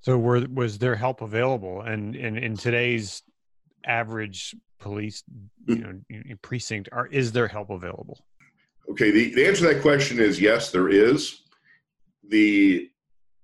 So, 0.00 0.18
were 0.18 0.46
was 0.52 0.78
there 0.78 0.96
help 0.96 1.20
available? 1.20 1.82
And 1.82 2.16
in 2.16 2.36
in 2.36 2.56
today's 2.56 3.22
average 3.84 4.54
police, 4.78 5.24
you 5.66 5.76
know, 5.76 6.34
precinct, 6.42 6.88
are 6.92 7.06
is 7.06 7.32
there 7.32 7.48
help 7.48 7.70
available? 7.70 8.18
Okay, 8.90 9.10
the, 9.10 9.34
the 9.34 9.46
answer 9.46 9.68
to 9.68 9.74
that 9.74 9.82
question 9.82 10.18
is 10.18 10.40
yes, 10.40 10.70
there 10.70 10.88
is. 10.88 11.42
The 12.28 12.90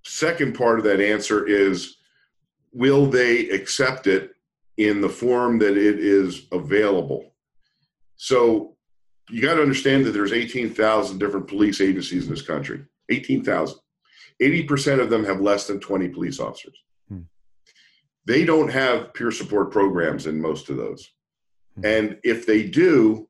second 0.05 0.55
part 0.55 0.79
of 0.79 0.85
that 0.85 1.01
answer 1.01 1.47
is 1.47 1.97
will 2.73 3.07
they 3.07 3.49
accept 3.51 4.07
it 4.07 4.33
in 4.77 5.01
the 5.01 5.09
form 5.09 5.59
that 5.59 5.77
it 5.77 5.99
is 5.99 6.47
available? 6.53 7.35
So 8.17 8.77
you 9.31 9.43
got 9.43 9.55
to 9.55 9.63
understand 9.63 10.05
that 10.05 10.13
there's 10.13 10.33
18,000 10.33 11.19
different 11.19 11.49
police 11.49 11.81
agencies 11.81 12.25
in 12.25 12.31
this 12.31 12.43
country. 12.43 12.85
18,000. 13.11 13.79
80% 14.41 15.01
of 15.01 15.11
them 15.11 15.25
have 15.25 15.41
less 15.41 15.67
than 15.67 15.81
20 15.81 16.09
police 16.09 16.41
officers. 16.41 16.83
Hmm. 17.09 17.23
They 18.25 18.45
don't 18.45 18.71
have 18.71 19.13
peer 19.15 19.31
support 19.31 19.71
programs 19.71 20.27
in 20.27 20.41
most 20.41 20.71
of 20.71 20.77
those. 20.77 21.11
Hmm. 21.77 21.87
And 21.87 22.19
if 22.23 22.47
they 22.47 22.65
do, 22.69 23.29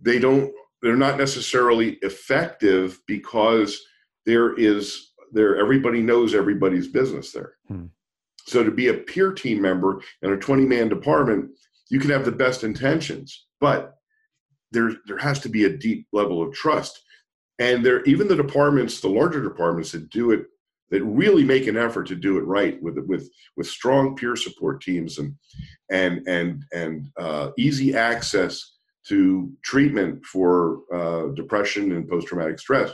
they 0.00 0.18
don't 0.18 0.52
they're 0.82 0.96
not 0.96 1.18
necessarily 1.18 1.92
effective 2.02 3.00
because 3.06 3.82
there 4.26 4.54
is 4.54 5.05
there 5.32 5.56
everybody 5.56 6.02
knows 6.02 6.34
everybody's 6.34 6.88
business 6.88 7.32
there. 7.32 7.54
Hmm. 7.68 7.86
So 8.46 8.62
to 8.62 8.70
be 8.70 8.88
a 8.88 8.94
peer 8.94 9.32
team 9.32 9.60
member 9.60 10.00
in 10.22 10.32
a 10.32 10.36
20 10.36 10.64
man 10.64 10.88
department, 10.88 11.50
you 11.90 11.98
can 11.98 12.10
have 12.10 12.24
the 12.24 12.32
best 12.32 12.64
intentions, 12.64 13.46
but 13.60 13.94
there 14.72 14.92
there 15.06 15.18
has 15.18 15.38
to 15.40 15.48
be 15.48 15.64
a 15.64 15.76
deep 15.76 16.06
level 16.12 16.42
of 16.42 16.52
trust. 16.52 17.02
And 17.58 17.84
there 17.84 18.02
even 18.04 18.28
the 18.28 18.36
departments, 18.36 19.00
the 19.00 19.08
larger 19.08 19.42
departments 19.42 19.92
that 19.92 20.10
do 20.10 20.30
it 20.32 20.46
that 20.90 21.02
really 21.02 21.42
make 21.42 21.66
an 21.66 21.76
effort 21.76 22.06
to 22.06 22.14
do 22.14 22.38
it 22.38 22.42
right 22.42 22.80
with 22.82 22.98
with 23.06 23.28
with 23.56 23.66
strong 23.66 24.14
peer 24.14 24.36
support 24.36 24.80
teams 24.80 25.18
and 25.18 25.34
and 25.90 26.26
and 26.28 26.64
and 26.72 27.10
uh, 27.18 27.50
easy 27.58 27.94
access 27.94 28.74
to 29.08 29.52
treatment 29.62 30.24
for 30.24 30.80
uh, 30.92 31.26
depression 31.34 31.92
and 31.92 32.08
post 32.08 32.26
traumatic 32.26 32.58
stress 32.58 32.92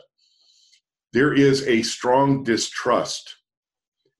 there 1.13 1.33
is 1.33 1.67
a 1.69 1.83
strong 1.83 2.43
distrust 2.43 3.37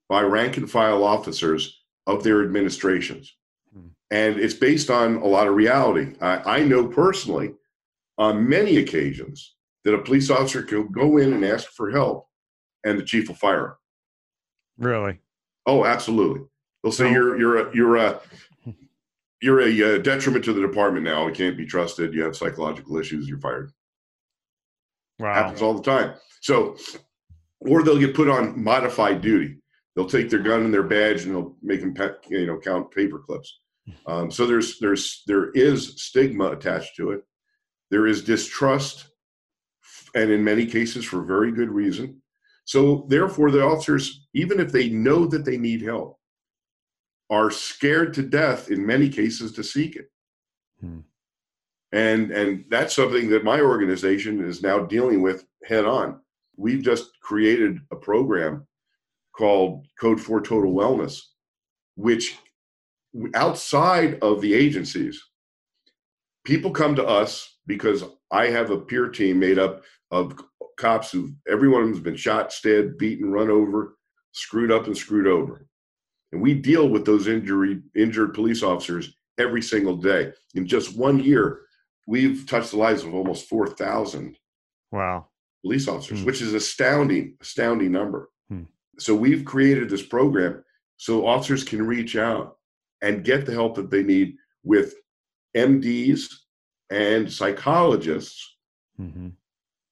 by 0.09 0.23
rank 0.23 0.57
and 0.57 0.71
file 0.71 1.05
officers 1.05 1.83
of 2.07 2.23
their 2.23 2.43
administrations. 2.43 3.35
Hmm. 3.73 3.89
And 4.11 4.39
it's 4.39 4.55
based 4.55 4.91
on 4.91 5.17
a 5.17 5.27
lot 5.27 5.49
of 5.49 5.55
reality. 5.55 6.15
I, 6.21 6.59
I, 6.59 6.65
know 6.65 6.87
personally, 6.87 7.55
on 8.19 8.49
many 8.49 8.77
occasions, 8.77 9.55
that 9.85 9.95
a 9.95 10.03
police 10.03 10.31
officer 10.31 10.63
can 10.63 10.89
go 10.93 11.17
in 11.17 11.33
and 11.33 11.45
ask 11.45 11.69
for 11.71 11.91
help, 11.91 12.29
and 12.85 12.99
the 12.99 13.05
chief 13.05 13.29
will 13.29 13.35
fire 13.35 13.67
him. 13.67 13.75
Really? 14.79 15.21
Oh, 15.67 15.85
absolutely. 15.85 16.47
They'll 16.83 16.93
say 16.93 17.11
you're 17.11 17.39
you're 17.39 17.69
a, 17.69 17.75
you're 17.75 17.97
a 17.97 18.21
you're 19.41 19.61
a, 19.61 19.97
uh, 19.97 19.99
detriment 19.99 20.45
to 20.45 20.53
the 20.53 20.61
department 20.61 21.05
now. 21.05 21.27
You 21.27 21.35
can't 21.35 21.57
be 21.57 21.67
trusted. 21.67 22.15
You 22.15 22.23
have 22.23 22.37
psychological 22.37 22.97
issues. 22.97 23.29
You're 23.29 23.41
fired. 23.41 23.73
Wow. 25.23 25.35
Happens 25.35 25.63
all 25.63 25.75
the 25.75 25.83
time. 25.83 26.15
So, 26.41 26.77
or 27.61 27.85
they'll 27.85 27.99
get 27.99 28.17
put 28.17 28.29
on 28.29 28.61
modified 28.61 29.21
duty. 29.21 29.59
They'll 29.95 30.09
take 30.09 30.29
their 30.29 30.41
gun 30.41 30.65
and 30.65 30.75
their 30.75 30.83
badge 30.83 31.23
and 31.23 31.33
they'll 31.33 31.57
make 31.63 31.81
them, 31.81 31.95
you 32.29 32.47
know, 32.47 32.59
count 32.59 32.91
paper 32.91 33.21
clips. 33.21 33.61
Um, 34.07 34.31
so 34.31 34.47
there's 34.47 34.79
there's 34.79 35.25
there 35.27 35.51
is 35.51 36.01
stigma 36.01 36.53
attached 36.53 36.95
to 36.99 37.11
it. 37.11 37.23
There 37.91 38.07
is 38.07 38.23
distrust, 38.23 39.09
and 40.15 40.31
in 40.31 40.45
many 40.45 40.67
cases 40.67 41.05
for 41.05 41.25
very 41.25 41.51
good 41.51 41.69
reason. 41.69 42.23
So 42.65 43.07
therefore, 43.09 43.51
the 43.51 43.65
officers, 43.65 44.29
even 44.35 44.61
if 44.61 44.71
they 44.71 44.89
know 44.89 45.27
that 45.27 45.45
they 45.45 45.57
need 45.57 45.83
help, 45.83 46.17
are 47.29 47.51
scared 47.51 48.15
to 48.15 48.23
death 48.23 48.71
in 48.71 48.87
many 48.87 49.09
cases 49.09 49.51
to 49.55 49.65
seek 49.65 49.97
it. 49.97 50.07
Hmm. 50.81 51.01
And 51.93 52.31
and 52.31 52.65
that's 52.71 52.97
something 52.97 53.29
that 53.31 53.45
my 53.45 53.61
organization 53.61 54.45
is 54.45 54.63
now 54.63 54.81
dealing 54.81 55.21
with 55.21 55.45
head 55.65 55.85
on 55.85 56.21
we've 56.57 56.83
just 56.83 57.11
created 57.21 57.79
a 57.91 57.97
program 57.97 58.67
called 59.37 59.87
Code 60.01 60.21
for 60.21 60.41
Total 60.41 60.73
Wellness, 60.73 61.21
which 61.97 62.37
outside 63.35 64.19
of 64.23 64.41
the 64.41 64.55
agencies, 64.55 65.23
people 66.45 66.71
come 66.71 66.95
to 66.97 67.07
us 67.07 67.59
because 67.67 68.05
I 68.31 68.47
have 68.47 68.71
a 68.71 68.79
peer 68.79 69.09
team 69.09 69.39
made 69.39 69.59
up 69.59 69.83
of 70.11 70.39
cops 70.79 71.11
who 71.11 71.33
every 71.51 71.69
one 71.69 71.83
of 71.83 71.89
them 71.89 71.97
has 71.97 72.03
been 72.03 72.17
shot, 72.17 72.53
stabbed, 72.53 72.99
beaten, 72.99 73.31
run 73.31 73.51
over, 73.51 73.97
screwed 74.33 74.73
up, 74.73 74.87
and 74.87 74.97
screwed 74.97 75.27
over. 75.27 75.67
And 76.33 76.41
we 76.41 76.55
deal 76.55 76.89
with 76.89 77.05
those 77.05 77.29
injury, 77.29 77.81
injured 77.95 78.35
police 78.35 78.63
officers 78.63 79.15
every 79.39 79.63
single 79.63 79.97
day. 79.97 80.33
In 80.55 80.67
just 80.67 80.97
one 80.97 81.21
year, 81.21 81.63
we've 82.07 82.47
touched 82.47 82.73
the 82.73 82.79
lives 82.79 83.05
of 83.05 83.15
almost 83.15 83.49
4,000. 83.49 84.37
Wow 84.91 85.29
police 85.63 85.89
officers, 85.89 86.21
hmm. 86.21 86.27
which 86.27 86.43
is 86.43 86.55
astounding, 86.55 87.37
astounding 87.41 87.93
number. 87.93 88.29
Hmm. 88.49 88.63
So 88.99 89.15
we've 89.15 89.45
created 89.45 89.89
this 89.89 90.03
program 90.03 90.63
so 90.97 91.27
officers 91.27 91.65
can 91.65 91.87
reach 91.87 92.17
out 92.17 92.57
and 93.01 93.25
get 93.25 93.47
the 93.47 93.53
help 93.53 93.77
that 93.77 93.91
they 93.91 94.03
need 94.03 94.37
with 94.65 94.95
MDs 95.57 96.27
and 96.91 97.33
psychologists 97.33 98.57
mm-hmm. 99.01 99.29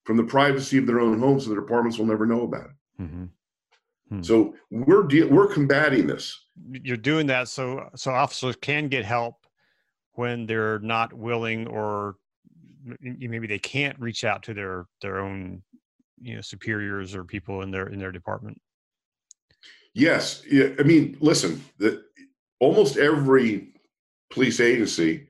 from 0.05 0.17
the 0.17 0.23
privacy 0.23 0.77
of 0.77 0.85
their 0.85 0.99
own 0.99 1.19
homes, 1.19 1.43
so 1.43 1.49
the 1.49 1.55
departments 1.55 1.97
will 1.97 2.05
never 2.05 2.25
know 2.25 2.43
about 2.43 2.65
it. 2.65 3.01
Mm-hmm. 3.01 3.25
Hmm. 4.09 4.21
So 4.21 4.55
we're 4.69 5.03
de- 5.03 5.23
we're 5.23 5.47
combating 5.47 6.07
this. 6.07 6.37
You're 6.69 6.97
doing 6.97 7.27
that 7.27 7.47
so 7.47 7.89
so 7.95 8.11
officers 8.11 8.57
can 8.57 8.87
get 8.89 9.05
help 9.05 9.40
when 10.13 10.45
they're 10.45 10.79
not 10.79 11.13
willing 11.13 11.67
or 11.67 12.15
maybe 12.99 13.47
they 13.47 13.59
can't 13.59 13.99
reach 13.99 14.23
out 14.23 14.43
to 14.43 14.53
their 14.53 14.85
their 15.01 15.19
own 15.19 15.61
you 16.19 16.35
know 16.35 16.41
superiors 16.41 17.15
or 17.15 17.23
people 17.23 17.61
in 17.61 17.71
their 17.71 17.87
in 17.87 17.99
their 17.99 18.11
department? 18.11 18.59
Yes. 19.93 20.43
Yeah, 20.49 20.69
i 20.79 20.83
mean 20.83 21.17
listen 21.19 21.63
the, 21.77 22.03
almost 22.59 22.97
every 22.97 23.73
police 24.29 24.59
agency 24.59 25.29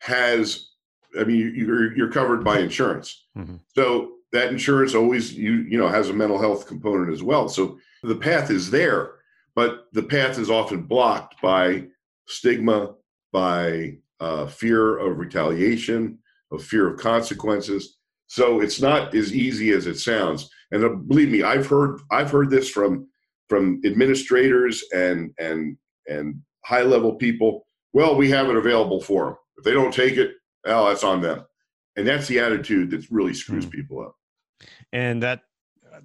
has 0.00 0.70
i 1.18 1.24
mean 1.24 1.52
you're, 1.54 1.96
you're 1.96 2.12
covered 2.12 2.44
by 2.44 2.58
insurance. 2.58 3.26
Mm-hmm. 3.36 3.56
so 3.74 4.12
that 4.32 4.48
insurance 4.48 4.94
always 4.94 5.32
you 5.32 5.52
you 5.52 5.78
know 5.78 5.88
has 5.88 6.08
a 6.08 6.14
mental 6.14 6.38
health 6.38 6.66
component 6.66 7.12
as 7.12 7.22
well. 7.22 7.48
So 7.48 7.78
the 8.02 8.16
path 8.16 8.50
is 8.50 8.70
there 8.70 9.12
but 9.54 9.88
the 9.92 10.02
path 10.02 10.38
is 10.38 10.50
often 10.50 10.82
blocked 10.82 11.40
by 11.42 11.84
stigma 12.26 12.94
by 13.32 13.96
uh, 14.22 14.46
fear 14.46 14.98
of 14.98 15.18
retaliation 15.18 16.18
of 16.52 16.62
fear 16.62 16.86
of 16.88 16.98
consequences. 17.00 17.96
So 18.28 18.60
it's 18.60 18.80
not 18.80 19.14
as 19.14 19.34
easy 19.34 19.70
as 19.72 19.86
it 19.86 19.98
sounds. 19.98 20.48
And 20.70 20.84
uh, 20.84 20.90
believe 20.90 21.30
me, 21.30 21.42
I've 21.42 21.66
heard 21.66 22.00
I've 22.10 22.30
heard 22.30 22.50
this 22.50 22.68
from 22.70 23.08
from 23.48 23.80
administrators 23.84 24.82
and 24.94 25.30
and 25.38 25.76
and 26.08 26.26
high 26.64 26.82
level 26.82 27.14
people. 27.16 27.66
Well, 27.92 28.16
we 28.16 28.30
have 28.30 28.48
it 28.48 28.56
available 28.56 29.00
for 29.02 29.24
them. 29.26 29.36
If 29.58 29.64
they 29.64 29.72
don't 29.72 29.92
take 29.92 30.16
it, 30.16 30.30
well, 30.64 30.86
that's 30.86 31.04
on 31.04 31.20
them. 31.20 31.44
And 31.96 32.06
that's 32.06 32.26
the 32.26 32.38
attitude 32.38 32.90
that 32.92 33.10
really 33.10 33.34
screws 33.34 33.64
Hmm. 33.64 33.70
people 33.70 34.00
up. 34.06 34.14
and 34.92 35.22
that 35.22 35.40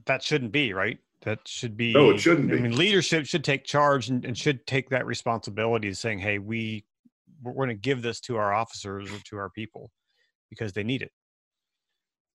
that 0.05 0.21
shouldn't 0.23 0.51
be 0.51 0.73
right 0.73 0.99
that 1.21 1.39
should 1.47 1.75
be 1.77 1.93
No, 1.93 2.09
it 2.11 2.19
shouldn't 2.19 2.51
i 2.51 2.55
be. 2.55 2.61
mean 2.61 2.75
leadership 2.75 3.25
should 3.25 3.43
take 3.43 3.63
charge 3.63 4.09
and, 4.09 4.25
and 4.25 4.37
should 4.37 4.65
take 4.67 4.89
that 4.89 5.05
responsibility 5.05 5.87
of 5.89 5.97
saying 5.97 6.19
hey 6.19 6.39
we 6.39 6.83
we're 7.41 7.53
going 7.53 7.69
to 7.69 7.75
give 7.75 8.01
this 8.01 8.19
to 8.21 8.37
our 8.37 8.53
officers 8.53 9.11
or 9.11 9.19
to 9.29 9.37
our 9.37 9.49
people 9.49 9.91
because 10.49 10.73
they 10.73 10.83
need 10.83 11.01
it 11.01 11.11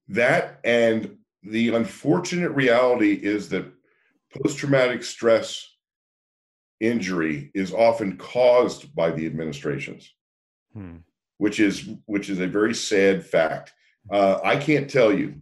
That 0.09 0.61
and 0.65 1.17
the 1.43 1.71
unfortunate 1.75 2.51
reality 2.51 3.15
is 3.15 3.49
that 3.51 3.67
post 4.43 4.59
traumatic 4.59 5.03
stress 5.03 5.69
injury 6.81 7.51
is 7.55 7.73
often 7.73 8.17
caused 8.17 8.95
by 8.95 9.11
the 9.11 9.27
administrations, 9.27 10.13
Hmm. 10.73 10.99
which 11.39 11.61
is 11.61 11.89
which 12.07 12.31
is 12.31 12.41
a 12.41 12.47
very 12.47 12.75
sad 12.75 13.25
fact. 13.27 13.73
Uh, 14.11 14.41
I 14.43 14.57
can't 14.57 14.89
tell 14.91 15.13
you, 15.13 15.41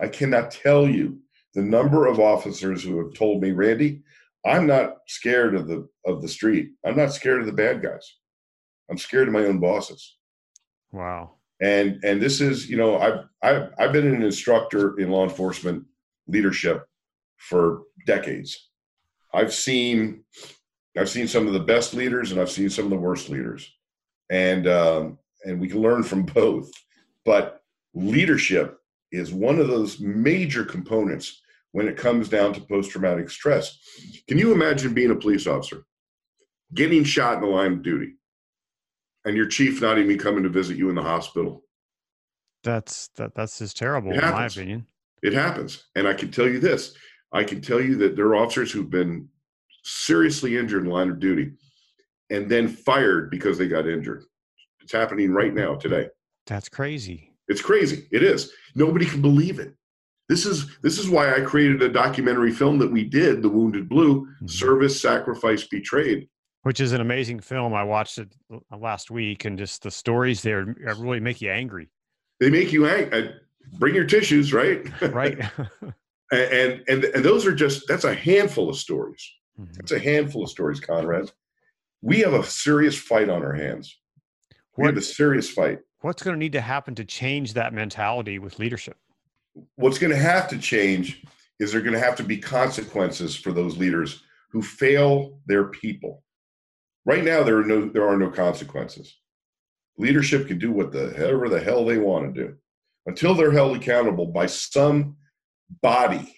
I 0.00 0.08
cannot 0.08 0.50
tell 0.50 0.88
you 0.88 1.20
the 1.54 1.62
number 1.62 2.06
of 2.06 2.20
officers 2.20 2.82
who 2.82 2.98
have 3.04 3.14
told 3.14 3.42
me, 3.42 3.50
Randy, 3.52 4.02
I'm 4.46 4.66
not 4.66 4.98
scared 5.06 5.54
of 5.54 5.66
the 5.68 5.88
of 6.04 6.22
the 6.22 6.28
street. 6.28 6.70
I'm 6.84 6.96
not 6.96 7.12
scared 7.12 7.40
of 7.40 7.46
the 7.46 7.52
bad 7.52 7.82
guys. 7.82 8.16
I'm 8.90 8.98
scared 8.98 9.28
of 9.28 9.34
my 9.34 9.44
own 9.44 9.58
bosses 9.58 10.16
wow 10.92 11.38
and 11.60 12.02
and 12.04 12.20
this 12.22 12.40
is 12.40 12.68
you 12.70 12.76
know 12.76 12.98
I've 12.98 13.24
I've 13.42 13.72
I've 13.78 13.92
been 13.92 14.14
an 14.14 14.22
instructor 14.22 14.98
in 14.98 15.10
law 15.10 15.24
enforcement 15.24 15.84
leadership 16.26 16.86
for 17.36 17.82
decades. 18.06 18.68
I've 19.32 19.52
seen 19.52 20.24
I've 20.96 21.08
seen 21.08 21.28
some 21.28 21.46
of 21.46 21.52
the 21.52 21.60
best 21.60 21.94
leaders 21.94 22.32
and 22.32 22.40
I've 22.40 22.50
seen 22.50 22.70
some 22.70 22.84
of 22.84 22.90
the 22.90 22.96
worst 22.96 23.28
leaders, 23.28 23.70
and 24.30 24.66
um, 24.68 25.18
and 25.44 25.60
we 25.60 25.68
can 25.68 25.80
learn 25.80 26.02
from 26.02 26.22
both. 26.34 26.70
But 27.24 27.62
leadership 27.94 28.78
is 29.10 29.32
one 29.32 29.58
of 29.58 29.68
those 29.68 30.00
major 30.00 30.64
components 30.64 31.40
when 31.72 31.88
it 31.88 31.96
comes 31.96 32.28
down 32.28 32.52
to 32.54 32.60
post 32.60 32.90
traumatic 32.90 33.30
stress. 33.30 33.78
Can 34.28 34.38
you 34.38 34.52
imagine 34.52 34.94
being 34.94 35.10
a 35.10 35.16
police 35.16 35.46
officer, 35.46 35.84
getting 36.74 37.04
shot 37.04 37.36
in 37.36 37.40
the 37.42 37.46
line 37.46 37.72
of 37.72 37.82
duty? 37.82 38.14
And 39.28 39.36
your 39.36 39.46
chief 39.46 39.80
not 39.82 39.98
even 39.98 40.18
coming 40.18 40.42
to 40.42 40.48
visit 40.48 40.76
you 40.78 40.88
in 40.88 40.94
the 40.94 41.02
hospital. 41.02 41.62
that's 42.64 43.08
that 43.16 43.34
that's 43.34 43.58
just 43.58 43.76
terrible 43.76 44.10
in 44.12 44.20
my 44.20 44.46
opinion 44.46 44.86
It 45.22 45.32
happens. 45.34 45.84
And 45.96 46.08
I 46.08 46.14
can 46.14 46.30
tell 46.30 46.48
you 46.48 46.58
this 46.58 46.94
I 47.32 47.44
can 47.44 47.60
tell 47.60 47.80
you 47.80 47.94
that 47.96 48.16
there 48.16 48.26
are 48.26 48.36
officers 48.36 48.72
who've 48.72 48.90
been 48.90 49.28
seriously 49.84 50.56
injured 50.56 50.84
in 50.84 50.90
line 50.90 51.10
of 51.10 51.20
duty 51.20 51.52
and 52.30 52.48
then 52.50 52.68
fired 52.68 53.30
because 53.30 53.58
they 53.58 53.68
got 53.68 53.86
injured. 53.86 54.24
It's 54.82 54.92
happening 54.92 55.30
right 55.32 55.52
now 55.54 55.74
today. 55.76 56.08
that's 56.46 56.68
crazy 56.70 57.32
It's 57.48 57.62
crazy. 57.62 58.08
It 58.10 58.22
is. 58.22 58.52
Nobody 58.74 59.06
can 59.06 59.20
believe 59.22 59.58
it. 59.58 59.74
This 60.30 60.44
is 60.46 60.56
this 60.82 60.98
is 60.98 61.08
why 61.08 61.34
I 61.34 61.40
created 61.40 61.82
a 61.82 61.88
documentary 61.88 62.52
film 62.52 62.78
that 62.78 62.90
we 62.96 63.04
did, 63.04 63.42
The 63.42 63.48
Wounded 63.56 63.88
Blue, 63.88 64.26
Mhm. 64.42 64.50
Service, 64.50 65.00
Sacrifice, 65.00 65.66
Betrayed. 65.68 66.28
Which 66.68 66.80
is 66.80 66.92
an 66.92 67.00
amazing 67.00 67.40
film 67.40 67.72
i 67.72 67.82
watched 67.82 68.18
it 68.18 68.28
last 68.78 69.10
week 69.10 69.46
and 69.46 69.56
just 69.56 69.82
the 69.82 69.90
stories 69.90 70.42
there 70.42 70.76
uh, 70.86 70.94
really 70.96 71.18
make 71.18 71.40
you 71.40 71.50
angry 71.50 71.88
They 72.40 72.50
make 72.50 72.72
you 72.72 72.86
angry. 72.86 73.34
Bring 73.78 73.94
your 73.94 74.04
tissues, 74.04 74.52
right? 74.52 74.80
right 75.12 75.38
and, 76.32 76.82
and 76.88 77.04
and 77.04 77.24
those 77.24 77.46
are 77.46 77.54
just 77.54 77.88
that's 77.88 78.04
a 78.04 78.14
handful 78.14 78.68
of 78.68 78.76
stories. 78.76 79.22
Mhm. 79.58 79.78
It's 79.80 79.92
a 79.92 79.98
handful 79.98 80.42
of 80.44 80.50
stories, 80.50 80.78
Conrad. 80.80 81.32
We 82.02 82.20
have 82.20 82.34
a 82.34 82.44
serious 82.44 82.96
fight 82.98 83.28
on 83.30 83.42
our 83.42 83.54
hands. 83.54 83.98
We 84.76 84.82
what, 84.82 84.88
have 84.94 84.96
a 85.02 85.06
serious 85.20 85.48
fight. 85.50 85.78
what's 86.02 86.22
going 86.22 86.34
to 86.34 86.38
need 86.38 86.52
to 86.52 86.60
happen 86.60 86.94
to 86.96 87.04
change 87.04 87.54
that 87.54 87.72
mentality 87.72 88.38
with 88.38 88.58
leadership 88.58 88.96
What's 89.76 89.98
going 89.98 90.12
to 90.18 90.22
have 90.32 90.48
to 90.48 90.58
change 90.58 91.22
is 91.60 91.72
there 91.72 91.80
going 91.80 91.98
to 92.00 92.04
have 92.08 92.16
to 92.16 92.24
be 92.32 92.36
consequences 92.38 93.34
for 93.34 93.52
those 93.52 93.76
leaders 93.78 94.22
who 94.52 94.60
fail 94.62 95.40
their 95.46 95.64
people. 95.82 96.22
Right 97.08 97.24
now, 97.24 97.42
there 97.42 97.56
are 97.56 97.64
no 97.64 97.88
there 97.88 98.06
are 98.06 98.18
no 98.18 98.28
consequences. 98.28 99.16
Leadership 99.96 100.46
can 100.46 100.58
do 100.58 100.70
what 100.70 100.92
the 100.92 101.06
whatever 101.16 101.48
the 101.48 101.58
hell 101.58 101.86
they 101.86 101.96
want 101.96 102.34
to 102.34 102.38
do 102.42 102.54
until 103.06 103.34
they're 103.34 103.50
held 103.50 103.74
accountable 103.74 104.26
by 104.26 104.44
some 104.44 105.16
body. 105.80 106.36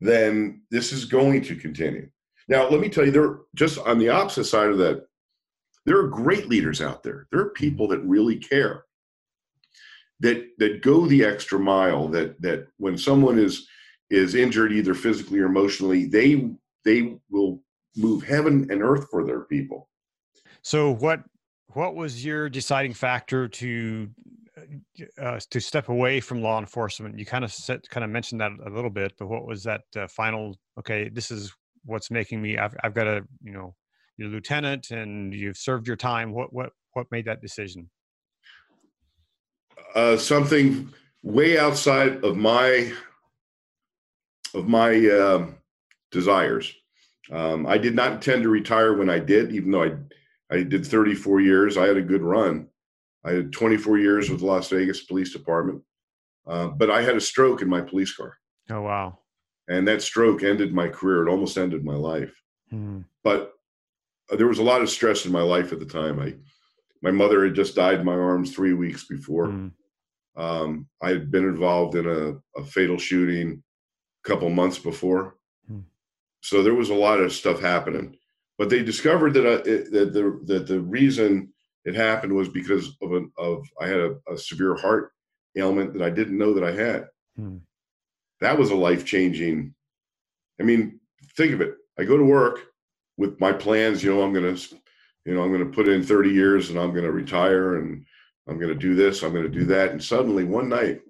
Then 0.00 0.62
this 0.70 0.92
is 0.92 1.04
going 1.04 1.42
to 1.42 1.56
continue. 1.56 2.08
Now, 2.48 2.70
let 2.70 2.80
me 2.80 2.88
tell 2.88 3.04
you, 3.04 3.10
there 3.10 3.40
just 3.54 3.78
on 3.80 3.98
the 3.98 4.08
opposite 4.08 4.44
side 4.44 4.70
of 4.70 4.78
that, 4.78 5.04
there 5.84 5.98
are 5.98 6.08
great 6.08 6.48
leaders 6.48 6.80
out 6.80 7.02
there. 7.02 7.26
There 7.30 7.40
are 7.40 7.50
people 7.50 7.86
that 7.88 8.00
really 8.00 8.38
care, 8.38 8.84
that 10.20 10.42
that 10.56 10.80
go 10.80 11.06
the 11.06 11.22
extra 11.22 11.58
mile. 11.58 12.08
That 12.08 12.40
that 12.40 12.66
when 12.78 12.96
someone 12.96 13.38
is 13.38 13.68
is 14.08 14.36
injured, 14.36 14.72
either 14.72 14.94
physically 14.94 15.40
or 15.40 15.46
emotionally, 15.46 16.06
they 16.06 16.50
they 16.82 17.18
will 17.30 17.62
move 17.96 18.22
heaven 18.22 18.66
and 18.70 18.82
earth 18.82 19.08
for 19.10 19.24
their 19.24 19.40
people. 19.40 19.88
So 20.62 20.94
what 20.94 21.22
what 21.74 21.94
was 21.94 22.24
your 22.24 22.48
deciding 22.48 22.94
factor 22.94 23.48
to 23.48 24.08
uh, 25.18 25.40
to 25.50 25.60
step 25.60 25.88
away 25.88 26.20
from 26.20 26.42
law 26.42 26.58
enforcement? 26.58 27.18
You 27.18 27.26
kind 27.26 27.44
of 27.44 27.52
said, 27.52 27.88
kind 27.88 28.04
of 28.04 28.10
mentioned 28.10 28.40
that 28.40 28.52
a 28.64 28.70
little 28.70 28.90
bit, 28.90 29.14
but 29.18 29.28
what 29.28 29.46
was 29.46 29.62
that 29.64 29.82
uh, 29.96 30.06
final? 30.06 30.58
Okay, 30.78 31.08
this 31.08 31.30
is 31.30 31.52
what's 31.84 32.10
making 32.10 32.40
me. 32.40 32.58
I've 32.58 32.76
I've 32.82 32.94
got 32.94 33.06
a 33.06 33.24
you 33.42 33.52
know 33.52 33.74
you're 34.16 34.28
a 34.28 34.32
lieutenant 34.32 34.90
and 34.90 35.32
you've 35.34 35.56
served 35.56 35.86
your 35.86 35.96
time. 35.96 36.32
What 36.32 36.52
what 36.52 36.70
what 36.92 37.06
made 37.10 37.24
that 37.26 37.40
decision? 37.40 37.90
Uh, 39.94 40.16
something 40.16 40.92
way 41.22 41.58
outside 41.58 42.24
of 42.24 42.36
my 42.36 42.92
of 44.54 44.68
my 44.68 44.94
um 45.08 45.56
desires. 46.10 46.74
Um, 47.32 47.66
I 47.66 47.78
did 47.78 47.94
not 47.94 48.12
intend 48.12 48.42
to 48.42 48.48
retire 48.50 48.94
when 48.96 49.08
I 49.08 49.18
did, 49.18 49.52
even 49.52 49.70
though 49.70 49.84
I 49.84 49.92
I 50.50 50.62
did 50.62 50.86
34 50.86 51.40
years. 51.40 51.76
I 51.78 51.86
had 51.86 51.96
a 51.96 52.02
good 52.02 52.22
run. 52.22 52.68
I 53.24 53.32
had 53.32 53.52
24 53.52 53.98
years 53.98 54.28
with 54.28 54.40
the 54.40 54.46
Las 54.46 54.68
Vegas 54.68 55.02
Police 55.04 55.32
Department, 55.32 55.82
uh, 56.46 56.68
but 56.68 56.90
I 56.90 57.02
had 57.02 57.16
a 57.16 57.20
stroke 57.20 57.62
in 57.62 57.68
my 57.68 57.80
police 57.80 58.14
car, 58.14 58.36
Oh 58.68 58.82
wow. 58.82 59.18
and 59.68 59.86
that 59.88 60.02
stroke 60.02 60.42
ended 60.42 60.74
my 60.74 60.88
career. 60.88 61.26
It 61.26 61.30
almost 61.30 61.56
ended 61.56 61.84
my 61.84 61.94
life. 61.94 62.34
Hmm. 62.68 63.00
But 63.24 63.52
uh, 64.30 64.36
there 64.36 64.48
was 64.48 64.58
a 64.58 64.62
lot 64.64 64.82
of 64.82 64.90
stress 64.90 65.24
in 65.24 65.32
my 65.32 65.42
life 65.42 65.72
at 65.72 65.78
the 65.78 65.86
time. 65.86 66.20
I 66.20 66.34
my 67.00 67.10
mother 67.12 67.44
had 67.44 67.54
just 67.54 67.74
died 67.76 68.00
in 68.00 68.04
my 68.04 68.14
arms 68.14 68.54
three 68.54 68.74
weeks 68.74 69.04
before. 69.06 69.46
Hmm. 69.46 69.68
Um, 70.36 70.86
I 71.02 71.10
had 71.10 71.30
been 71.30 71.44
involved 71.44 71.94
in 71.94 72.06
a, 72.06 72.60
a 72.60 72.64
fatal 72.64 72.98
shooting 72.98 73.62
a 74.24 74.28
couple 74.28 74.48
months 74.50 74.78
before. 74.78 75.36
So 76.42 76.62
there 76.62 76.74
was 76.74 76.90
a 76.90 76.94
lot 76.94 77.20
of 77.20 77.32
stuff 77.32 77.60
happening. 77.60 78.16
But 78.58 78.68
they 78.68 78.82
discovered 78.82 79.34
that 79.34 79.46
I, 79.46 79.68
it, 79.68 79.90
that 79.92 80.12
the 80.12 80.40
that 80.44 80.66
the 80.66 80.80
reason 80.80 81.52
it 81.84 81.94
happened 81.94 82.34
was 82.34 82.48
because 82.48 82.96
of 83.00 83.12
an 83.12 83.32
of 83.38 83.66
I 83.80 83.86
had 83.86 84.00
a, 84.00 84.16
a 84.28 84.36
severe 84.36 84.76
heart 84.76 85.12
ailment 85.56 85.94
that 85.94 86.02
I 86.02 86.10
didn't 86.10 86.38
know 86.38 86.54
that 86.54 86.64
I 86.64 86.72
had. 86.72 87.08
Hmm. 87.36 87.58
That 88.40 88.58
was 88.58 88.70
a 88.70 88.76
life 88.76 89.04
changing. 89.04 89.74
I 90.60 90.64
mean, 90.64 91.00
think 91.36 91.52
of 91.52 91.60
it. 91.60 91.74
I 91.98 92.04
go 92.04 92.16
to 92.16 92.24
work 92.24 92.60
with 93.16 93.40
my 93.40 93.52
plans. 93.52 94.02
You 94.02 94.14
know, 94.14 94.22
I'm 94.22 94.32
gonna, 94.32 94.56
you 95.24 95.34
know, 95.34 95.42
I'm 95.42 95.52
gonna 95.52 95.66
put 95.66 95.88
in 95.88 96.02
30 96.02 96.30
years 96.30 96.70
and 96.70 96.78
I'm 96.78 96.94
gonna 96.94 97.10
retire 97.10 97.76
and 97.76 98.04
I'm 98.48 98.58
going 98.58 98.72
to 98.72 98.78
do 98.78 98.94
this, 98.94 99.22
I'm 99.22 99.32
going 99.32 99.44
to 99.44 99.58
do 99.58 99.64
that. 99.66 99.90
And 99.90 100.02
suddenly 100.02 100.44
one 100.44 100.68
night 100.68 101.00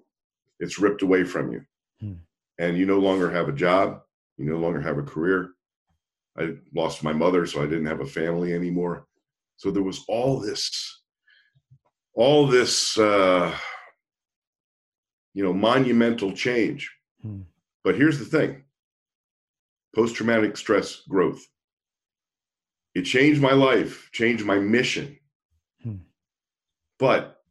it's 0.59 0.79
ripped 0.79 1.01
away 1.01 1.23
from 1.23 1.51
you. 1.51 1.65
Hmm. 1.99 2.13
And 2.59 2.77
you 2.77 2.85
no 2.85 2.99
longer 2.99 3.31
have 3.31 3.49
a 3.49 3.53
job, 3.53 4.02
you 4.37 4.45
no 4.45 4.57
longer 4.57 4.81
have 4.81 4.97
a 4.97 5.03
career. 5.03 5.49
I 6.37 6.55
lost 6.73 7.03
my 7.03 7.13
mother, 7.13 7.45
so 7.45 7.61
I 7.61 7.67
didn't 7.67 7.85
have 7.85 8.01
a 8.01 8.05
family 8.05 8.53
anymore. 8.53 9.05
So 9.57 9.69
there 9.71 9.83
was 9.83 10.03
all 10.07 10.39
this, 10.39 11.01
all 12.15 12.47
this, 12.47 12.97
uh, 12.97 13.55
you 15.33 15.43
know, 15.43 15.53
monumental 15.53 16.31
change. 16.31 16.91
Hmm. 17.21 17.41
But 17.83 17.95
here's 17.95 18.19
the 18.19 18.25
thing 18.25 18.63
post 19.95 20.15
traumatic 20.15 20.57
stress 20.57 21.01
growth. 21.07 21.45
It 22.95 23.03
changed 23.03 23.41
my 23.41 23.53
life, 23.53 24.09
changed 24.11 24.45
my 24.45 24.57
mission 24.57 25.17
but 27.03 27.43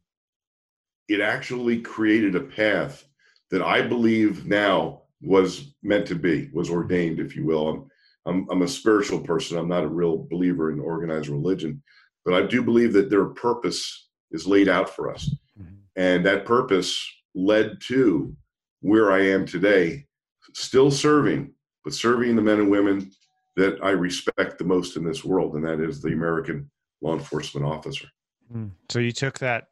it 1.07 1.21
actually 1.21 1.79
created 1.79 2.35
a 2.35 2.39
path 2.39 3.05
that 3.51 3.61
I 3.61 3.83
believe 3.83 4.47
now 4.47 5.02
was 5.23 5.73
meant 5.81 6.05
to 6.07 6.15
be, 6.15 6.49
was 6.53 6.69
ordained, 6.69 7.19
if 7.19 7.35
you 7.35 7.45
will. 7.45 7.69
I'm, 7.69 7.89
I'm, 8.25 8.47
I'm 8.49 8.61
a 8.61 8.67
spiritual 8.67 9.19
person. 9.19 9.57
I'm 9.57 9.69
not 9.69 9.83
a 9.83 9.87
real 9.87 10.27
believer 10.29 10.71
in 10.71 10.79
organized 10.79 11.29
religion, 11.29 11.81
but 12.25 12.33
I 12.33 12.45
do 12.45 12.61
believe 12.61 12.93
that 12.93 13.09
their 13.09 13.25
purpose 13.25 14.09
is 14.31 14.47
laid 14.47 14.69
out 14.69 14.89
for 14.89 15.11
us. 15.11 15.33
Mhm. 15.59 15.77
And 15.95 16.25
that 16.25 16.45
purpose 16.45 17.05
led 17.35 17.79
to 17.87 18.35
where 18.81 19.11
I 19.11 19.21
am 19.27 19.45
today, 19.45 20.05
still 20.53 20.91
serving, 20.91 21.53
but 21.83 21.93
serving 21.93 22.35
the 22.35 22.41
men 22.41 22.59
and 22.59 22.69
women 22.69 23.11
that 23.55 23.79
I 23.83 23.91
respect 23.91 24.57
the 24.57 24.65
most 24.65 24.97
in 24.97 25.03
this 25.03 25.23
world, 25.23 25.55
and 25.55 25.65
that 25.65 25.79
is 25.79 26.01
the 26.01 26.13
American 26.13 26.69
law 27.01 27.13
enforcement 27.13 27.65
officer. 27.65 28.07
Mm. 28.53 28.71
So 28.89 28.99
you 28.99 29.11
took 29.11 29.39
that 29.39 29.69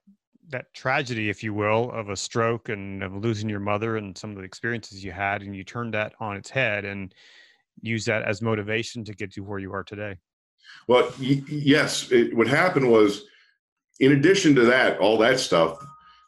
that 0.52 0.74
tragedy, 0.74 1.30
if 1.30 1.44
you 1.44 1.54
will, 1.54 1.92
of 1.92 2.10
a 2.10 2.16
stroke 2.16 2.70
and 2.70 3.04
of 3.04 3.16
losing 3.16 3.50
your 3.50 3.60
mother 3.60 3.98
and 3.98 4.18
some 4.18 4.32
of 4.32 4.38
the 4.38 4.44
experiences 4.44 5.04
you 5.04 5.12
had, 5.12 5.42
and 5.42 5.56
you 5.56 5.64
turned 5.64 5.94
that 5.94 6.14
on 6.20 6.38
its 6.38 6.50
head 6.50 6.86
and 6.86 7.14
use 7.82 8.06
that 8.06 8.24
as 8.24 8.42
motivation 8.42 9.04
to 9.06 9.14
get 9.14 9.32
to 9.34 9.42
where 9.42 9.60
you 9.60 9.74
are 9.74 9.84
today. 9.84 10.18
Well, 10.88 11.12
y- 11.20 11.44
yes. 11.48 12.12
It, 12.12 12.36
what 12.36 12.48
happened 12.48 12.90
was, 12.90 13.26
in 14.00 14.14
addition 14.14 14.56
to 14.56 14.66
that, 14.66 15.00
all 15.00 15.18
that 15.20 15.40
stuff, 15.40 15.78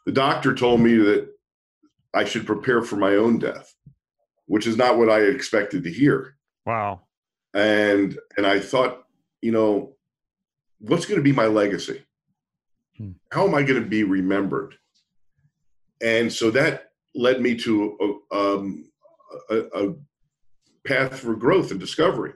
the 0.06 0.12
doctor 0.12 0.54
told 0.54 0.80
me 0.80 0.96
that 0.96 1.28
I 2.12 2.24
should 2.24 2.46
prepare 2.46 2.82
for 2.82 2.96
my 2.96 3.16
own 3.16 3.38
death, 3.38 3.74
which 4.46 4.66
is 4.66 4.76
not 4.76 4.98
what 4.98 5.10
I 5.10 5.20
expected 5.20 5.84
to 5.84 5.90
hear. 5.90 6.36
Wow. 6.66 7.02
And 7.52 8.18
and 8.36 8.46
I 8.46 8.60
thought, 8.60 9.04
you 9.40 9.52
know, 9.52 9.96
what's 10.78 11.06
going 11.06 11.18
to 11.18 11.24
be 11.24 11.32
my 11.32 11.46
legacy? 11.46 12.03
Hmm. 12.96 13.12
How 13.32 13.46
am 13.46 13.54
I 13.54 13.62
going 13.62 13.82
to 13.82 13.88
be 13.88 14.04
remembered? 14.04 14.74
And 16.02 16.32
so 16.32 16.50
that 16.50 16.90
led 17.14 17.40
me 17.40 17.54
to 17.56 18.20
a, 18.32 18.36
um, 18.36 18.90
a, 19.50 19.58
a 19.74 19.94
path 20.86 21.20
for 21.20 21.34
growth 21.34 21.70
and 21.70 21.80
discovery. 21.80 22.32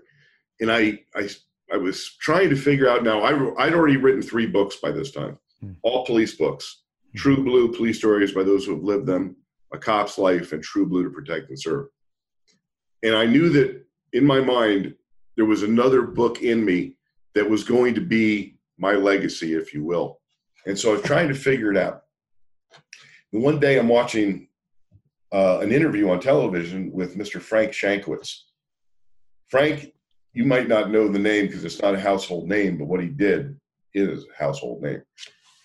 And 0.60 0.70
I, 0.70 1.00
I, 1.14 1.28
I 1.72 1.76
was 1.76 2.16
trying 2.20 2.50
to 2.50 2.56
figure 2.56 2.88
out 2.88 3.04
now, 3.04 3.20
I, 3.20 3.66
I'd 3.66 3.74
already 3.74 3.96
written 3.96 4.22
three 4.22 4.46
books 4.46 4.76
by 4.76 4.90
this 4.90 5.10
time, 5.10 5.38
hmm. 5.60 5.72
all 5.82 6.04
police 6.04 6.34
books, 6.34 6.82
hmm. 7.12 7.18
True 7.18 7.44
Blue 7.44 7.72
police 7.72 7.98
stories 7.98 8.32
by 8.32 8.42
those 8.42 8.64
who 8.64 8.74
have 8.74 8.84
lived 8.84 9.06
them, 9.06 9.36
A 9.72 9.78
Cop's 9.78 10.18
Life, 10.18 10.52
and 10.52 10.62
True 10.62 10.86
Blue 10.86 11.04
to 11.04 11.10
Protect 11.10 11.48
and 11.50 11.60
Serve. 11.60 11.86
And 13.02 13.14
I 13.14 13.26
knew 13.26 13.48
that 13.50 13.84
in 14.12 14.24
my 14.24 14.40
mind, 14.40 14.94
there 15.36 15.44
was 15.44 15.62
another 15.62 16.02
book 16.02 16.42
in 16.42 16.64
me 16.64 16.96
that 17.34 17.48
was 17.48 17.62
going 17.62 17.94
to 17.94 18.00
be 18.00 18.56
my 18.78 18.92
legacy, 18.92 19.54
if 19.54 19.72
you 19.72 19.84
will. 19.84 20.17
And 20.68 20.78
so 20.78 20.90
I 20.90 20.92
was 20.92 21.02
trying 21.02 21.28
to 21.28 21.34
figure 21.34 21.72
it 21.72 21.78
out. 21.78 22.02
And 23.32 23.42
one 23.42 23.58
day 23.58 23.78
I'm 23.78 23.88
watching 23.88 24.48
uh, 25.32 25.60
an 25.60 25.72
interview 25.72 26.10
on 26.10 26.20
television 26.20 26.92
with 26.92 27.16
Mr. 27.16 27.40
Frank 27.40 27.72
Shankwitz. 27.72 28.42
Frank, 29.48 29.94
you 30.34 30.44
might 30.44 30.68
not 30.68 30.90
know 30.90 31.08
the 31.08 31.18
name 31.18 31.46
because 31.46 31.64
it's 31.64 31.80
not 31.80 31.94
a 31.94 32.00
household 32.00 32.48
name, 32.48 32.76
but 32.76 32.84
what 32.84 33.00
he 33.00 33.08
did 33.08 33.58
is 33.94 34.26
a 34.26 34.44
household 34.44 34.82
name. 34.82 35.02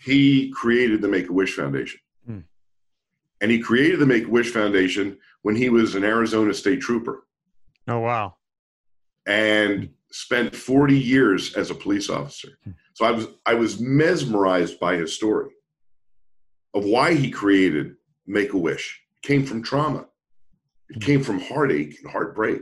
He 0.01 0.49
created 0.51 1.01
the 1.01 1.09
Make 1.09 1.27
a 1.27 1.33
Wish 1.33 1.53
Foundation. 1.53 1.99
Hmm. 2.25 2.39
And 3.41 3.51
he 3.51 3.59
created 3.59 3.99
the 3.99 4.05
Make 4.05 4.27
a 4.27 4.31
Wish 4.31 4.51
Foundation 4.51 5.17
when 5.41 5.57
he 5.57 5.67
was 5.67 5.95
an 5.95 6.05
Arizona 6.05 6.53
state 6.53 6.79
trooper. 6.79 7.25
Oh, 7.89 7.99
wow. 7.99 8.35
And 9.27 9.89
spent 10.11 10.55
40 10.55 10.97
years 10.97 11.55
as 11.55 11.71
a 11.71 11.75
police 11.75 12.09
officer. 12.09 12.57
Hmm. 12.63 12.71
So 12.93 13.05
I 13.05 13.11
was 13.11 13.27
I 13.45 13.53
was 13.55 13.79
mesmerized 13.79 14.79
by 14.79 14.95
his 14.95 15.13
story 15.13 15.51
of 16.73 16.85
why 16.85 17.13
he 17.13 17.29
created 17.29 17.95
Make 18.25 18.53
a 18.53 18.57
Wish 18.57 19.01
came 19.21 19.45
from 19.45 19.63
trauma. 19.63 20.05
It 20.89 20.99
mm-hmm. 20.99 20.99
came 20.99 21.23
from 21.23 21.39
heartache 21.39 21.97
and 22.01 22.11
heartbreak. 22.11 22.61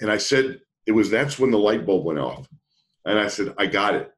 And 0.00 0.10
I 0.10 0.18
said, 0.18 0.60
it 0.86 0.92
was 0.92 1.10
that's 1.10 1.38
when 1.38 1.50
the 1.50 1.58
light 1.58 1.86
bulb 1.86 2.04
went 2.04 2.18
off. 2.18 2.48
And 3.04 3.18
I 3.18 3.28
said, 3.28 3.54
I 3.58 3.66
got 3.66 3.94
it. 3.94 4.10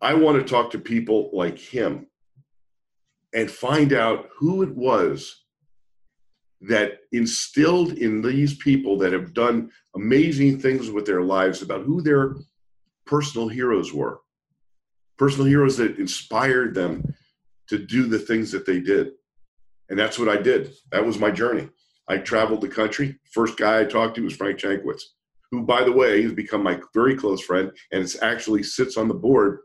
I 0.00 0.14
want 0.14 0.38
to 0.38 0.48
talk 0.48 0.70
to 0.72 0.78
people 0.78 1.30
like 1.32 1.58
him 1.58 2.06
and 3.34 3.50
find 3.50 3.92
out 3.92 4.28
who 4.36 4.62
it 4.62 4.74
was 4.74 5.44
that 6.60 6.98
instilled 7.12 7.92
in 7.92 8.20
these 8.20 8.56
people 8.56 8.98
that 8.98 9.12
have 9.12 9.32
done 9.32 9.70
amazing 9.94 10.58
things 10.58 10.90
with 10.90 11.06
their 11.06 11.22
lives 11.22 11.62
about 11.62 11.84
who 11.84 12.00
their 12.00 12.36
personal 13.08 13.48
heroes 13.48 13.92
were. 13.92 14.20
Personal 15.16 15.46
heroes 15.46 15.76
that 15.78 15.98
inspired 15.98 16.74
them 16.74 17.14
to 17.68 17.78
do 17.78 18.06
the 18.06 18.18
things 18.18 18.52
that 18.52 18.66
they 18.66 18.80
did. 18.80 19.12
And 19.88 19.98
that's 19.98 20.18
what 20.18 20.28
I 20.28 20.36
did. 20.36 20.74
That 20.92 21.04
was 21.04 21.18
my 21.18 21.30
journey. 21.30 21.68
I 22.06 22.18
traveled 22.18 22.60
the 22.60 22.68
country. 22.68 23.18
First 23.32 23.56
guy 23.56 23.80
I 23.80 23.84
talked 23.84 24.16
to 24.16 24.24
was 24.24 24.36
Frank 24.36 24.58
Shankwitz, 24.58 25.02
who, 25.50 25.62
by 25.62 25.82
the 25.82 25.92
way, 25.92 26.22
has 26.22 26.32
become 26.32 26.62
my 26.62 26.78
very 26.94 27.16
close 27.16 27.40
friend, 27.40 27.72
and 27.92 28.02
it's 28.02 28.22
actually 28.22 28.62
sits 28.62 28.96
on 28.96 29.08
the 29.08 29.14
board 29.14 29.60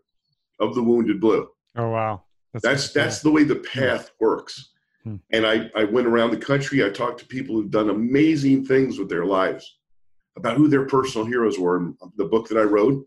of 0.59 0.75
the 0.75 0.83
Wounded 0.83 1.19
Blue. 1.19 1.47
Oh 1.75 1.89
wow, 1.89 2.23
that's 2.53 2.63
that's, 2.63 2.93
that's 2.93 3.19
the 3.21 3.31
way 3.31 3.43
the 3.43 3.55
path 3.55 4.11
works. 4.19 4.71
Hmm. 5.03 5.15
And 5.31 5.45
I, 5.45 5.69
I 5.75 5.85
went 5.85 6.07
around 6.07 6.31
the 6.31 6.37
country. 6.37 6.85
I 6.85 6.89
talked 6.89 7.19
to 7.19 7.25
people 7.25 7.55
who've 7.55 7.71
done 7.71 7.89
amazing 7.89 8.65
things 8.65 8.99
with 8.99 9.09
their 9.09 9.25
lives 9.25 9.79
about 10.37 10.57
who 10.57 10.67
their 10.67 10.85
personal 10.85 11.25
heroes 11.25 11.59
were. 11.59 11.77
And 11.77 11.95
the 12.17 12.25
book 12.25 12.47
that 12.49 12.57
I 12.57 12.63
wrote 12.63 13.05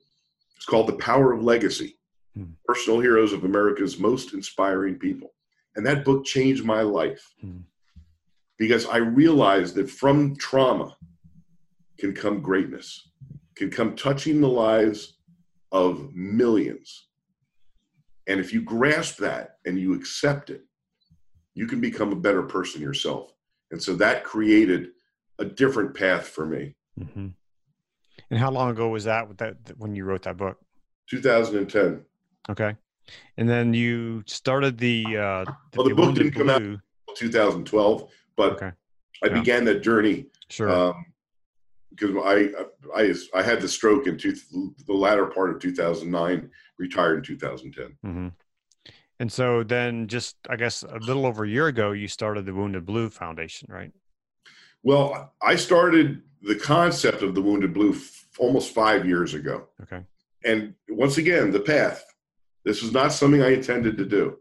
is 0.58 0.64
called 0.64 0.88
The 0.88 0.94
Power 0.94 1.32
of 1.32 1.42
Legacy 1.42 1.98
hmm. 2.34 2.44
Personal 2.64 3.00
Heroes 3.00 3.32
of 3.32 3.44
America's 3.44 3.98
Most 3.98 4.34
Inspiring 4.34 4.96
People. 4.96 5.32
And 5.74 5.84
that 5.86 6.04
book 6.04 6.24
changed 6.24 6.64
my 6.64 6.82
life 6.82 7.34
hmm. 7.40 7.58
because 8.58 8.86
I 8.86 8.98
realized 8.98 9.74
that 9.76 9.90
from 9.90 10.36
trauma 10.36 10.96
can 11.98 12.14
come 12.14 12.40
greatness, 12.40 13.10
can 13.54 13.70
come 13.70 13.96
touching 13.96 14.40
the 14.40 14.48
lives 14.48 15.18
of 15.72 16.14
millions. 16.14 17.08
And 18.26 18.40
if 18.40 18.52
you 18.52 18.60
grasp 18.62 19.18
that 19.18 19.56
and 19.64 19.78
you 19.78 19.94
accept 19.94 20.50
it, 20.50 20.62
you 21.54 21.66
can 21.66 21.80
become 21.80 22.12
a 22.12 22.16
better 22.16 22.42
person 22.42 22.82
yourself. 22.82 23.32
And 23.70 23.82
so 23.82 23.94
that 23.96 24.24
created 24.24 24.90
a 25.38 25.44
different 25.44 25.94
path 25.94 26.28
for 26.28 26.46
me. 26.46 26.74
Mm-hmm. 26.98 27.28
And 28.30 28.38
how 28.38 28.50
long 28.50 28.70
ago 28.70 28.88
was 28.88 29.04
that, 29.04 29.36
that 29.38 29.56
when 29.76 29.94
you 29.94 30.04
wrote 30.04 30.22
that 30.22 30.36
book? 30.36 30.58
2010. 31.10 32.04
Okay. 32.50 32.76
And 33.36 33.48
then 33.48 33.72
you 33.72 34.24
started 34.26 34.78
the. 34.78 35.04
Uh, 35.04 35.44
the 35.44 35.54
well, 35.76 35.88
the 35.88 35.94
book 35.94 36.14
didn't 36.14 36.32
come 36.32 36.50
out 36.50 36.62
2012, 37.16 38.10
but 38.36 38.52
okay. 38.54 38.72
I 39.22 39.28
yeah. 39.28 39.32
began 39.34 39.64
that 39.66 39.82
journey. 39.82 40.26
Sure. 40.48 40.70
Um, 40.70 41.06
because 41.90 42.14
I, 42.24 42.50
I 42.94 43.14
I 43.34 43.42
had 43.42 43.60
the 43.60 43.68
stroke 43.68 44.06
in 44.06 44.18
two, 44.18 44.34
the 44.86 44.92
latter 44.92 45.26
part 45.26 45.50
of 45.50 45.60
2009, 45.60 46.50
retired 46.78 47.18
in 47.18 47.22
2010. 47.24 47.96
Mm-hmm. 48.04 48.28
And 49.18 49.32
so 49.32 49.62
then, 49.62 50.06
just 50.08 50.36
I 50.50 50.56
guess 50.56 50.82
a 50.82 50.98
little 50.98 51.24
over 51.24 51.44
a 51.44 51.48
year 51.48 51.68
ago, 51.68 51.92
you 51.92 52.06
started 52.06 52.44
the 52.44 52.54
Wounded 52.54 52.84
Blue 52.84 53.08
Foundation, 53.08 53.68
right? 53.70 53.92
Well, 54.82 55.32
I 55.42 55.56
started 55.56 56.22
the 56.42 56.54
concept 56.54 57.22
of 57.22 57.34
the 57.34 57.42
Wounded 57.42 57.74
Blue 57.74 57.92
f- 57.92 58.26
almost 58.38 58.74
five 58.74 59.06
years 59.06 59.34
ago. 59.34 59.68
Okay. 59.82 60.02
And 60.44 60.74
once 60.88 61.18
again, 61.18 61.50
the 61.50 61.60
path. 61.60 62.04
This 62.64 62.82
was 62.82 62.92
not 62.92 63.12
something 63.12 63.42
I 63.42 63.54
intended 63.54 63.96
to 63.98 64.04
do. 64.04 64.38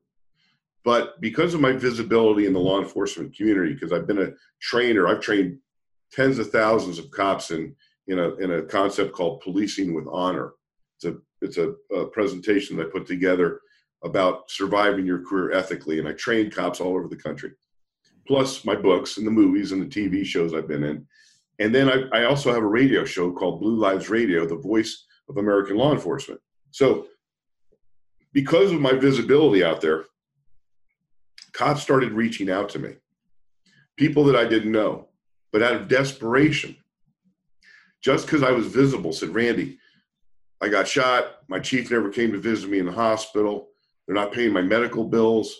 But 0.83 1.19
because 1.19 1.53
of 1.55 1.61
my 1.61 1.71
visibility 1.71 2.45
in 2.45 2.53
the 2.53 2.59
law 2.59 2.79
enforcement 2.79 3.35
community, 3.35 3.73
because 3.73 3.91
I've 3.91 4.07
been 4.07 4.21
a 4.21 4.33
trainer, 4.61 5.07
I've 5.07 5.19
trained 5.19 5.57
tens 6.11 6.37
of 6.37 6.51
thousands 6.51 6.99
of 6.99 7.09
cops 7.09 7.49
in, 7.49 7.75
in, 8.07 8.19
a, 8.19 8.35
in 8.35 8.51
a 8.51 8.61
concept 8.61 9.13
called 9.13 9.41
policing 9.41 9.95
with 9.95 10.05
honor. 10.11 10.53
It's 10.97 11.05
a, 11.05 11.17
it's 11.41 11.57
a, 11.57 11.73
a 11.93 12.05
presentation 12.05 12.77
that 12.77 12.87
I 12.87 12.89
put 12.91 13.07
together 13.07 13.61
about 14.03 14.51
surviving 14.51 15.07
your 15.07 15.25
career 15.25 15.51
ethically. 15.51 15.97
And 15.97 16.07
I 16.07 16.13
trained 16.13 16.53
cops 16.53 16.79
all 16.79 16.95
over 16.95 17.07
the 17.07 17.15
country, 17.15 17.51
plus 18.27 18.63
my 18.63 18.75
books 18.75 19.17
and 19.17 19.25
the 19.25 19.31
movies 19.31 19.71
and 19.71 19.81
the 19.81 19.87
TV 19.87 20.23
shows 20.23 20.53
I've 20.53 20.67
been 20.67 20.83
in. 20.83 21.07
And 21.59 21.73
then 21.73 21.89
I, 21.89 22.21
I 22.21 22.25
also 22.25 22.53
have 22.53 22.63
a 22.63 22.67
radio 22.67 23.05
show 23.05 23.31
called 23.31 23.61
Blue 23.61 23.77
Lives 23.77 24.09
Radio, 24.09 24.45
the 24.45 24.57
voice 24.57 25.05
of 25.29 25.37
American 25.37 25.77
law 25.77 25.93
enforcement. 25.93 26.41
So 26.71 27.07
because 28.33 28.71
of 28.71 28.81
my 28.81 28.93
visibility 28.93 29.63
out 29.63 29.79
there, 29.79 30.05
cops 31.53 31.81
started 31.81 32.11
reaching 32.11 32.49
out 32.49 32.69
to 32.69 32.79
me. 32.79 32.95
People 33.97 34.25
that 34.25 34.35
I 34.35 34.45
didn't 34.45 34.73
know, 34.73 35.07
but 35.53 35.63
out 35.63 35.75
of 35.75 35.87
desperation, 35.87 36.75
just 38.03 38.25
because 38.25 38.43
I 38.43 38.51
was 38.51 38.67
visible, 38.67 39.13
said, 39.13 39.29
Randy, 39.29 39.79
I 40.61 40.67
got 40.67 40.87
shot. 40.87 41.37
My 41.47 41.59
chief 41.59 41.89
never 41.89 42.09
came 42.09 42.33
to 42.33 42.37
visit 42.37 42.69
me 42.69 42.79
in 42.79 42.85
the 42.85 42.91
hospital. 42.91 43.69
They're 44.05 44.15
not 44.15 44.33
paying 44.33 44.51
my 44.51 44.61
medical 44.61 45.05
bills. 45.05 45.55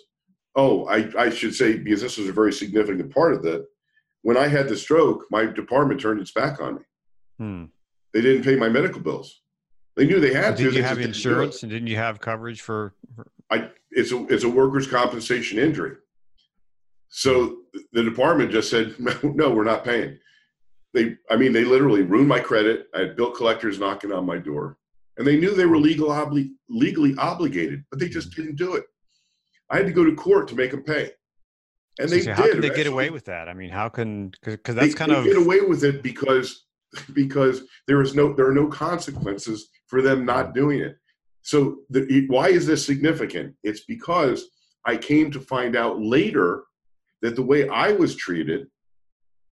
Oh, 0.56 0.86
I, 0.88 1.10
I 1.18 1.30
should 1.30 1.56
say, 1.56 1.78
because 1.78 2.02
this 2.02 2.18
was 2.18 2.28
a 2.28 2.34
very 2.34 2.52
significant 2.52 3.14
part 3.14 3.34
of 3.34 3.42
that. 3.44 3.66
When 4.26 4.38
I 4.38 4.48
had 4.48 4.68
the 4.68 4.76
stroke, 4.76 5.26
my 5.30 5.46
department 5.46 6.02
turned 6.02 6.20
its 6.20 6.32
back 6.32 6.60
on 6.60 6.78
me. 6.78 6.82
Hmm. 7.38 7.64
They 8.12 8.22
didn't 8.22 8.44
pay 8.44 8.56
my 8.56 8.68
medical 8.68 9.00
bills. 9.00 9.44
They 9.96 10.08
knew 10.08 10.20
they 10.20 10.34
had 10.34 10.58
to. 10.58 10.64
Did 10.64 10.74
you 10.74 10.82
have 10.82 11.00
insurance 11.00 11.62
and 11.62 11.72
didn't 11.72 11.90
you 11.90 11.98
have 11.98 12.20
coverage 12.20 12.62
for, 12.62 12.96
for? 13.16 13.28
I 13.52 13.70
it's 13.92 14.12
a 14.12 14.26
it's 14.34 14.44
a 14.44 14.50
workers' 14.50 14.88
compensation 14.88 15.60
injury. 15.60 15.98
So 17.10 17.58
the 17.94 18.02
department 18.02 18.50
just 18.50 18.72
said, 18.72 18.96
no, 19.24 19.52
we're 19.52 19.64
not 19.64 19.84
paying. 19.84 20.18
They, 20.96 21.18
I 21.30 21.36
mean, 21.36 21.54
they 21.54 21.64
literally 21.64 22.02
ruined 22.02 22.28
my 22.28 22.40
credit. 22.40 22.88
I 22.96 23.02
had 23.02 23.16
bill 23.16 23.30
collectors 23.30 23.78
knocking 23.78 24.12
on 24.12 24.26
my 24.26 24.40
door, 24.40 24.80
and 25.18 25.28
they 25.28 25.38
knew 25.38 25.54
they 25.54 25.68
were 25.68 25.78
legal 25.78 26.10
obli- 26.10 26.54
legally 26.68 27.14
obligated, 27.20 27.86
but 27.92 28.00
they 28.00 28.10
just 28.10 28.36
didn't 28.36 28.56
do 28.56 28.74
it. 28.74 28.86
I 29.70 29.78
had 29.78 29.86
to 29.86 29.94
go 29.94 30.04
to 30.04 30.16
court 30.16 30.48
to 30.48 30.56
make 30.56 30.72
them 30.72 30.82
pay, 30.82 31.12
and 32.00 32.10
so 32.10 32.16
they 32.16 32.24
how 32.24 32.44
did. 32.44 32.46
How 32.46 32.52
can 32.52 32.62
they 32.62 32.70
get 32.70 32.88
away 32.88 33.10
with 33.10 33.26
that? 33.26 33.48
I 33.48 33.54
mean, 33.54 33.70
how 33.70 33.90
can 33.90 34.32
because 34.44 34.76
that's 34.76 34.88
they, 34.88 34.94
kind 34.94 35.12
they 35.12 35.18
of 35.18 35.24
get 35.26 35.38
away 35.38 35.62
with 35.62 35.84
it 35.84 36.04
because 36.04 36.66
because 37.14 37.62
there 37.88 38.02
is 38.02 38.16
no 38.16 38.34
there 38.34 38.48
are 38.48 38.54
no 38.54 38.68
consequences 38.68 39.70
for 39.88 40.02
them 40.02 40.26
not 40.26 40.54
doing 40.54 40.80
it. 40.80 40.98
So 41.42 41.78
the, 41.90 42.26
why 42.28 42.50
is 42.50 42.66
this 42.66 42.86
significant? 42.86 43.56
It's 43.64 43.82
because 43.82 44.50
I 44.86 44.98
came 44.98 45.30
to 45.32 45.40
find 45.40 45.76
out 45.76 46.02
later 46.02 46.64
that 47.22 47.36
the 47.36 47.44
way 47.44 47.70
I 47.70 47.92
was 47.92 48.16
treated, 48.16 48.68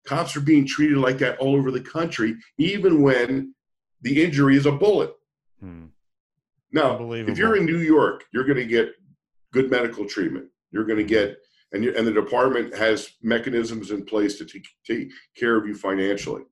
cops 0.06 0.34
are 0.36 0.40
being 0.40 0.66
treated 0.66 0.96
like 0.98 1.18
that 1.18 1.38
all 1.38 1.54
over 1.54 1.70
the 1.70 1.80
country, 1.80 2.34
even 2.58 3.02
when 3.02 3.54
the 4.00 4.22
injury 4.22 4.56
is 4.56 4.66
a 4.66 4.72
bullet. 4.72 5.12
Hmm. 5.60 5.86
Now, 6.72 6.98
if 7.12 7.36
you're 7.36 7.56
in 7.56 7.66
New 7.66 7.78
York, 7.78 8.24
you're 8.32 8.44
going 8.44 8.56
to 8.56 8.66
get 8.66 8.94
good 9.52 9.70
medical 9.70 10.06
treatment. 10.06 10.46
You're 10.70 10.86
going 10.86 10.98
to 10.98 11.04
get, 11.04 11.36
and, 11.72 11.84
and 11.84 12.06
the 12.06 12.12
department 12.12 12.74
has 12.74 13.12
mechanisms 13.22 13.90
in 13.90 14.04
place 14.04 14.38
to 14.38 14.44
take, 14.44 14.66
take 14.86 15.10
care 15.36 15.56
of 15.56 15.66
you 15.66 15.74
financially 15.74 16.42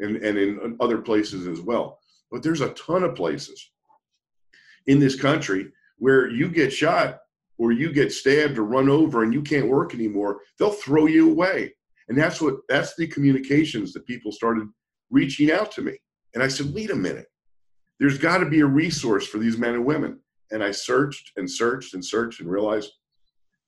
and, 0.00 0.16
and 0.16 0.36
in 0.36 0.76
other 0.80 0.98
places 0.98 1.46
as 1.46 1.60
well. 1.60 2.00
But 2.30 2.42
there's 2.42 2.60
a 2.60 2.70
ton 2.70 3.04
of 3.04 3.14
places 3.14 3.70
in 4.86 4.98
this 4.98 5.18
country 5.20 5.68
where 5.98 6.28
you 6.28 6.48
get 6.48 6.72
shot 6.72 7.20
or 7.58 7.72
you 7.72 7.92
get 7.92 8.12
stabbed 8.12 8.58
or 8.58 8.64
run 8.64 8.88
over 8.88 9.22
and 9.22 9.32
you 9.32 9.42
can't 9.42 9.68
work 9.68 9.94
anymore, 9.94 10.40
they'll 10.58 10.72
throw 10.72 11.06
you 11.06 11.30
away. 11.30 11.72
And 12.08 12.18
that's 12.18 12.40
what 12.40 12.56
that's 12.68 12.96
the 12.96 13.06
communications 13.06 13.92
that 13.92 14.06
people 14.06 14.32
started 14.32 14.68
reaching 15.10 15.50
out 15.50 15.70
to 15.72 15.82
me. 15.82 15.96
And 16.34 16.42
I 16.42 16.48
said, 16.48 16.74
wait 16.74 16.90
a 16.90 16.96
minute, 16.96 17.26
there's 18.00 18.18
got 18.18 18.38
to 18.38 18.46
be 18.46 18.60
a 18.60 18.66
resource 18.66 19.26
for 19.26 19.38
these 19.38 19.56
men 19.56 19.74
and 19.74 19.84
women. 19.84 20.20
And 20.50 20.62
I 20.62 20.72
searched 20.72 21.32
and 21.36 21.50
searched 21.50 21.94
and 21.94 22.04
searched 22.04 22.40
and 22.40 22.50
realized 22.50 22.92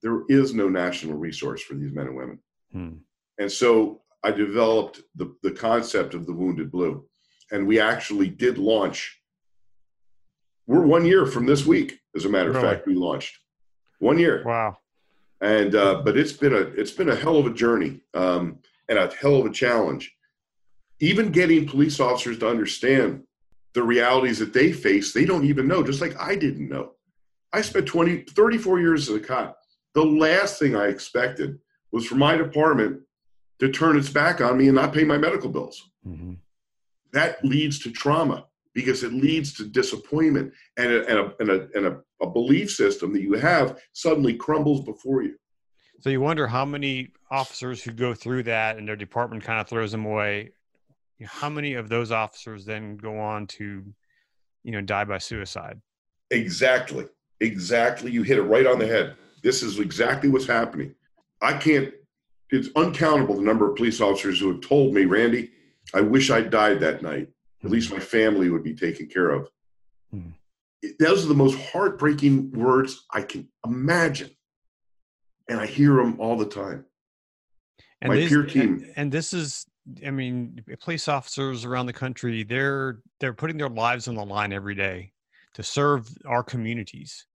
there 0.07 0.23
is 0.29 0.55
no 0.55 0.69
national 0.69 1.19
resource 1.19 1.61
for 1.63 1.75
these 1.75 1.91
men 1.91 2.07
and 2.07 2.17
women. 2.17 2.39
Hmm. 2.73 2.91
And 3.41 3.51
so 3.51 4.03
I 4.23 4.31
developed 4.31 5.01
the, 5.17 5.35
the 5.43 5.51
concept 5.51 6.15
of 6.15 6.27
the 6.27 6.33
Wounded 6.33 6.71
Blue. 6.71 7.05
And 7.51 7.67
we 7.67 7.81
actually 7.81 8.29
did 8.29 8.57
launch. 8.57 9.21
We're 10.69 10.87
one 10.87 11.05
year 11.05 11.27
from 11.27 11.45
this 11.45 11.67
week, 11.67 11.99
as 12.15 12.25
a 12.25 12.29
matter 12.29 12.51
of 12.51 12.63
fact, 12.63 12.87
we 12.87 12.95
launched. 12.95 13.37
One 13.99 14.17
year. 14.17 14.45
Wow. 14.47 14.79
And 15.41 15.75
uh, 15.75 16.03
but 16.05 16.17
it's 16.17 16.33
been 16.33 16.55
a 16.55 16.61
it's 16.61 16.91
been 16.91 17.11
a 17.11 17.15
hell 17.15 17.37
of 17.37 17.47
a 17.47 17.53
journey 17.53 18.01
um, 18.15 18.59
and 18.89 18.99
a 18.99 19.13
hell 19.21 19.37
of 19.37 19.47
a 19.47 19.51
challenge. 19.51 20.13
Even 21.01 21.31
getting 21.31 21.67
police 21.67 22.01
officers 22.01 22.39
to 22.39 22.49
understand 22.49 23.25
the 23.75 23.83
realities 23.83 24.39
that 24.39 24.53
they 24.53 24.73
face, 24.73 25.13
they 25.13 25.25
don't 25.25 25.45
even 25.45 25.69
know, 25.69 25.83
just 25.83 26.01
like 26.01 26.19
I 26.19 26.37
didn't 26.37 26.69
know. 26.69 26.93
I 27.53 27.61
spent 27.61 27.87
20, 27.87 28.23
34 28.23 28.81
years 28.81 29.09
as 29.09 29.17
a 29.17 29.21
cop. 29.21 29.59
The 29.97 30.05
last 30.05 30.59
thing 30.59 30.77
I 30.77 30.89
expected 30.89 31.59
was 31.91 32.05
for 32.05 32.17
my 32.17 32.37
department 32.37 33.01
to 33.61 33.73
turn 33.73 33.97
its 33.97 34.11
back 34.11 34.43
on 34.43 34.59
me 34.59 34.67
and 34.67 34.77
not 34.77 34.93
pay 34.93 35.05
my 35.05 35.17
medical 35.17 35.49
bills. 35.49 35.91
Mm-hmm. 36.07 36.35
That 37.15 37.43
leads 37.43 37.79
to 37.79 37.91
trauma 37.91 38.45
because 38.75 39.03
it 39.03 39.15
leads 39.15 39.55
to 39.55 39.65
disappointment 39.65 40.53
and 40.77 40.93
a, 40.93 41.07
and, 41.07 41.19
a, 41.19 41.33
and, 41.41 41.51
a, 41.51 41.69
and 41.75 41.87
a, 41.87 42.01
a 42.21 42.29
belief 42.29 42.71
system 42.71 43.15
that 43.15 43.23
you 43.23 43.33
have 43.39 43.81
suddenly 43.95 44.35
crumbles 44.35 44.83
before 44.83 45.23
you. 45.23 45.37
So 46.01 46.11
you 46.11 46.21
wonder 46.21 46.47
how 46.47 46.67
many 46.67 47.13
officers 47.31 47.83
who 47.83 47.93
go 47.93 48.13
through 48.13 48.43
that 48.43 48.77
and 48.77 48.87
their 48.87 48.97
department 48.97 49.45
kind 49.45 49.63
of 49.63 49.67
throws 49.67 49.93
them 49.93 50.05
away. 50.05 50.51
How 51.25 51.49
many 51.49 51.73
of 51.73 51.89
those 51.89 52.13
officers 52.13 52.67
then 52.67 52.99
go 52.99 53.19
on 53.19 53.47
to, 53.47 53.83
you 54.63 54.73
know, 54.73 54.83
die 54.83 55.05
by 55.05 55.17
suicide? 55.17 55.81
Exactly. 56.31 57.07
Exactly. 57.41 58.11
You 58.11 58.25
hit 58.25 58.37
it 58.37 58.43
right 58.43 58.67
on 58.67 58.79
the 58.79 58.87
head. 58.87 59.17
This 59.43 59.62
is 59.62 59.78
exactly 59.78 60.28
what's 60.28 60.47
happening. 60.47 60.95
I 61.43 61.55
can't, 61.55 61.93
it's 62.51 62.68
uncountable 62.76 63.37
the 63.37 63.43
number 63.43 63.68
of 63.68 63.76
police 63.76 64.01
officers 64.01 64.41
who 64.41 64.53
have 64.53 64.61
told 64.61 64.95
me, 64.95 65.05
Randy, 65.05 65.51
I 65.95 66.01
wish 66.01 66.30
I 66.30 66.41
died 66.41 66.80
that 66.80 67.03
night 67.03 67.28
at 67.66 67.70
least 67.70 67.93
my 67.93 67.99
family 67.99 68.49
would 68.49 68.62
be 68.62 68.74
taken 68.74 69.07
care 69.07 69.30
of. 69.30 69.51
Hmm. 70.12 70.30
Those 71.01 71.24
are 71.24 71.28
the 71.28 71.34
most 71.34 71.59
heartbreaking 71.59 72.53
words 72.53 73.05
I 73.12 73.22
can 73.22 73.49
imagine. 73.66 74.30
And 75.49 75.61
I 75.61 75.66
hear 75.66 75.95
them 75.95 76.20
all 76.20 76.37
the 76.37 76.47
time. 76.47 76.84
And 78.01 78.12
my 78.12 78.26
peer 78.26 78.45
team. 78.45 78.74
And, 78.74 78.93
and 78.97 79.12
this 79.12 79.32
is, 79.32 79.66
I 80.05 80.11
mean, 80.11 80.64
police 80.80 81.09
officers 81.09 81.64
around 81.64 81.87
the 81.87 81.93
country, 81.93 82.43
they're 82.45 83.01
they're 83.20 83.32
putting 83.32 83.57
their 83.57 83.68
lives 83.68 84.07
on 84.07 84.14
the 84.14 84.24
line 84.24 84.53
every 84.53 84.74
day 84.74 85.12
to 85.55 85.62
serve 85.62 86.09
our 86.26 86.43
communities. 86.43 87.26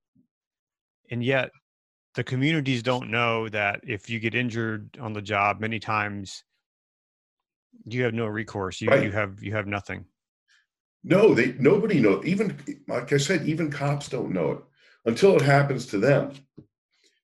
And 1.10 1.24
yet 1.24 1.52
the 2.16 2.24
communities 2.24 2.84
don't 2.84 3.10
know 3.10 3.48
that 3.50 3.82
if 3.84 4.10
you 4.10 4.20
get 4.20 4.36
injured 4.36 4.98
on 5.00 5.14
the 5.14 5.22
job 5.22 5.60
many 5.60 5.80
times 5.80 6.44
you 7.86 8.04
have 8.04 8.14
no 8.14 8.28
recourse 8.28 8.82
you, 8.82 8.90
right. 8.90 9.04
you 9.04 9.12
have 9.12 9.42
you 9.42 9.54
have 9.54 9.68
nothing 9.68 10.06
no, 11.04 11.34
they 11.34 11.54
nobody 11.54 12.00
knows. 12.00 12.26
Even 12.26 12.58
like 12.88 13.12
I 13.12 13.18
said, 13.18 13.48
even 13.48 13.72
cops 13.72 14.08
don't 14.08 14.32
know 14.32 14.52
it 14.52 14.60
until 15.06 15.36
it 15.36 15.42
happens 15.42 15.88
to 15.88 15.98
them. 15.98 16.34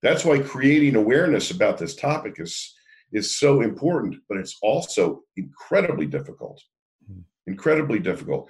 That's 0.01 0.25
why 0.25 0.39
creating 0.39 0.95
awareness 0.95 1.51
about 1.51 1.77
this 1.77 1.95
topic 1.95 2.39
is 2.39 2.73
is 3.11 3.35
so 3.35 3.61
important, 3.61 4.17
but 4.27 4.37
it's 4.37 4.57
also 4.61 5.23
incredibly 5.35 6.07
difficult. 6.07 6.61
Hmm. 7.07 7.21
Incredibly 7.45 7.99
difficult. 7.99 8.49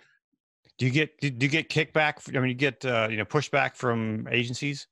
Do 0.77 0.85
you 0.85 0.91
get 0.91 1.19
do 1.19 1.27
you 1.27 1.49
get 1.49 1.69
kickback? 1.69 2.35
I 2.35 2.39
mean, 2.39 2.49
you 2.49 2.55
get 2.55 2.85
uh, 2.85 3.07
you 3.09 3.17
know 3.17 3.25
pushback 3.25 3.75
from 3.75 4.27
agencies. 4.31 4.87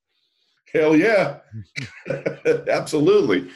Hell 0.73 0.95
yeah, 0.95 1.39
absolutely. 2.69 3.49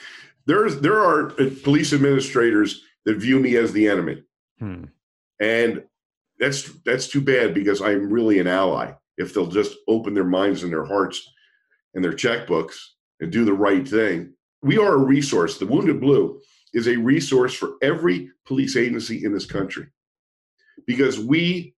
There's 0.46 0.80
there 0.80 1.00
are 1.00 1.32
police 1.64 1.94
administrators 1.94 2.84
that 3.06 3.18
view 3.18 3.40
me 3.40 3.56
as 3.58 3.72
the 3.74 3.88
enemy, 3.88 4.24
hmm. 4.60 4.86
and 5.40 5.84
that's 6.40 6.72
that's 6.86 7.08
too 7.08 7.22
bad 7.22 7.54
because 7.54 7.82
I'm 7.82 8.12
really 8.12 8.40
an 8.40 8.48
ally. 8.48 8.94
If 9.18 9.34
they'll 9.34 9.48
just 9.48 9.76
open 9.88 10.14
their 10.14 10.24
minds 10.24 10.64
and 10.64 10.72
their 10.72 10.86
hearts 10.86 11.22
and 11.94 12.04
their 12.04 12.14
checkbooks 12.14 12.76
and 13.20 13.32
do 13.32 13.44
the 13.44 13.54
right 13.54 13.88
thing, 13.88 14.34
we 14.62 14.78
are 14.78 14.94
a 14.94 14.98
resource. 14.98 15.58
The 15.58 15.68
Wounded 15.68 16.00
Blue 16.00 16.40
is 16.74 16.88
a 16.88 16.96
resource 16.96 17.54
for 17.54 17.74
every 17.82 18.32
police 18.46 18.78
agency 18.78 19.26
in 19.26 19.34
this 19.34 19.46
country 19.46 19.88
because 20.86 21.20
we 21.20 21.76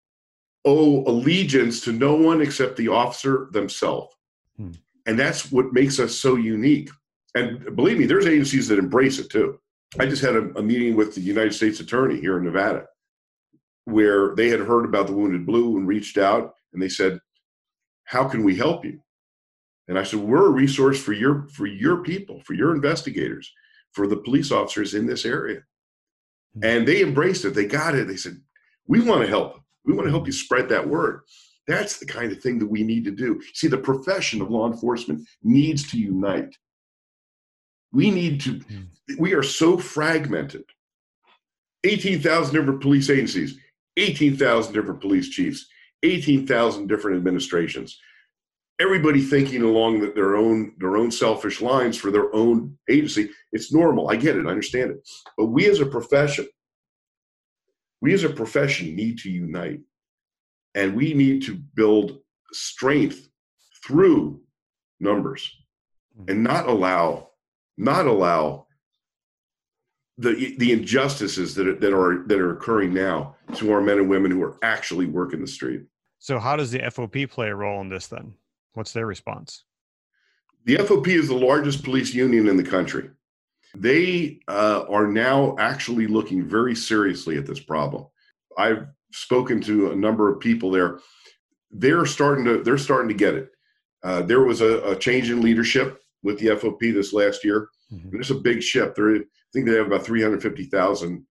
owe 0.66 1.04
allegiance 1.06 1.82
to 1.82 1.92
no 1.92 2.16
one 2.16 2.42
except 2.42 2.76
the 2.76 2.90
officer 2.90 3.48
themselves. 3.52 4.14
Hmm. 4.58 4.72
And 5.06 5.18
that's 5.18 5.52
what 5.52 5.74
makes 5.74 6.00
us 6.00 6.16
so 6.16 6.36
unique. 6.36 6.90
And 7.36 7.76
believe 7.76 7.98
me, 7.98 8.06
there's 8.06 8.26
agencies 8.26 8.68
that 8.68 8.80
embrace 8.80 9.20
it 9.20 9.30
too. 9.30 9.60
I 10.00 10.06
just 10.06 10.22
had 10.22 10.36
a, 10.36 10.50
a 10.58 10.62
meeting 10.62 10.96
with 10.96 11.16
the 11.16 11.22
United 11.22 11.54
States 11.54 11.80
Attorney 11.80 12.20
here 12.20 12.38
in 12.38 12.44
Nevada 12.44 12.86
where 13.92 14.36
they 14.36 14.50
had 14.50 14.60
heard 14.60 14.86
about 14.86 15.08
the 15.08 15.14
Wounded 15.14 15.46
Blue 15.46 15.78
and 15.78 15.88
reached 15.88 16.18
out 16.18 16.54
and 16.74 16.82
they 16.82 16.90
said, 16.90 17.20
"How 18.04 18.28
can 18.28 18.44
we 18.44 18.56
help 18.56 18.86
you?" 18.86 19.00
And 19.88 19.98
I 19.98 20.04
said, 20.04 20.20
"We're 20.20 20.48
a 20.48 20.52
resource 20.52 21.02
for 21.02 21.14
your 21.14 21.48
for 21.50 21.66
your 21.66 22.04
people, 22.04 22.42
for 22.46 22.54
your 22.54 22.74
investigators, 22.74 23.52
for 23.92 24.08
the 24.08 24.18
police 24.18 24.52
officers 24.52 24.94
in 24.94 25.08
this 25.08 25.26
area." 25.26 25.62
Hmm. 26.54 26.64
And 26.64 26.88
they 26.88 27.02
embraced 27.02 27.46
it. 27.46 27.54
They 27.54 27.66
got 27.66 27.96
it. 27.96 28.08
They 28.08 28.18
said, 28.18 28.40
"We 28.88 29.00
want 29.02 29.22
to 29.22 29.28
help. 29.28 29.62
We 29.86 29.94
want 29.94 30.06
to 30.06 30.12
help 30.12 30.28
you 30.28 30.34
spread 30.34 30.70
that 30.70 30.88
word." 30.88 31.22
That's 31.70 32.00
the 32.00 32.06
kind 32.06 32.32
of 32.32 32.42
thing 32.42 32.60
that 32.60 32.68
we 32.68 32.84
need 32.84 33.06
to 33.06 33.12
do. 33.12 33.42
See, 33.54 33.68
the 33.68 33.78
profession 33.78 34.42
of 34.42 34.50
law 34.50 34.70
enforcement 34.70 35.28
needs 35.44 35.90
to 35.92 36.00
unite. 36.00 36.56
We 37.92 38.12
need 38.12 38.42
to, 38.42 38.54
hmm. 38.60 38.82
we 39.18 39.34
are 39.34 39.44
so 39.44 39.78
fragmented. 39.78 40.64
18,000 41.86 42.54
different 42.54 42.82
police 42.82 43.10
agencies. 43.10 43.58
18,000 44.00 44.74
different 44.74 45.02
police 45.02 45.30
chiefs, 45.30 45.68
18,000 46.04 46.88
different 46.88 47.18
administrations. 47.18 48.00
Everybody 48.80 49.20
thinking 49.22 49.62
along 49.62 50.14
their 50.14 50.38
own 50.38 50.74
their 50.78 50.96
own 50.96 51.12
selfish 51.12 51.60
lines 51.60 51.98
for 51.98 52.12
their 52.12 52.34
own 52.34 52.78
agency. 52.90 53.30
It's 53.52 53.74
normal. 53.74 54.10
I 54.10 54.16
get 54.16 54.38
it. 54.38 54.46
I 54.46 54.52
understand 54.52 54.92
it. 54.92 55.10
But 55.38 55.48
we 55.48 55.70
as 55.70 55.82
a 55.82 55.86
profession, 55.86 56.48
we 58.02 58.14
as 58.14 58.24
a 58.24 58.30
profession 58.30 58.96
need 58.96 59.20
to 59.20 59.30
unite, 59.30 59.82
and 60.80 60.96
we 60.96 61.14
need 61.14 61.44
to 61.44 61.56
build 61.56 62.20
strength 62.54 63.28
through 63.86 64.42
numbers, 65.00 65.52
and 66.28 66.44
not 66.44 66.68
allow 66.68 67.30
not 67.78 68.08
allow 68.08 68.66
the 70.18 70.56
the 70.58 70.72
injustices 70.72 71.54
that 71.56 71.68
are, 71.68 71.76
that 71.76 71.94
are 71.94 72.24
that 72.28 72.40
are 72.40 72.52
occurring 72.54 72.94
now 72.94 73.36
to 73.56 73.72
our 73.74 73.82
men 73.82 73.98
and 73.98 74.10
women 74.10 74.32
who 74.32 74.42
are 74.42 74.58
actually 74.64 75.06
working 75.06 75.42
the 75.42 75.48
street. 75.48 75.84
So, 76.20 76.40
how 76.40 76.56
does 76.56 76.72
the 76.72 76.80
FOP 76.80 77.30
play 77.30 77.50
a 77.50 77.56
role 77.56 77.82
in 77.82 77.90
this 77.90 78.08
then? 78.08 78.34
What's 78.74 78.94
their 78.94 79.06
response? 79.06 79.64
The 80.66 80.78
FOP 80.78 81.08
is 81.08 81.28
the 81.28 81.36
largest 81.36 81.84
police 81.84 82.14
union 82.14 82.48
in 82.48 82.58
the 82.58 82.64
country. 82.64 83.10
They 83.76 84.40
uh, 84.48 84.86
are 84.90 85.08
now 85.08 85.56
actually 85.60 86.08
looking 86.08 86.44
very 86.44 86.76
seriously 86.76 87.38
at 87.38 87.46
this 87.46 87.60
problem. 87.60 88.08
I've 88.58 88.88
spoken 89.12 89.62
to 89.62 89.92
a 89.92 89.96
number 89.96 90.32
of 90.32 90.40
people 90.40 90.72
there. 90.72 91.00
They're 91.72 92.06
starting 92.06 92.46
to 92.46 92.64
they're 92.64 92.78
starting 92.78 93.10
to 93.10 93.14
get 93.14 93.36
it. 93.36 93.50
Uh, 94.04 94.22
there 94.22 94.42
was 94.42 94.62
a, 94.62 94.82
a, 94.84 94.96
change 94.96 95.30
in 95.30 95.42
leadership 95.42 96.00
with 96.24 96.40
the 96.40 96.48
FOP 96.56 96.80
this 96.94 97.12
last 97.12 97.44
year. 97.44 97.68
Mm-hmm. 97.92 98.22
It's 98.22 98.30
a 98.30 98.36
big 98.36 98.64
ship. 98.64 98.96
There 98.96 99.14
I 99.16 99.20
think 99.52 99.66
they 99.66 99.76
have 99.76 99.88
about 99.88 100.06
350,000 100.06 101.26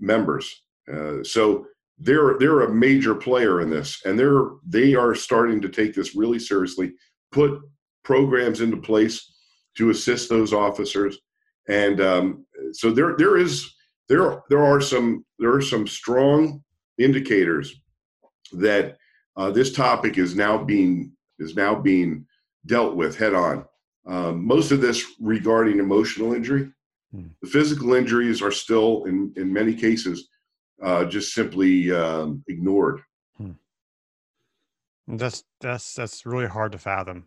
members. 0.00 0.62
Uh, 0.92 1.22
so 1.22 1.66
they're 1.98 2.36
they're 2.38 2.62
a 2.62 2.74
major 2.74 3.14
player 3.14 3.60
in 3.60 3.70
this, 3.70 4.00
and 4.04 4.18
they're 4.18 4.48
they 4.66 4.94
are 4.94 5.14
starting 5.14 5.60
to 5.60 5.68
take 5.68 5.94
this 5.94 6.16
really 6.16 6.38
seriously, 6.38 6.92
put 7.30 7.60
programs 8.04 8.60
into 8.60 8.76
place 8.78 9.32
to 9.76 9.90
assist 9.90 10.28
those 10.28 10.52
officers. 10.52 11.18
And 11.68 12.00
um, 12.00 12.46
so 12.72 12.90
there 12.90 13.14
there 13.16 13.36
is 13.36 13.70
there 14.08 14.42
there 14.48 14.64
are 14.64 14.80
some 14.80 15.24
there 15.38 15.54
are 15.54 15.62
some 15.62 15.86
strong 15.86 16.62
indicators 17.00 17.80
that 18.52 18.98
uh, 19.36 19.50
this 19.50 19.72
topic 19.72 20.18
is 20.18 20.34
now 20.36 20.58
being 20.58 21.12
is 21.38 21.56
now 21.56 21.74
being 21.74 22.26
dealt 22.66 22.94
with 22.94 23.16
head 23.16 23.34
on. 23.34 23.64
Um, 24.06 24.44
most 24.44 24.70
of 24.72 24.80
this 24.80 25.04
regarding 25.20 25.78
emotional 25.78 26.34
injury. 26.34 26.70
Hmm. 27.12 27.28
The 27.42 27.48
physical 27.48 27.94
injuries 27.94 28.42
are 28.42 28.52
still, 28.52 29.04
in 29.04 29.32
in 29.36 29.52
many 29.52 29.74
cases, 29.74 30.28
uh, 30.82 31.04
just 31.04 31.34
simply 31.34 31.90
um, 31.92 32.44
ignored. 32.48 33.00
Hmm. 33.36 33.52
That's 35.08 35.44
that's 35.60 35.94
that's 35.94 36.26
really 36.26 36.46
hard 36.46 36.72
to 36.72 36.78
fathom. 36.78 37.26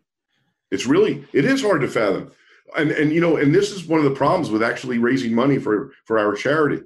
It's 0.70 0.86
really 0.86 1.24
it 1.32 1.44
is 1.44 1.62
hard 1.62 1.80
to 1.82 1.88
fathom, 1.88 2.32
and 2.76 2.90
and 2.90 3.12
you 3.12 3.20
know, 3.20 3.36
and 3.36 3.54
this 3.54 3.70
is 3.70 3.86
one 3.86 3.98
of 3.98 4.04
the 4.04 4.16
problems 4.16 4.50
with 4.50 4.62
actually 4.62 4.98
raising 4.98 5.34
money 5.34 5.58
for 5.58 5.92
for 6.04 6.18
our 6.18 6.34
charity. 6.34 6.82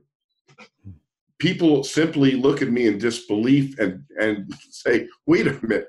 People 1.39 1.84
simply 1.84 2.32
look 2.32 2.62
at 2.62 2.70
me 2.70 2.86
in 2.86 2.99
disbelief 2.99 3.78
and 3.78 4.05
and 4.20 4.53
say, 4.70 5.09
"Wait 5.26 5.47
a 5.47 5.53
minute." 5.62 5.89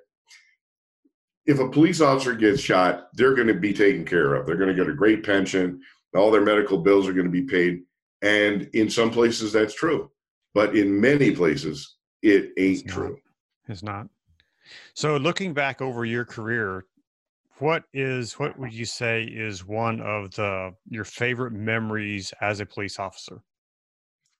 If 1.45 1.59
a 1.59 1.69
police 1.69 2.01
officer 2.01 2.35
gets 2.35 2.61
shot, 2.61 3.07
they're 3.13 3.33
going 3.33 3.47
to 3.47 3.55
be 3.55 3.73
taken 3.73 4.05
care 4.05 4.35
of. 4.35 4.45
They're 4.45 4.57
going 4.57 4.69
to 4.69 4.75
get 4.75 4.91
a 4.91 4.95
great 4.95 5.23
pension. 5.23 5.81
All 6.15 6.29
their 6.29 6.41
medical 6.41 6.77
bills 6.77 7.07
are 7.07 7.13
going 7.13 7.25
to 7.25 7.31
be 7.31 7.43
paid. 7.43 7.81
And 8.21 8.69
in 8.73 8.89
some 8.89 9.09
places, 9.09 9.53
that's 9.53 9.73
true. 9.73 10.11
But 10.53 10.75
in 10.75 10.99
many 10.99 11.31
places, 11.31 11.95
it 12.21 12.51
ain't 12.57 12.83
it's 12.83 12.93
true. 12.93 13.17
It's 13.67 13.83
not. 13.83 14.07
So, 14.93 15.17
looking 15.17 15.53
back 15.53 15.81
over 15.81 16.05
your 16.05 16.25
career, 16.25 16.85
what 17.59 17.83
is 17.93 18.33
what 18.33 18.57
would 18.57 18.73
you 18.73 18.85
say 18.85 19.23
is 19.23 19.65
one 19.65 20.01
of 20.01 20.31
the 20.35 20.73
your 20.87 21.03
favorite 21.03 21.53
memories 21.53 22.33
as 22.41 22.59
a 22.59 22.65
police 22.65 22.99
officer? 22.99 23.41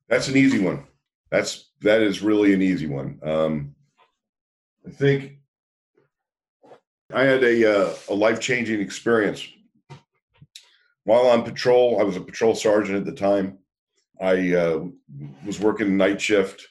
That's 0.08 0.28
an 0.28 0.38
easy 0.38 0.60
one. 0.60 0.86
That's 1.32 1.72
that 1.82 2.02
is 2.02 2.22
really 2.22 2.54
an 2.54 2.62
easy 2.62 2.88
one. 2.88 3.20
Um, 3.24 3.76
I 4.86 4.92
think 4.92 5.40
I 7.14 7.24
had 7.24 7.44
a 7.44 7.88
uh, 7.90 7.94
a 8.10 8.14
life 8.14 8.40
changing 8.40 8.82
experience 8.82 9.48
while 11.04 11.28
on 11.28 11.44
patrol. 11.44 12.00
I 12.00 12.04
was 12.04 12.18
a 12.18 12.22
patrol 12.22 12.56
sergeant 12.56 12.98
at 12.98 13.06
the 13.06 13.20
time. 13.20 13.60
I 14.22 14.54
uh, 14.54 14.86
was 15.46 15.60
working 15.60 15.96
night 15.98 16.20
shift, 16.20 16.68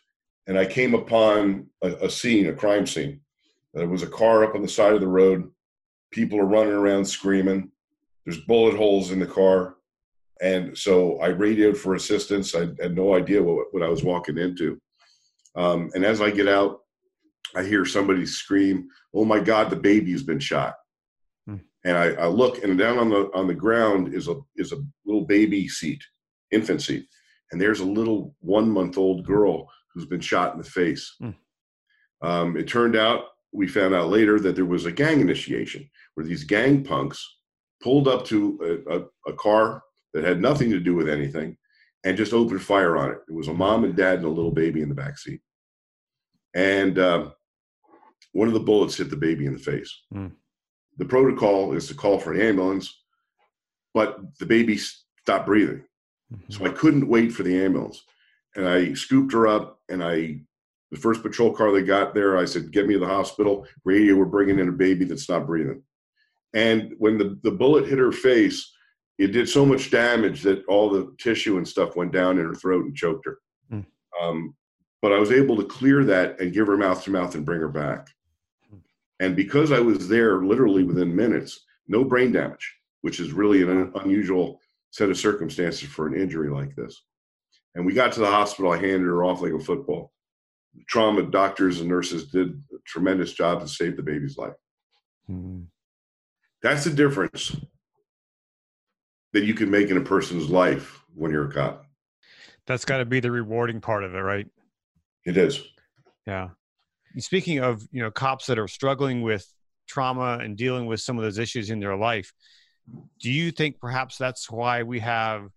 and 0.46 0.58
I 0.58 0.66
came 0.66 0.94
upon 0.94 1.66
a, 1.82 1.88
a 2.06 2.10
scene, 2.10 2.48
a 2.48 2.52
crime 2.52 2.86
scene. 2.86 3.20
There 3.74 3.88
was 3.88 4.02
a 4.02 4.08
car 4.08 4.44
up 4.44 4.54
on 4.54 4.62
the 4.62 4.68
side 4.68 4.94
of 4.94 5.00
the 5.00 5.08
road. 5.08 5.50
People 6.10 6.40
are 6.40 6.44
running 6.44 6.72
around 6.72 7.04
screaming. 7.04 7.70
There's 8.24 8.38
bullet 8.38 8.76
holes 8.76 9.10
in 9.10 9.18
the 9.18 9.26
car. 9.26 9.76
And 10.40 10.76
so 10.76 11.18
I 11.20 11.28
radioed 11.28 11.76
for 11.76 11.94
assistance. 11.94 12.54
I 12.54 12.68
had 12.80 12.94
no 12.94 13.14
idea 13.14 13.42
what, 13.42 13.66
what 13.72 13.82
I 13.82 13.88
was 13.88 14.04
walking 14.04 14.38
into. 14.38 14.80
Um, 15.56 15.90
and 15.94 16.04
as 16.04 16.20
I 16.20 16.30
get 16.30 16.48
out, 16.48 16.80
I 17.56 17.64
hear 17.64 17.84
somebody 17.84 18.26
scream, 18.26 18.88
"Oh 19.14 19.24
my 19.24 19.40
God, 19.40 19.70
the 19.70 19.76
baby 19.76 20.12
has 20.12 20.22
been 20.22 20.38
shot!" 20.38 20.74
Hmm. 21.46 21.56
And 21.84 21.96
I, 21.96 22.10
I, 22.12 22.26
look, 22.26 22.62
and 22.62 22.78
down 22.78 22.98
on 22.98 23.08
the 23.08 23.30
on 23.34 23.46
the 23.46 23.54
ground 23.54 24.14
is 24.14 24.28
a 24.28 24.36
is 24.56 24.72
a 24.72 24.84
little 25.06 25.24
baby 25.24 25.66
seat, 25.66 26.02
infant 26.52 26.82
seat, 26.82 27.06
and 27.50 27.60
there's 27.60 27.80
a 27.80 27.84
little 27.86 28.36
one 28.40 28.70
month 28.70 28.98
old 28.98 29.24
girl 29.24 29.68
who's 29.92 30.06
been 30.06 30.20
shot 30.20 30.52
in 30.52 30.58
the 30.58 30.64
face. 30.64 31.14
Hmm. 31.18 31.30
Um, 32.20 32.56
it 32.56 32.68
turned 32.68 32.96
out 32.96 33.24
we 33.52 33.66
found 33.66 33.94
out 33.94 34.10
later 34.10 34.38
that 34.40 34.54
there 34.54 34.64
was 34.64 34.84
a 34.84 34.92
gang 34.92 35.20
initiation 35.20 35.88
where 36.14 36.26
these 36.26 36.44
gang 36.44 36.84
punks 36.84 37.38
pulled 37.82 38.08
up 38.08 38.24
to 38.26 38.82
a, 38.88 38.98
a, 38.98 39.04
a, 39.28 39.32
car 39.34 39.82
that 40.14 40.24
had 40.24 40.40
nothing 40.40 40.70
to 40.70 40.80
do 40.80 40.94
with 40.94 41.08
anything 41.08 41.56
and 42.04 42.16
just 42.16 42.32
opened 42.32 42.62
fire 42.62 42.96
on 42.96 43.10
it. 43.10 43.18
It 43.28 43.34
was 43.34 43.48
a 43.48 43.54
mom 43.54 43.84
and 43.84 43.96
dad 43.96 44.18
and 44.18 44.26
a 44.26 44.30
little 44.30 44.50
baby 44.50 44.82
in 44.82 44.88
the 44.88 44.94
back 44.94 45.18
seat. 45.18 45.40
And 46.54 46.98
uh, 46.98 47.30
one 48.32 48.48
of 48.48 48.54
the 48.54 48.60
bullets 48.60 48.96
hit 48.96 49.10
the 49.10 49.16
baby 49.16 49.46
in 49.46 49.52
the 49.52 49.58
face. 49.58 49.94
Mm. 50.14 50.32
The 50.96 51.04
protocol 51.04 51.74
is 51.74 51.88
to 51.88 51.94
call 51.94 52.18
for 52.18 52.32
an 52.32 52.40
ambulance, 52.40 53.02
but 53.94 54.18
the 54.38 54.46
baby 54.46 54.78
stopped 54.78 55.46
breathing. 55.46 55.84
Mm-hmm. 56.32 56.52
So 56.52 56.66
I 56.66 56.70
couldn't 56.70 57.08
wait 57.08 57.32
for 57.32 57.42
the 57.42 57.62
ambulance. 57.62 58.02
And 58.56 58.68
I 58.68 58.94
scooped 58.94 59.32
her 59.32 59.46
up 59.46 59.80
and 59.88 60.02
I 60.02 60.40
the 60.90 60.98
first 60.98 61.22
patrol 61.22 61.52
car 61.52 61.70
they 61.70 61.82
got 61.82 62.14
there, 62.14 62.38
I 62.38 62.46
said, 62.46 62.72
"Get 62.72 62.86
me 62.86 62.94
to 62.94 63.00
the 63.00 63.06
hospital." 63.06 63.66
Radio, 63.84 64.16
we're 64.16 64.24
bringing 64.24 64.58
in 64.58 64.68
a 64.68 64.72
baby 64.72 65.04
that's 65.04 65.28
not 65.28 65.46
breathing. 65.46 65.82
And 66.54 66.94
when 66.98 67.18
the, 67.18 67.38
the 67.42 67.50
bullet 67.50 67.86
hit 67.86 67.98
her 67.98 68.12
face, 68.12 68.72
it 69.18 69.28
did 69.28 69.48
so 69.48 69.66
much 69.66 69.90
damage 69.90 70.42
that 70.42 70.64
all 70.66 70.88
the 70.88 71.14
tissue 71.18 71.56
and 71.56 71.66
stuff 71.66 71.96
went 71.96 72.12
down 72.12 72.38
in 72.38 72.46
her 72.46 72.54
throat 72.54 72.84
and 72.84 72.94
choked 72.94 73.26
her. 73.26 73.38
Mm. 73.72 73.86
Um, 74.20 74.54
but 75.02 75.12
I 75.12 75.18
was 75.18 75.32
able 75.32 75.56
to 75.56 75.64
clear 75.64 76.04
that 76.04 76.40
and 76.40 76.52
give 76.52 76.66
her 76.66 76.76
mouth 76.76 77.02
to 77.04 77.10
mouth 77.10 77.34
and 77.34 77.44
bring 77.44 77.60
her 77.60 77.68
back. 77.68 78.08
Mm. 78.72 78.80
And 79.20 79.36
because 79.36 79.72
I 79.72 79.80
was 79.80 80.08
there 80.08 80.44
literally 80.44 80.84
within 80.84 81.14
minutes, 81.14 81.64
no 81.88 82.04
brain 82.04 82.32
damage, 82.32 82.76
which 83.02 83.20
is 83.20 83.32
really 83.32 83.62
an 83.62 83.92
unusual 83.96 84.60
set 84.90 85.10
of 85.10 85.18
circumstances 85.18 85.88
for 85.88 86.06
an 86.06 86.14
injury 86.14 86.50
like 86.50 86.74
this. 86.76 87.02
And 87.74 87.84
we 87.84 87.92
got 87.92 88.12
to 88.12 88.20
the 88.20 88.26
hospital. 88.26 88.72
I 88.72 88.78
handed 88.78 89.02
her 89.02 89.24
off 89.24 89.42
like 89.42 89.52
a 89.52 89.58
football 89.58 90.12
trauma 90.86 91.22
doctors 91.22 91.80
and 91.80 91.88
nurses 91.88 92.28
did 92.28 92.50
a 92.72 92.78
tremendous 92.86 93.32
job 93.32 93.60
to 93.60 93.68
save 93.68 93.96
the 93.96 94.02
baby's 94.02 94.36
life. 94.36 94.54
Mm-hmm. 95.30 95.62
That's 96.62 96.84
the 96.84 96.90
difference 96.90 97.56
that 99.32 99.44
you 99.44 99.54
can 99.54 99.70
make 99.70 99.90
in 99.90 99.96
a 99.96 100.02
person's 100.02 100.48
life 100.48 101.02
when 101.14 101.30
you're 101.30 101.48
a 101.48 101.52
cop. 101.52 101.84
That's 102.66 102.84
got 102.84 102.98
to 102.98 103.04
be 103.04 103.20
the 103.20 103.30
rewarding 103.30 103.80
part 103.80 104.04
of 104.04 104.14
it, 104.14 104.18
right? 104.18 104.46
It 105.24 105.36
is. 105.36 105.62
Yeah. 106.26 106.50
Speaking 107.18 107.60
of, 107.60 107.82
you 107.90 108.02
know, 108.02 108.10
cops 108.10 108.46
that 108.46 108.58
are 108.58 108.68
struggling 108.68 109.22
with 109.22 109.46
trauma 109.86 110.38
and 110.42 110.56
dealing 110.56 110.86
with 110.86 111.00
some 111.00 111.16
of 111.16 111.24
those 111.24 111.38
issues 111.38 111.70
in 111.70 111.80
their 111.80 111.96
life, 111.96 112.32
do 113.20 113.30
you 113.30 113.50
think 113.50 113.80
perhaps 113.80 114.16
that's 114.18 114.50
why 114.50 114.82
we 114.82 115.00
have 115.00 115.48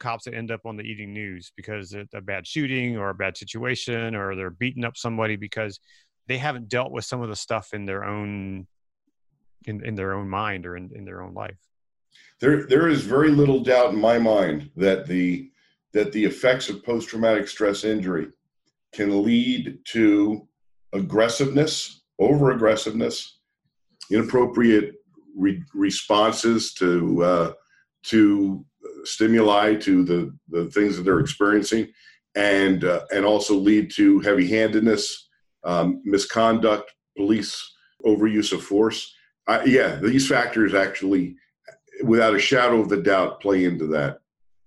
cops 0.00 0.24
that 0.24 0.34
end 0.34 0.50
up 0.50 0.60
on 0.66 0.76
the 0.76 0.82
evening 0.82 1.14
news 1.14 1.52
because 1.56 1.92
of 1.92 2.08
a 2.14 2.20
bad 2.20 2.46
shooting 2.46 2.96
or 2.96 3.10
a 3.10 3.14
bad 3.14 3.36
situation 3.36 4.14
or 4.14 4.34
they're 4.34 4.50
beating 4.50 4.84
up 4.84 4.96
somebody 4.96 5.36
because 5.36 5.78
they 6.26 6.36
haven't 6.36 6.68
dealt 6.68 6.90
with 6.90 7.04
some 7.04 7.22
of 7.22 7.28
the 7.28 7.36
stuff 7.36 7.72
in 7.72 7.84
their 7.84 8.04
own 8.04 8.66
in, 9.66 9.84
in 9.84 9.94
their 9.94 10.12
own 10.12 10.28
mind 10.28 10.66
or 10.66 10.76
in, 10.76 10.90
in 10.94 11.04
their 11.04 11.22
own 11.22 11.32
life 11.32 11.56
there 12.40 12.66
there 12.66 12.88
is 12.88 13.02
very 13.02 13.30
little 13.30 13.60
doubt 13.60 13.92
in 13.92 14.00
my 14.00 14.18
mind 14.18 14.70
that 14.76 15.06
the 15.06 15.50
that 15.92 16.12
the 16.12 16.24
effects 16.24 16.68
of 16.68 16.84
post-traumatic 16.84 17.46
stress 17.46 17.84
injury 17.84 18.28
can 18.92 19.22
lead 19.22 19.78
to 19.84 20.46
aggressiveness 20.92 22.02
over 22.18 22.50
aggressiveness 22.50 23.38
inappropriate 24.10 24.94
re- 25.36 25.62
responses 25.74 26.74
to 26.74 27.22
uh, 27.22 27.52
to 28.02 28.64
stimuli 29.04 29.74
to 29.74 30.04
the, 30.04 30.36
the 30.48 30.66
things 30.70 30.96
that 30.96 31.02
they're 31.02 31.20
experiencing 31.20 31.88
and 32.34 32.84
uh, 32.84 33.00
and 33.12 33.24
also 33.24 33.54
lead 33.54 33.90
to 33.94 34.20
heavy-handedness, 34.20 35.28
um, 35.64 36.02
misconduct, 36.04 36.92
police 37.16 37.72
overuse 38.04 38.52
of 38.52 38.62
force. 38.62 39.14
Yeah, 39.66 39.96
these 39.96 40.26
factors 40.26 40.74
actually, 40.74 41.36
without 42.04 42.34
a 42.34 42.38
shadow 42.38 42.80
of 42.80 42.92
a 42.92 43.02
doubt, 43.02 43.40
play 43.40 43.64
into 43.64 43.86
that, 43.88 44.20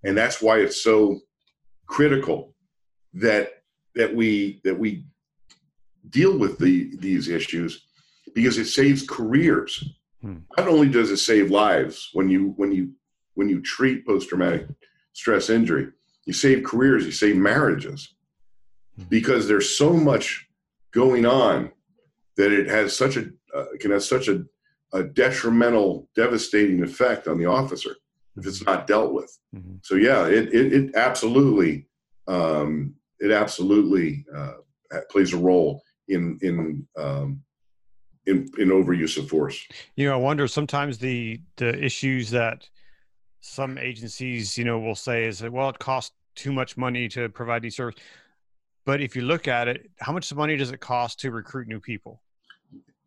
and 0.03 0.17
that's 0.17 0.41
why 0.41 0.59
it's 0.59 0.83
so 0.83 1.19
critical 1.85 2.53
that 3.13 3.63
that 3.95 4.13
we 4.13 4.61
that 4.63 4.77
we 4.77 5.05
deal 6.09 6.37
with 6.37 6.57
the 6.59 6.95
these 6.97 7.27
issues 7.27 7.87
because 8.33 8.57
it 8.57 8.65
saves 8.65 9.03
careers. 9.07 9.83
Hmm. 10.21 10.37
Not 10.57 10.67
only 10.67 10.89
does 10.89 11.11
it 11.11 11.17
save 11.17 11.51
lives 11.51 12.09
when 12.13 12.29
you 12.29 12.53
when 12.57 12.71
you 12.71 12.93
when 13.33 13.49
you 13.49 13.61
treat 13.61 14.05
post 14.05 14.29
traumatic 14.29 14.67
stress 15.13 15.49
injury. 15.49 15.89
You 16.25 16.33
save 16.33 16.63
careers, 16.63 17.05
you 17.05 17.11
save 17.11 17.37
marriages 17.37 18.15
hmm. 18.95 19.03
because 19.09 19.47
there's 19.47 19.77
so 19.77 19.93
much 19.93 20.47
going 20.91 21.25
on 21.25 21.71
that 22.35 22.51
it 22.51 22.67
has 22.67 22.95
such 22.95 23.17
a 23.17 23.29
uh, 23.55 23.65
can 23.79 23.91
have 23.91 24.03
such 24.03 24.27
a, 24.27 24.45
a 24.93 25.03
detrimental, 25.03 26.09
devastating 26.15 26.81
effect 26.83 27.27
on 27.27 27.37
the 27.37 27.45
officer 27.45 27.95
if 28.37 28.45
it's 28.45 28.65
not 28.65 28.87
dealt 28.87 29.13
with. 29.13 29.37
Mm-hmm. 29.55 29.75
So 29.81 29.95
yeah, 29.95 30.25
it 30.27 30.53
it, 30.53 30.73
it 30.73 30.95
absolutely 30.95 31.87
um, 32.27 32.93
it 33.19 33.31
absolutely 33.31 34.25
uh, 34.35 34.53
plays 35.09 35.33
a 35.33 35.37
role 35.37 35.81
in 36.07 36.37
in 36.41 36.87
um, 36.97 37.41
in 38.25 38.49
in 38.57 38.69
overuse 38.69 39.17
of 39.17 39.29
force. 39.29 39.65
You 39.95 40.07
know, 40.07 40.13
I 40.13 40.17
wonder 40.17 40.47
sometimes 40.47 40.97
the 40.97 41.41
the 41.57 41.83
issues 41.83 42.29
that 42.31 42.67
some 43.41 43.77
agencies, 43.77 44.57
you 44.57 44.65
know, 44.65 44.79
will 44.79 44.95
say 44.95 45.25
is 45.25 45.39
that, 45.39 45.51
well, 45.51 45.69
it 45.69 45.79
costs 45.79 46.15
too 46.35 46.51
much 46.51 46.77
money 46.77 47.07
to 47.09 47.29
provide 47.29 47.61
these 47.61 47.75
services. 47.75 48.01
But 48.85 49.01
if 49.01 49.15
you 49.15 49.21
look 49.23 49.47
at 49.47 49.67
it, 49.67 49.89
how 49.99 50.11
much 50.11 50.33
money 50.33 50.55
does 50.55 50.71
it 50.71 50.79
cost 50.79 51.19
to 51.21 51.31
recruit 51.31 51.67
new 51.67 51.79
people? 51.79 52.21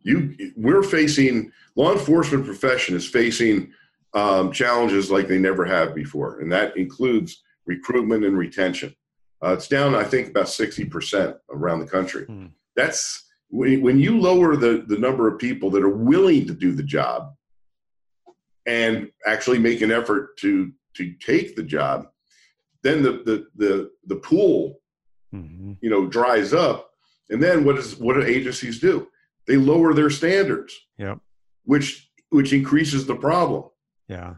You, 0.02 0.52
we're 0.56 0.82
facing 0.82 1.52
law 1.76 1.92
enforcement 1.92 2.44
profession 2.44 2.96
is 2.96 3.06
facing 3.06 3.72
um, 4.14 4.50
challenges 4.50 5.10
like 5.10 5.28
they 5.28 5.38
never 5.38 5.64
have 5.64 5.94
before, 5.94 6.40
and 6.40 6.50
that 6.52 6.76
includes 6.76 7.42
recruitment 7.66 8.24
and 8.24 8.36
retention. 8.36 8.94
Uh, 9.42 9.52
it's 9.52 9.68
down, 9.68 9.94
I 9.94 10.04
think, 10.04 10.28
about 10.28 10.46
60% 10.46 11.38
around 11.50 11.80
the 11.80 11.86
country. 11.86 12.24
Hmm. 12.26 12.46
That's 12.76 13.26
when, 13.48 13.80
when 13.80 13.98
you 13.98 14.18
lower 14.20 14.56
the, 14.56 14.84
the 14.86 14.98
number 14.98 15.28
of 15.28 15.38
people 15.38 15.70
that 15.70 15.82
are 15.82 15.88
willing 15.88 16.46
to 16.46 16.54
do 16.54 16.72
the 16.72 16.82
job 16.82 17.34
and 18.66 19.10
actually 19.26 19.58
make 19.58 19.80
an 19.80 19.90
effort 19.90 20.36
to, 20.38 20.72
to 20.94 21.12
take 21.14 21.56
the 21.56 21.62
job, 21.62 22.08
then 22.82 23.02
the, 23.02 23.12
the, 23.24 23.46
the, 23.56 23.90
the 24.06 24.16
pool, 24.16 24.80
mm-hmm. 25.34 25.72
you 25.80 25.90
know, 25.90 26.06
dries 26.06 26.52
up. 26.52 26.90
And 27.30 27.42
then 27.42 27.64
what, 27.64 27.78
is, 27.78 27.96
what 27.96 28.14
do 28.14 28.22
agencies 28.22 28.80
do? 28.80 29.08
They 29.46 29.56
lower 29.56 29.94
their 29.94 30.10
standards, 30.10 30.74
yep. 30.98 31.18
which, 31.64 32.10
which 32.30 32.52
increases 32.52 33.06
the 33.06 33.16
problem. 33.16 33.64
Yeah. 34.08 34.34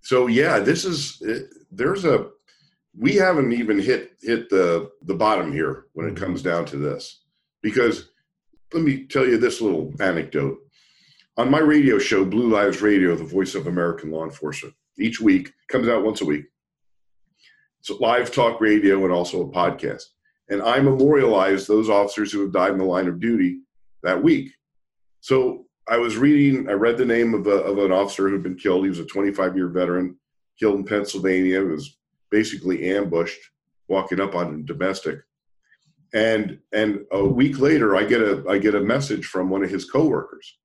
So 0.00 0.26
yeah, 0.26 0.58
this 0.58 0.84
is, 0.84 1.22
eh, 1.26 1.40
there's 1.70 2.04
a, 2.04 2.28
we 2.96 3.14
haven't 3.14 3.52
even 3.52 3.78
hit 3.78 4.16
hit 4.20 4.50
the 4.50 4.90
the 5.02 5.14
bottom 5.14 5.52
here 5.52 5.86
when 5.94 6.06
it 6.06 6.10
hmm. 6.10 6.24
comes 6.24 6.42
down 6.42 6.64
to 6.66 6.76
this 6.76 7.22
because 7.62 8.10
let 8.72 8.82
me 8.82 9.04
tell 9.04 9.26
you 9.26 9.38
this 9.38 9.60
little 9.60 9.92
anecdote 10.00 10.58
on 11.36 11.50
my 11.50 11.58
radio 11.58 11.98
show 11.98 12.24
blue 12.24 12.48
lives 12.48 12.82
radio 12.82 13.14
the 13.16 13.24
voice 13.24 13.54
of 13.54 13.66
american 13.66 14.10
law 14.10 14.24
enforcement 14.24 14.74
each 14.98 15.20
week 15.20 15.52
comes 15.68 15.88
out 15.88 16.04
once 16.04 16.20
a 16.20 16.24
week 16.24 16.44
it's 17.80 17.90
a 17.90 17.94
live 17.94 18.30
talk 18.30 18.60
radio 18.60 19.02
and 19.04 19.12
also 19.12 19.42
a 19.42 19.52
podcast 19.52 20.04
and 20.50 20.62
i 20.62 20.78
memorialize 20.78 21.66
those 21.66 21.88
officers 21.88 22.30
who 22.30 22.40
have 22.42 22.52
died 22.52 22.72
in 22.72 22.78
the 22.78 22.84
line 22.84 23.08
of 23.08 23.20
duty 23.20 23.60
that 24.02 24.22
week 24.22 24.50
so 25.20 25.64
i 25.88 25.96
was 25.96 26.16
reading 26.16 26.68
i 26.68 26.72
read 26.72 26.96
the 26.96 27.04
name 27.04 27.34
of, 27.34 27.46
a, 27.46 27.50
of 27.50 27.78
an 27.78 27.92
officer 27.92 28.28
who 28.28 28.34
had 28.34 28.42
been 28.42 28.56
killed 28.56 28.84
he 28.84 28.88
was 28.88 28.98
a 28.98 29.04
25 29.04 29.56
year 29.56 29.68
veteran 29.68 30.16
killed 30.58 30.76
in 30.76 30.84
pennsylvania 30.84 31.60
it 31.60 31.68
was 31.68 31.96
basically 32.30 32.90
ambushed 32.90 33.40
walking 33.88 34.20
up 34.20 34.34
on 34.34 34.54
a 34.54 34.62
domestic. 34.62 35.20
And 36.14 36.58
and 36.72 37.00
a 37.12 37.24
week 37.24 37.58
later, 37.58 37.96
I 37.96 38.04
get 38.04 38.20
a 38.20 38.44
I 38.48 38.58
get 38.58 38.74
a 38.74 38.80
message 38.80 39.26
from 39.26 39.48
one 39.48 39.64
of 39.64 39.70
his 39.70 39.88
coworkers, 39.88 40.58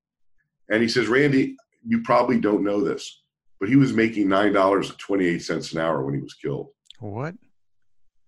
and 0.69 0.81
he 0.81 0.89
says, 0.89 1.07
"Randy, 1.07 1.55
you 1.85 2.01
probably 2.01 2.39
don't 2.39 2.65
know 2.65 2.83
this, 2.83 3.21
but 3.59 3.69
he 3.69 3.77
was 3.77 3.93
making 3.93 4.27
nine 4.27 4.51
dollars 4.51 4.89
and 4.89 4.99
twenty 4.99 5.25
eight 5.25 5.43
cents 5.43 5.71
an 5.71 5.79
hour 5.79 6.03
when 6.03 6.15
he 6.15 6.21
was 6.21 6.33
killed." 6.33 6.67
What? 6.99 7.35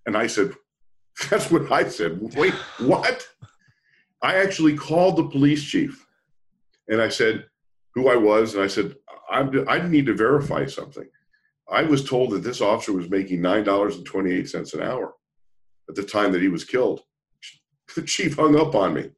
And 0.05 0.15
I 0.15 0.27
said, 0.27 0.53
"That's 1.29 1.51
what 1.51 1.69
I 1.69 1.89
said." 1.89 2.21
Wait, 2.35 2.53
what? 2.79 3.27
I 4.21 4.35
actually 4.35 4.75
called 4.75 5.17
the 5.17 5.29
police 5.29 5.63
chief, 5.63 6.05
and 6.87 7.01
I 7.01 7.09
said 7.09 7.45
who 7.93 8.09
I 8.09 8.15
was, 8.15 8.53
and 8.53 8.63
I 8.63 8.67
said, 8.67 8.95
I'm, 9.29 9.67
I 9.67 9.79
need 9.87 10.05
to 10.07 10.13
verify 10.13 10.65
something. 10.65 11.07
I 11.71 11.83
was 11.83 12.03
told 12.03 12.31
that 12.31 12.43
this 12.43 12.61
officer 12.61 12.93
was 12.93 13.09
making 13.09 13.41
nine 13.41 13.63
dollars 13.63 13.95
and 13.95 14.05
twenty 14.05 14.31
eight 14.31 14.49
cents 14.49 14.73
an 14.73 14.81
hour 14.81 15.13
at 15.87 15.95
the 15.95 16.03
time 16.03 16.31
that 16.31 16.41
he 16.41 16.49
was 16.49 16.63
killed. 16.63 17.01
The 17.95 18.03
chief 18.03 18.35
hung 18.35 18.55
up 18.55 18.75
on 18.75 18.93
me. 18.93 19.09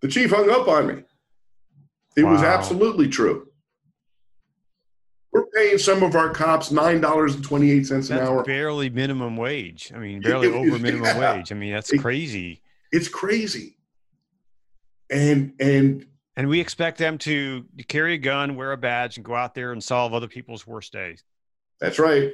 The 0.00 0.08
chief 0.08 0.30
hung 0.30 0.48
up 0.48 0.68
on 0.68 0.86
me. 0.86 1.02
It 2.16 2.24
wow. 2.24 2.32
was 2.32 2.42
absolutely 2.42 3.08
true. 3.08 3.46
We're 5.32 5.46
paying 5.54 5.76
some 5.76 6.02
of 6.02 6.14
our 6.16 6.30
cops 6.30 6.70
nine 6.70 7.02
dollars 7.02 7.34
and 7.34 7.44
twenty 7.44 7.70
eight 7.70 7.86
cents 7.86 8.08
an 8.08 8.20
hour. 8.20 8.42
Barely 8.42 8.88
minimum 8.88 9.36
wage. 9.36 9.92
I 9.94 9.98
mean, 9.98 10.20
barely 10.20 10.48
it, 10.48 10.54
over 10.54 10.78
minimum 10.78 11.04
yeah. 11.04 11.36
wage. 11.36 11.52
I 11.52 11.54
mean, 11.54 11.72
that's 11.72 11.92
it, 11.92 11.98
crazy. 11.98 12.62
It's 12.92 13.08
crazy. 13.08 13.76
And 15.10 15.54
and 15.58 16.06
and 16.36 16.48
we 16.48 16.60
expect 16.60 16.98
them 16.98 17.18
to 17.18 17.64
carry 17.88 18.14
a 18.14 18.18
gun, 18.18 18.56
wear 18.56 18.72
a 18.72 18.76
badge, 18.76 19.16
and 19.16 19.24
go 19.24 19.34
out 19.34 19.54
there 19.54 19.72
and 19.72 19.82
solve 19.82 20.14
other 20.14 20.28
people's 20.28 20.66
worst 20.66 20.92
days. 20.92 21.24
That's 21.80 21.98
right. 21.98 22.32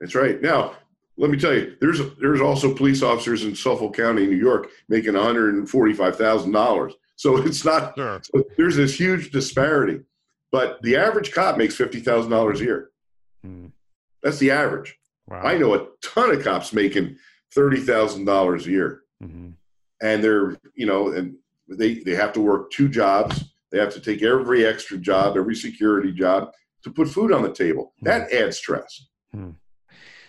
That's 0.00 0.14
right. 0.14 0.40
Now, 0.40 0.74
let 1.16 1.30
me 1.30 1.38
tell 1.38 1.54
you, 1.54 1.76
there's 1.80 2.00
there's 2.20 2.40
also 2.40 2.74
police 2.74 3.02
officers 3.02 3.44
in 3.44 3.54
Suffolk 3.54 3.96
County, 3.96 4.26
New 4.26 4.36
York, 4.36 4.70
making 4.88 5.14
one 5.14 5.22
hundred 5.22 5.54
and 5.54 5.68
forty-five 5.68 6.16
thousand 6.16 6.52
dollars. 6.52 6.94
So 7.16 7.36
it's 7.36 7.64
not. 7.64 7.94
Sure. 7.96 8.20
So 8.22 8.44
there's 8.56 8.76
this 8.76 8.98
huge 8.98 9.30
disparity, 9.30 10.00
but 10.52 10.80
the 10.82 10.96
average 10.96 11.32
cop 11.32 11.56
makes 11.56 11.76
fifty 11.76 12.00
thousand 12.00 12.30
dollars 12.30 12.60
a 12.60 12.64
year. 12.64 12.90
Hmm. 13.44 13.66
That's 14.22 14.38
the 14.38 14.50
average. 14.50 14.96
Wow. 15.28 15.42
I 15.42 15.58
know 15.58 15.74
a 15.74 15.86
ton 16.00 16.30
of 16.30 16.42
cops 16.42 16.72
making 16.72 17.16
thirty 17.54 17.80
thousand 17.80 18.24
dollars 18.24 18.66
a 18.66 18.70
year, 18.70 19.02
mm-hmm. 19.22 19.50
and 20.02 20.24
they're 20.24 20.56
you 20.74 20.86
know, 20.86 21.12
and 21.12 21.36
they, 21.68 21.94
they 21.94 22.14
have 22.14 22.32
to 22.34 22.40
work 22.40 22.70
two 22.70 22.88
jobs. 22.88 23.44
They 23.70 23.78
have 23.78 23.92
to 23.94 24.00
take 24.00 24.22
every 24.22 24.64
extra 24.64 24.96
job, 24.96 25.36
every 25.36 25.54
security 25.54 26.12
job 26.12 26.52
to 26.84 26.90
put 26.90 27.08
food 27.08 27.32
on 27.32 27.42
the 27.42 27.52
table. 27.52 27.92
Hmm. 28.00 28.06
That 28.06 28.32
adds 28.32 28.56
stress. 28.56 29.06
Hmm. 29.32 29.50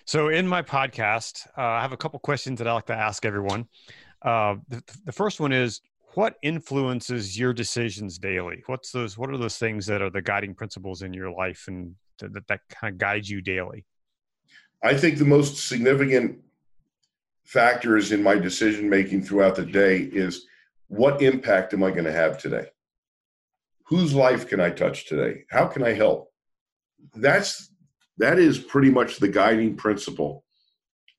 So, 0.05 0.29
in 0.29 0.47
my 0.47 0.61
podcast, 0.61 1.47
uh, 1.57 1.61
I 1.61 1.81
have 1.81 1.93
a 1.93 1.97
couple 1.97 2.19
questions 2.19 2.59
that 2.59 2.67
I 2.67 2.73
like 2.73 2.87
to 2.87 2.95
ask 2.95 3.25
everyone. 3.25 3.67
Uh, 4.21 4.55
the, 4.67 4.83
the 5.05 5.11
first 5.11 5.39
one 5.39 5.53
is 5.53 5.81
what 6.15 6.35
influences 6.41 7.37
your 7.37 7.53
decisions 7.53 8.17
daily 8.17 8.63
what's 8.65 8.91
those 8.91 9.17
what 9.17 9.29
are 9.29 9.37
those 9.37 9.57
things 9.57 9.85
that 9.85 10.01
are 10.01 10.09
the 10.09 10.21
guiding 10.21 10.55
principles 10.55 11.01
in 11.01 11.13
your 11.13 11.31
life 11.31 11.65
and 11.67 11.95
that, 12.19 12.47
that 12.47 12.61
kind 12.69 12.93
of 12.93 12.97
guides 12.97 13.29
you 13.29 13.41
daily 13.41 13.85
i 14.83 14.93
think 14.93 15.17
the 15.17 15.25
most 15.25 15.67
significant 15.67 16.39
factors 17.49 18.11
in 18.11 18.21
my 18.21 18.35
decision 18.35 18.87
making 18.87 19.23
throughout 19.23 19.55
the 19.55 19.65
day 19.65 19.97
is 20.13 20.45
what 20.87 21.23
impact 21.23 21.73
am 21.73 21.83
I 21.83 21.89
going 21.89 22.03
to 22.03 22.11
have 22.11 22.37
today? 22.37 22.67
Whose 23.87 24.13
life 24.13 24.47
can 24.47 24.59
I 24.59 24.69
touch 24.69 25.07
today? 25.07 25.45
How 25.49 25.65
can 25.65 25.83
I 25.83 25.93
help? 25.93 26.31
That's 27.15 27.71
that 28.19 28.37
is 28.37 28.59
pretty 28.59 28.91
much 28.91 29.17
the 29.17 29.27
guiding 29.27 29.75
principle 29.75 30.43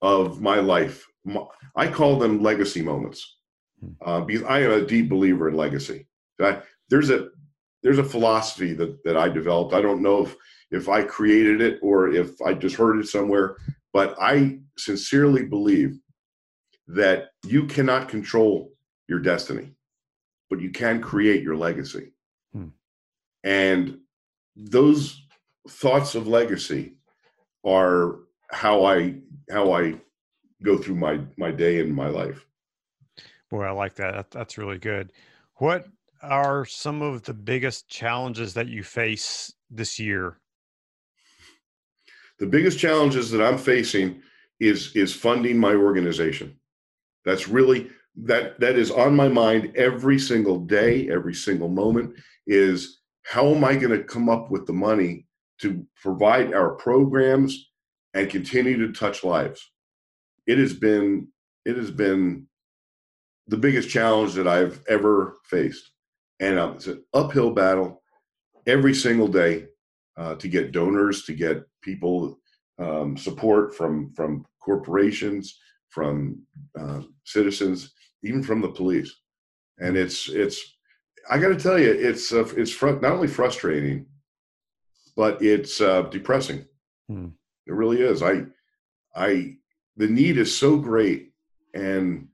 of 0.01 0.39
my 0.39 0.59
life. 0.59 1.05
I 1.75 1.87
call 1.87 2.17
them 2.17 2.41
legacy 2.41 2.81
moments 2.81 3.37
hmm. 3.81 3.91
uh, 4.05 4.21
because 4.21 4.43
I 4.43 4.61
am 4.61 4.71
a 4.71 4.85
deep 4.85 5.09
believer 5.09 5.49
in 5.49 5.55
legacy. 5.55 6.07
I, 6.41 6.61
there's 6.89 7.09
a 7.09 7.27
there's 7.83 7.97
a 7.97 8.11
philosophy 8.13 8.71
that 8.73 9.03
that 9.03 9.17
I 9.17 9.27
developed. 9.27 9.73
I 9.73 9.81
don't 9.81 10.01
know 10.01 10.23
if 10.23 10.37
if 10.71 10.87
I 10.87 11.03
created 11.03 11.59
it 11.59 11.79
or 11.81 12.07
if 12.07 12.41
I 12.41 12.53
just 12.53 12.77
heard 12.77 12.99
it 13.01 13.07
somewhere, 13.09 13.57
but 13.91 14.15
I 14.17 14.59
sincerely 14.77 15.43
believe 15.45 15.99
that 16.93 17.29
you 17.45 17.65
cannot 17.65 18.09
control 18.09 18.73
your 19.07 19.19
destiny, 19.19 19.73
but 20.49 20.61
you 20.61 20.71
can 20.71 21.01
create 21.01 21.43
your 21.43 21.55
legacy. 21.55 22.11
Hmm. 22.53 22.69
And 23.43 23.99
those 24.55 25.25
thoughts 25.69 26.15
of 26.15 26.27
legacy 26.27 26.95
are 27.65 28.19
how 28.49 28.83
I 28.83 29.15
how 29.49 29.71
I 29.73 29.95
go 30.63 30.77
through 30.77 30.95
my 30.95 31.21
my 31.37 31.51
day 31.51 31.79
and 31.79 31.93
my 31.93 32.07
life. 32.07 32.45
Boy, 33.49 33.63
I 33.63 33.71
like 33.71 33.95
that. 33.95 34.31
That's 34.31 34.57
really 34.57 34.77
good. 34.77 35.13
What 35.55 35.87
are 36.21 36.65
some 36.65 37.01
of 37.01 37.23
the 37.23 37.33
biggest 37.33 37.87
challenges 37.87 38.53
that 38.53 38.67
you 38.67 38.83
face 38.83 39.53
this 39.69 39.99
year? 39.99 40.37
The 42.39 42.47
biggest 42.47 42.79
challenges 42.79 43.31
that 43.31 43.41
I'm 43.41 43.57
facing 43.57 44.21
is 44.59 44.95
is 44.95 45.13
funding 45.13 45.57
my 45.57 45.73
organization. 45.73 46.57
That's 47.25 47.47
really 47.47 47.89
that 48.23 48.59
that 48.59 48.75
is 48.77 48.91
on 48.91 49.15
my 49.15 49.27
mind 49.27 49.75
every 49.75 50.19
single 50.19 50.59
day, 50.59 51.09
every 51.09 51.33
single 51.33 51.69
moment 51.69 52.15
is 52.47 52.99
how 53.23 53.53
am 53.53 53.63
I 53.63 53.75
going 53.75 53.97
to 53.97 54.03
come 54.03 54.29
up 54.29 54.51
with 54.51 54.65
the 54.65 54.73
money 54.73 55.27
to 55.61 55.85
provide 56.01 56.53
our 56.53 56.71
programs 56.71 57.69
and 58.13 58.29
continue 58.29 58.77
to 58.85 58.93
touch 58.93 59.23
lives? 59.23 59.71
It 60.47 60.57
has 60.57 60.73
been 60.73 61.27
it 61.65 61.77
has 61.77 61.91
been 61.91 62.47
the 63.47 63.57
biggest 63.57 63.89
challenge 63.89 64.33
that 64.33 64.47
I've 64.47 64.81
ever 64.89 65.37
faced, 65.45 65.91
and 66.39 66.57
uh, 66.57 66.73
it's 66.75 66.87
an 66.87 67.03
uphill 67.13 67.51
battle 67.51 68.01
every 68.65 68.93
single 68.93 69.27
day 69.27 69.67
uh, 70.17 70.35
to 70.35 70.47
get 70.47 70.71
donors, 70.71 71.23
to 71.25 71.33
get 71.33 71.63
people 71.81 72.39
um, 72.79 73.15
support 73.15 73.75
from 73.75 74.11
from 74.13 74.45
corporations, 74.59 75.59
from 75.91 76.41
uh, 76.79 77.01
citizens, 77.25 77.93
even 78.23 78.41
from 78.41 78.61
the 78.61 78.69
police. 78.69 79.13
And 79.77 79.95
it's 79.95 80.29
it's 80.29 80.59
I 81.29 81.37
got 81.37 81.49
to 81.49 81.55
tell 81.55 81.77
you, 81.77 81.91
it's 81.91 82.33
uh, 82.33 82.47
it's 82.57 82.71
fr- 82.71 82.91
not 82.91 83.11
only 83.11 83.27
frustrating, 83.27 84.07
but 85.15 85.41
it's 85.41 85.79
uh, 85.79 86.03
depressing. 86.03 86.65
Hmm. 87.07 87.27
It 87.67 87.73
really 87.73 88.01
is. 88.01 88.23
I 88.23 88.45
I 89.15 89.57
the 89.97 90.07
need 90.07 90.37
is 90.37 90.55
so 90.55 90.77
great, 90.77 91.31
and 91.73 92.27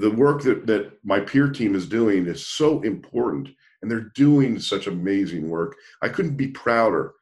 the 0.00 0.10
work 0.10 0.42
that 0.42 0.66
that 0.66 0.92
my 1.04 1.20
peer 1.20 1.48
team 1.50 1.74
is 1.74 1.88
doing 1.88 2.26
is 2.26 2.46
so 2.46 2.80
important, 2.82 3.48
and 3.82 3.90
they're 3.90 4.12
doing 4.14 4.58
such 4.58 4.86
amazing 4.86 5.48
work. 5.48 5.76
I 6.02 6.08
couldn't 6.08 6.36
be 6.36 6.48
prouder 6.48 7.14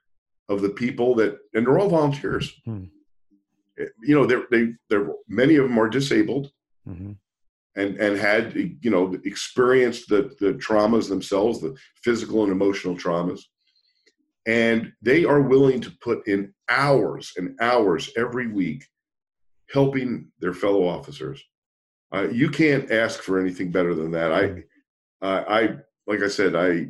of 0.49 0.61
the 0.61 0.69
people 0.69 1.15
that, 1.17 1.39
and 1.55 1.67
they're 1.67 1.79
all 1.79 1.89
volunteers. 1.89 2.53
Hmm. 2.65 2.85
You 3.77 4.15
know, 4.15 4.27
they're 4.27 4.47
they 4.51 4.75
they're 4.89 5.09
many 5.29 5.57
of 5.57 5.65
them 5.65 5.79
are 5.79 5.89
disabled. 5.89 6.51
Mm-hmm 6.89 7.13
and 7.77 7.97
and 7.97 8.17
had 8.17 8.55
you 8.55 8.91
know 8.91 9.17
experienced 9.25 10.09
the 10.09 10.35
the 10.41 10.53
traumas 10.55 11.09
themselves, 11.09 11.61
the 11.61 11.77
physical 12.03 12.43
and 12.45 12.53
emotional 12.53 12.97
traumas, 12.97 13.41
and 14.47 14.93
they 15.03 15.25
are 15.25 15.41
willing 15.41 15.81
to 15.81 15.91
put 16.01 16.27
in 16.29 16.53
hours 16.69 17.33
and 17.37 17.59
hours 17.61 18.11
every 18.17 18.49
week 18.49 18.85
helping 19.73 20.29
their 20.41 20.55
fellow 20.55 20.87
officers. 20.87 21.43
Uh, 22.15 22.29
you 22.31 22.49
can't 22.49 22.91
ask 22.93 23.23
for 23.23 23.41
anything 23.41 23.73
better 23.73 23.95
than 23.95 24.11
that. 24.13 24.31
I, 24.33 24.63
I, 25.27 25.61
I 25.61 25.69
like 26.07 26.21
I 26.21 26.29
said, 26.29 26.55
I 26.55 26.89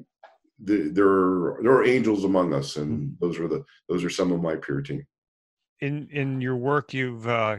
the, 0.62 0.90
there 0.90 1.08
are 1.08 1.58
there 1.62 1.72
are 1.72 1.86
angels 1.86 2.24
among 2.24 2.52
us, 2.52 2.76
and 2.76 2.98
hmm. 2.98 3.14
those 3.20 3.38
are 3.38 3.48
the 3.48 3.64
those 3.88 4.04
are 4.04 4.10
some 4.10 4.32
of 4.32 4.42
my 4.42 4.56
peer 4.56 4.82
team. 4.82 5.06
In 5.84 6.08
in 6.10 6.40
your 6.40 6.56
work, 6.56 6.94
you've 6.94 7.28
uh, 7.28 7.56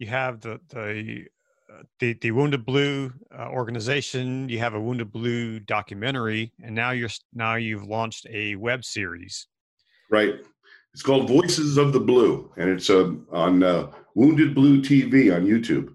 you 0.00 0.08
have 0.08 0.40
the 0.40 0.58
the 0.70 1.26
uh, 1.70 1.82
the, 2.00 2.14
the 2.14 2.32
Wounded 2.32 2.66
Blue 2.66 3.12
uh, 3.32 3.46
organization. 3.48 4.48
You 4.48 4.58
have 4.58 4.74
a 4.74 4.80
Wounded 4.80 5.12
Blue 5.12 5.60
documentary, 5.60 6.52
and 6.64 6.74
now 6.74 6.90
you're 6.90 7.10
now 7.32 7.54
you've 7.54 7.84
launched 7.84 8.26
a 8.28 8.56
web 8.56 8.84
series. 8.84 9.46
Right. 10.10 10.34
It's 10.92 11.02
called 11.02 11.28
Voices 11.28 11.76
of 11.76 11.92
the 11.92 12.00
Blue, 12.00 12.50
and 12.56 12.68
it's 12.68 12.90
uh, 12.90 13.12
on 13.30 13.62
uh, 13.62 13.92
Wounded 14.16 14.52
Blue 14.52 14.82
TV 14.82 15.32
on 15.32 15.46
YouTube. 15.46 15.94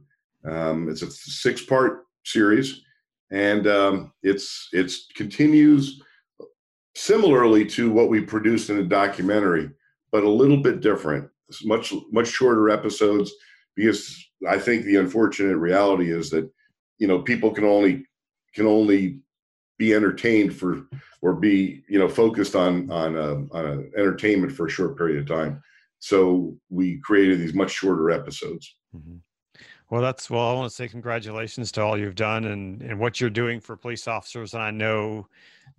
Um, 0.49 0.88
it's 0.88 1.01
a 1.01 1.11
six 1.11 1.61
part 1.61 2.05
series, 2.23 2.84
and 3.32 3.67
um, 3.67 4.13
it's 4.23 4.69
it's 4.71 5.07
continues 5.13 6.01
similarly 6.95 7.65
to 7.65 7.91
what 7.91 8.07
we 8.07 8.21
produced 8.21 8.69
in 8.69 8.78
the 8.78 8.84
documentary, 8.84 9.71
but 10.13 10.23
a 10.23 10.30
little 10.30 10.61
bit 10.61 10.80
different. 10.80 11.30
Much 11.64 11.93
much 12.12 12.28
shorter 12.28 12.70
episodes 12.70 13.32
because 13.76 14.26
I 14.48 14.58
think 14.58 14.86
the 14.86 14.96
unfortunate 14.96 15.58
reality 15.58 16.12
is 16.12 16.30
that 16.32 16.50
you 16.98 17.08
know 17.08 17.20
people 17.20 17.52
can 17.52 17.66
only 17.66 18.06
can 18.54 18.66
only 18.66 19.20
be 19.78 19.93
entertained 19.93 20.56
for 20.56 20.88
or 21.22 21.34
be 21.34 21.84
you 21.88 22.00
know 22.00 22.08
focused 22.08 22.56
on 22.56 22.89
on 22.89 23.16
a, 23.16 23.32
on 23.56 23.66
a 23.66 24.00
entertainment 24.00 24.54
for 24.54 24.68
a 24.68 24.70
short 24.70 24.98
period 24.98 25.20
of 25.20 25.28
time. 25.28 25.62
So 26.00 26.56
we 26.70 27.00
created 27.00 27.39
these 27.39 27.54
much 27.54 27.72
shorter 27.72 28.12
episodes. 28.12 28.76
Mm-hmm. 28.96 29.18
Well, 29.89 30.02
that's 30.02 30.30
well. 30.30 30.50
I 30.50 30.54
want 30.54 30.70
to 30.70 30.76
say 30.76 30.88
congratulations 30.88 31.72
to 31.74 31.82
all 31.82 31.98
you've 31.98 32.16
done 32.16 32.46
and 32.46 32.82
and 32.82 33.00
what 33.00 33.22
you're 33.22 33.30
doing 33.30 33.60
for 33.60 33.76
police 33.76 34.08
officers. 34.08 34.54
And 34.54 34.64
I 34.64 34.72
know 34.72 35.28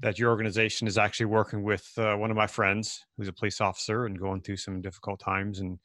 that 0.00 0.18
your 0.18 0.30
organization 0.30 0.86
is 0.86 0.98
actually 0.98 1.26
working 1.26 1.62
with 1.62 1.90
uh, 1.96 2.14
one 2.16 2.30
of 2.30 2.36
my 2.36 2.46
friends 2.46 3.04
who's 3.16 3.28
a 3.28 3.32
police 3.32 3.60
officer 3.60 4.06
and 4.06 4.18
going 4.18 4.40
through 4.42 4.56
some 4.56 4.80
difficult 4.82 5.20
times. 5.20 5.60
And 5.60 5.78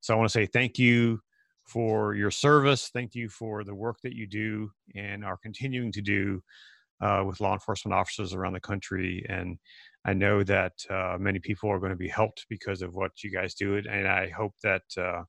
so 0.00 0.14
I 0.14 0.16
want 0.16 0.28
to 0.28 0.32
say 0.32 0.46
thank 0.46 0.78
you 0.78 1.20
for 1.64 2.14
your 2.14 2.30
service. 2.30 2.90
Thank 2.92 3.14
you 3.14 3.28
for 3.28 3.64
the 3.64 3.74
work 3.74 3.96
that 4.02 4.14
you 4.14 4.26
do 4.26 4.70
and 4.94 5.24
are 5.24 5.38
continuing 5.38 5.92
to 5.92 6.02
do 6.02 6.42
uh, 7.00 7.24
with 7.26 7.40
law 7.40 7.54
enforcement 7.54 7.94
officers 7.94 8.34
around 8.34 8.52
the 8.52 8.60
country. 8.60 9.24
And 9.28 9.58
I 10.04 10.12
know 10.12 10.42
that 10.44 10.72
uh, 10.90 11.16
many 11.18 11.38
people 11.38 11.70
are 11.70 11.78
going 11.78 11.90
to 11.90 11.96
be 11.96 12.08
helped 12.08 12.46
because 12.50 12.82
of 12.82 12.94
what 12.94 13.22
you 13.22 13.30
guys 13.30 13.54
do. 13.54 13.76
And 13.76 14.06
I 14.06 14.28
hope 14.28 14.54
that 14.62 14.82
uh, 14.98 15.22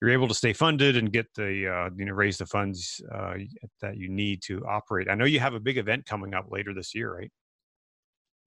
you're 0.00 0.10
able 0.10 0.28
to 0.28 0.34
stay 0.34 0.52
funded 0.52 0.96
and 0.96 1.12
get 1.12 1.26
the 1.34 1.68
uh, 1.68 1.90
you 1.96 2.06
know 2.06 2.12
raise 2.12 2.38
the 2.38 2.46
funds 2.46 3.00
uh, 3.14 3.34
that 3.80 3.96
you 3.96 4.08
need 4.08 4.42
to 4.42 4.64
operate. 4.66 5.08
I 5.10 5.14
know 5.14 5.24
you 5.24 5.40
have 5.40 5.54
a 5.54 5.60
big 5.60 5.78
event 5.78 6.06
coming 6.06 6.34
up 6.34 6.46
later 6.50 6.72
this 6.72 6.94
year, 6.94 7.14
right? 7.14 7.30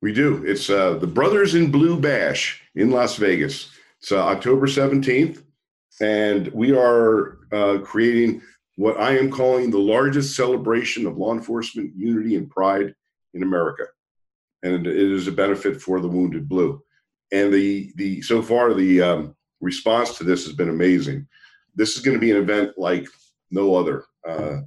We 0.02 0.14
do. 0.14 0.44
It's 0.46 0.70
uh, 0.70 0.94
the 0.94 1.08
Brothers 1.08 1.56
in 1.56 1.72
Blue 1.72 2.00
Bash 2.00 2.62
in 2.76 2.90
Las 2.90 3.18
Vegas. 3.18 3.70
It's 4.00 4.14
uh, 4.14 4.24
October 4.24 4.66
17th, 4.66 5.44
and 6.00 6.48
we 6.54 6.74
are 6.74 7.40
uh, 7.52 7.80
creating 7.84 8.42
what 8.78 8.98
I 8.98 9.18
am 9.18 9.30
calling 9.30 9.70
the 9.70 9.78
largest 9.78 10.38
celebration 10.38 11.06
of 11.06 11.18
law 11.18 11.34
enforcement 11.34 11.92
unity 11.98 12.38
and 12.38 12.50
pride 12.50 12.96
in 13.34 13.44
America, 13.44 13.88
and 14.64 14.88
it 14.88 14.96
is 14.96 15.28
a 15.28 15.34
benefit 15.34 15.82
for 15.82 16.00
the 16.00 16.08
Wounded 16.08 16.48
Blue. 16.48 16.82
And 17.34 17.54
the 17.54 17.92
the 17.98 18.22
so 18.22 18.42
far 18.42 18.74
the 18.74 19.02
um, 19.02 19.36
response 19.60 20.18
to 20.18 20.24
this 20.24 20.46
has 20.46 20.54
been 20.54 20.70
amazing. 20.70 21.28
This 21.76 21.98
is 21.98 22.02
going 22.02 22.16
to 22.16 22.22
be 22.22 22.32
an 22.32 22.38
event 22.38 22.72
like 22.78 23.06
no 23.52 23.76
other. 23.76 24.06
Uh, 24.26 24.62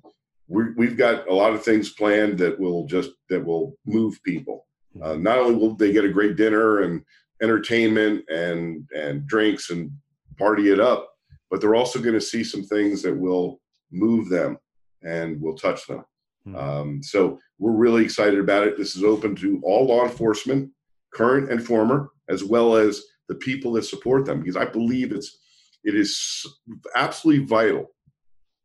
we 0.48 0.86
have 0.86 0.98
got 0.98 1.26
a 1.26 1.34
lot 1.34 1.54
of 1.54 1.64
things 1.64 1.94
planned 1.94 2.38
that 2.40 2.60
will 2.60 2.84
just 2.84 3.12
that 3.30 3.42
will 3.42 3.78
move 3.86 4.22
people. 4.24 4.66
Uh, 5.00 5.14
not 5.14 5.38
only 5.38 5.54
will 5.54 5.74
they 5.74 5.92
get 5.92 6.04
a 6.04 6.12
great 6.12 6.36
dinner 6.36 6.80
and 6.80 7.02
entertainment 7.42 8.24
and 8.28 8.88
and 8.94 9.26
drinks 9.26 9.70
and 9.70 9.90
party 10.38 10.70
it 10.70 10.80
up, 10.80 11.08
but 11.50 11.60
they're 11.60 11.74
also 11.74 12.00
going 12.00 12.14
to 12.14 12.20
see 12.20 12.44
some 12.44 12.62
things 12.62 13.02
that 13.02 13.16
will 13.16 13.60
move 13.90 14.28
them 14.28 14.58
and 15.02 15.40
will 15.40 15.56
touch 15.56 15.86
them. 15.86 16.04
Hmm. 16.44 16.56
Um, 16.56 17.02
so 17.02 17.38
we're 17.58 17.72
really 17.72 18.04
excited 18.04 18.38
about 18.38 18.66
it. 18.66 18.76
This 18.76 18.96
is 18.96 19.04
open 19.04 19.36
to 19.36 19.60
all 19.64 19.86
law 19.86 20.04
enforcement, 20.04 20.70
current 21.12 21.50
and 21.50 21.64
former, 21.64 22.10
as 22.28 22.44
well 22.44 22.76
as 22.76 23.02
the 23.28 23.34
people 23.36 23.72
that 23.72 23.84
support 23.84 24.24
them 24.24 24.40
because 24.40 24.56
I 24.56 24.64
believe 24.64 25.12
it's 25.12 25.38
it 25.84 25.94
is 25.94 26.46
absolutely 26.94 27.44
vital 27.44 27.90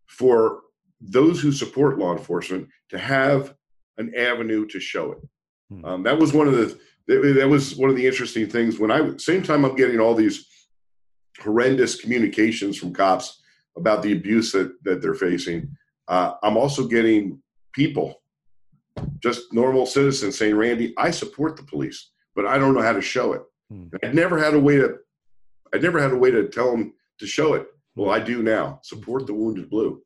for 0.07 0.61
those 1.01 1.41
who 1.41 1.51
support 1.51 1.99
law 1.99 2.15
enforcement 2.15 2.67
to 2.89 2.97
have 2.97 3.53
an 3.97 4.13
avenue 4.15 4.65
to 4.67 4.79
show 4.79 5.11
it. 5.11 5.19
Hmm. 5.69 5.85
Um, 5.85 6.03
that 6.03 6.17
was 6.17 6.33
one 6.33 6.47
of 6.47 6.53
the 6.53 6.79
that 7.07 7.47
was 7.47 7.75
one 7.75 7.89
of 7.89 7.95
the 7.95 8.05
interesting 8.05 8.49
things 8.49 8.79
when 8.79 8.91
I 8.91 9.15
same 9.17 9.41
time 9.41 9.63
I'm 9.63 9.75
getting 9.75 9.99
all 9.99 10.13
these 10.13 10.45
horrendous 11.39 11.95
communications 11.95 12.77
from 12.77 12.93
cops 12.93 13.41
about 13.77 14.01
the 14.01 14.11
abuse 14.11 14.51
that 14.51 14.71
that 14.83 15.01
they're 15.01 15.13
facing. 15.13 15.69
Uh, 16.07 16.33
I'm 16.41 16.57
also 16.57 16.87
getting 16.87 17.41
people, 17.73 18.21
just 19.19 19.53
normal 19.53 19.85
citizens, 19.85 20.37
saying, 20.37 20.55
"Randy, 20.55 20.93
I 20.97 21.11
support 21.11 21.57
the 21.57 21.63
police, 21.63 22.11
but 22.35 22.45
I 22.45 22.57
don't 22.57 22.73
know 22.73 22.81
how 22.81 22.93
to 22.93 23.01
show 23.01 23.33
it." 23.33 23.43
Hmm. 23.69 23.87
I'd 24.03 24.15
never 24.15 24.37
had 24.37 24.53
a 24.53 24.59
way 24.59 24.77
to, 24.77 24.97
I'd 25.73 25.83
never 25.83 26.01
had 26.01 26.13
a 26.13 26.17
way 26.17 26.31
to 26.31 26.47
tell 26.47 26.71
them 26.71 26.93
to 27.19 27.27
show 27.27 27.53
it. 27.53 27.67
Well, 27.95 28.11
I 28.11 28.19
do 28.19 28.43
now. 28.43 28.79
Support 28.83 29.27
the 29.27 29.33
Wounded 29.33 29.69
Blue. 29.69 30.01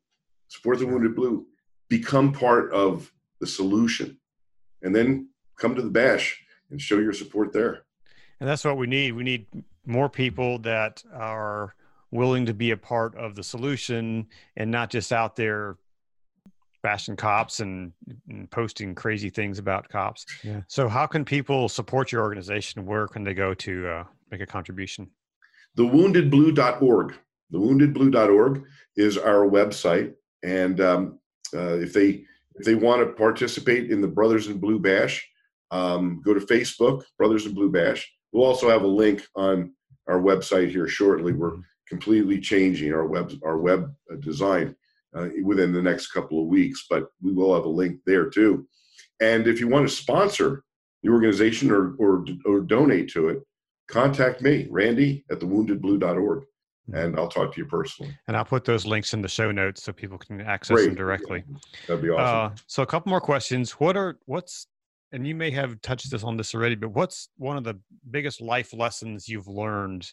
Support 0.48 0.78
the 0.78 0.86
Wounded 0.86 1.14
Blue. 1.14 1.46
Become 1.88 2.32
part 2.32 2.72
of 2.72 3.12
the 3.40 3.46
solution, 3.46 4.18
and 4.82 4.94
then 4.94 5.28
come 5.62 5.74
to 5.76 5.82
the 5.82 5.90
bash 5.90 6.42
and 6.70 6.80
show 6.80 6.98
your 6.98 7.12
support 7.12 7.52
there. 7.52 7.84
And 8.40 8.48
that's 8.48 8.64
what 8.64 8.76
we 8.76 8.88
need. 8.88 9.12
We 9.12 9.22
need 9.22 9.46
more 9.86 10.08
people 10.08 10.58
that 10.60 11.02
are 11.14 11.74
willing 12.10 12.44
to 12.46 12.54
be 12.54 12.72
a 12.72 12.76
part 12.76 13.16
of 13.16 13.36
the 13.36 13.42
solution 13.42 14.26
and 14.56 14.70
not 14.70 14.90
just 14.90 15.12
out 15.12 15.36
there 15.36 15.76
bashing 16.82 17.14
cops 17.14 17.60
and, 17.60 17.92
and, 18.28 18.50
posting 18.50 18.92
crazy 18.92 19.30
things 19.30 19.60
about 19.60 19.88
cops. 19.88 20.26
Yeah. 20.42 20.62
So, 20.66 20.88
how 20.88 21.06
can 21.06 21.24
people 21.24 21.68
support 21.68 22.10
your 22.10 22.22
organization? 22.22 22.84
Where 22.84 23.06
can 23.06 23.22
they 23.22 23.34
go 23.34 23.54
to 23.54 23.88
uh, 23.88 24.04
make 24.32 24.40
a 24.40 24.46
contribution? 24.46 25.08
TheWoundedBlue.org. 25.78 27.14
TheWoundedBlue.org 27.52 28.64
is 28.96 29.16
our 29.16 29.48
website, 29.48 30.14
and 30.42 30.80
um, 30.80 31.20
uh, 31.54 31.78
if 31.78 31.92
they 31.92 32.24
if 32.56 32.66
they 32.66 32.74
want 32.74 33.00
to 33.00 33.14
participate 33.14 33.90
in 33.90 34.00
the 34.00 34.08
Brothers 34.08 34.48
in 34.48 34.58
Blue 34.58 34.80
Bash, 34.80 35.31
um, 35.72 36.22
go 36.24 36.32
to 36.34 36.40
Facebook, 36.40 37.02
Brothers 37.18 37.46
in 37.46 37.54
Blue 37.54 37.70
Bash. 37.70 38.08
We'll 38.30 38.46
also 38.46 38.70
have 38.70 38.82
a 38.82 38.86
link 38.86 39.26
on 39.34 39.72
our 40.08 40.20
website 40.20 40.70
here 40.70 40.86
shortly. 40.86 41.32
We're 41.32 41.52
mm-hmm. 41.52 41.60
completely 41.88 42.38
changing 42.38 42.92
our 42.92 43.06
web 43.06 43.32
our 43.44 43.58
web 43.58 43.92
uh, 44.10 44.16
design 44.16 44.76
uh, 45.16 45.28
within 45.42 45.72
the 45.72 45.82
next 45.82 46.12
couple 46.12 46.40
of 46.40 46.48
weeks, 46.48 46.86
but 46.88 47.08
we 47.20 47.32
will 47.32 47.54
have 47.54 47.64
a 47.64 47.68
link 47.68 47.98
there 48.06 48.30
too. 48.30 48.66
And 49.20 49.46
if 49.46 49.60
you 49.60 49.68
want 49.68 49.88
to 49.88 49.94
sponsor 49.94 50.64
the 51.02 51.10
organization 51.10 51.70
or, 51.70 51.94
or, 51.96 52.24
or 52.44 52.60
donate 52.60 53.10
to 53.10 53.28
it, 53.28 53.42
contact 53.88 54.42
me, 54.42 54.66
Randy 54.70 55.24
at 55.30 55.40
thewoundedblue.org, 55.40 56.44
hmm. 56.86 56.94
and 56.94 57.16
I'll 57.16 57.28
talk 57.28 57.54
to 57.54 57.60
you 57.60 57.66
personally. 57.66 58.16
And 58.28 58.36
I'll 58.36 58.44
put 58.44 58.64
those 58.64 58.86
links 58.86 59.14
in 59.14 59.22
the 59.22 59.28
show 59.28 59.50
notes 59.50 59.82
so 59.82 59.92
people 59.92 60.18
can 60.18 60.40
access 60.40 60.76
Great. 60.76 60.86
them 60.86 60.94
directly. 60.94 61.44
That'd 61.86 62.02
be 62.02 62.10
awesome. 62.10 62.52
Uh, 62.52 62.56
so 62.66 62.82
a 62.82 62.86
couple 62.86 63.10
more 63.10 63.20
questions. 63.20 63.72
What 63.72 63.96
are 63.96 64.18
what's 64.26 64.66
and 65.12 65.26
you 65.26 65.34
may 65.34 65.50
have 65.50 65.80
touched 65.82 66.10
this 66.10 66.24
on 66.24 66.36
this 66.36 66.54
already, 66.54 66.74
but 66.74 66.90
what's 66.90 67.28
one 67.36 67.56
of 67.56 67.64
the 67.64 67.78
biggest 68.10 68.40
life 68.40 68.72
lessons 68.72 69.28
you've 69.28 69.48
learned 69.48 70.10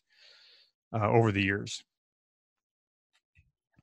uh, 0.93 1.09
over 1.09 1.31
the 1.31 1.41
years? 1.41 1.83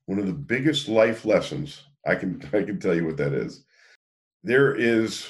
one 0.07 0.19
of 0.21 0.27
the 0.27 0.33
biggest 0.33 0.89
life 0.89 1.25
lessons 1.25 1.83
I 2.07 2.15
can 2.15 2.41
I 2.53 2.63
can 2.63 2.81
tell 2.81 2.95
you 2.95 3.05
what 3.05 3.19
that 3.19 3.33
is. 3.33 3.65
There 4.43 4.75
is 4.75 5.29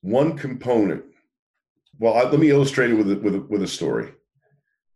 one 0.00 0.36
component. 0.36 1.04
Well, 1.98 2.14
I, 2.14 2.22
let 2.22 2.40
me 2.40 2.50
illustrate 2.50 2.90
it 2.90 2.94
with 2.94 3.10
a, 3.10 3.16
with 3.16 3.34
a, 3.34 3.40
with 3.40 3.62
a 3.62 3.68
story. 3.68 4.12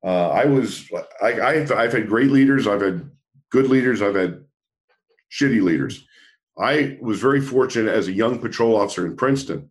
Uh, 0.02 0.30
I 0.30 0.44
was 0.46 0.88
I, 1.20 1.40
I've, 1.40 1.72
I've 1.72 1.92
had 1.92 2.08
great 2.08 2.30
leaders. 2.30 2.66
I've 2.66 2.80
had 2.80 3.10
good 3.50 3.68
leaders. 3.68 4.00
I've 4.00 4.14
had 4.14 4.44
shitty 5.30 5.62
leaders. 5.62 6.06
I 6.58 6.98
was 7.00 7.20
very 7.20 7.40
fortunate 7.40 7.92
as 7.92 8.08
a 8.08 8.12
young 8.12 8.38
patrol 8.38 8.76
officer 8.76 9.06
in 9.06 9.16
Princeton 9.16 9.70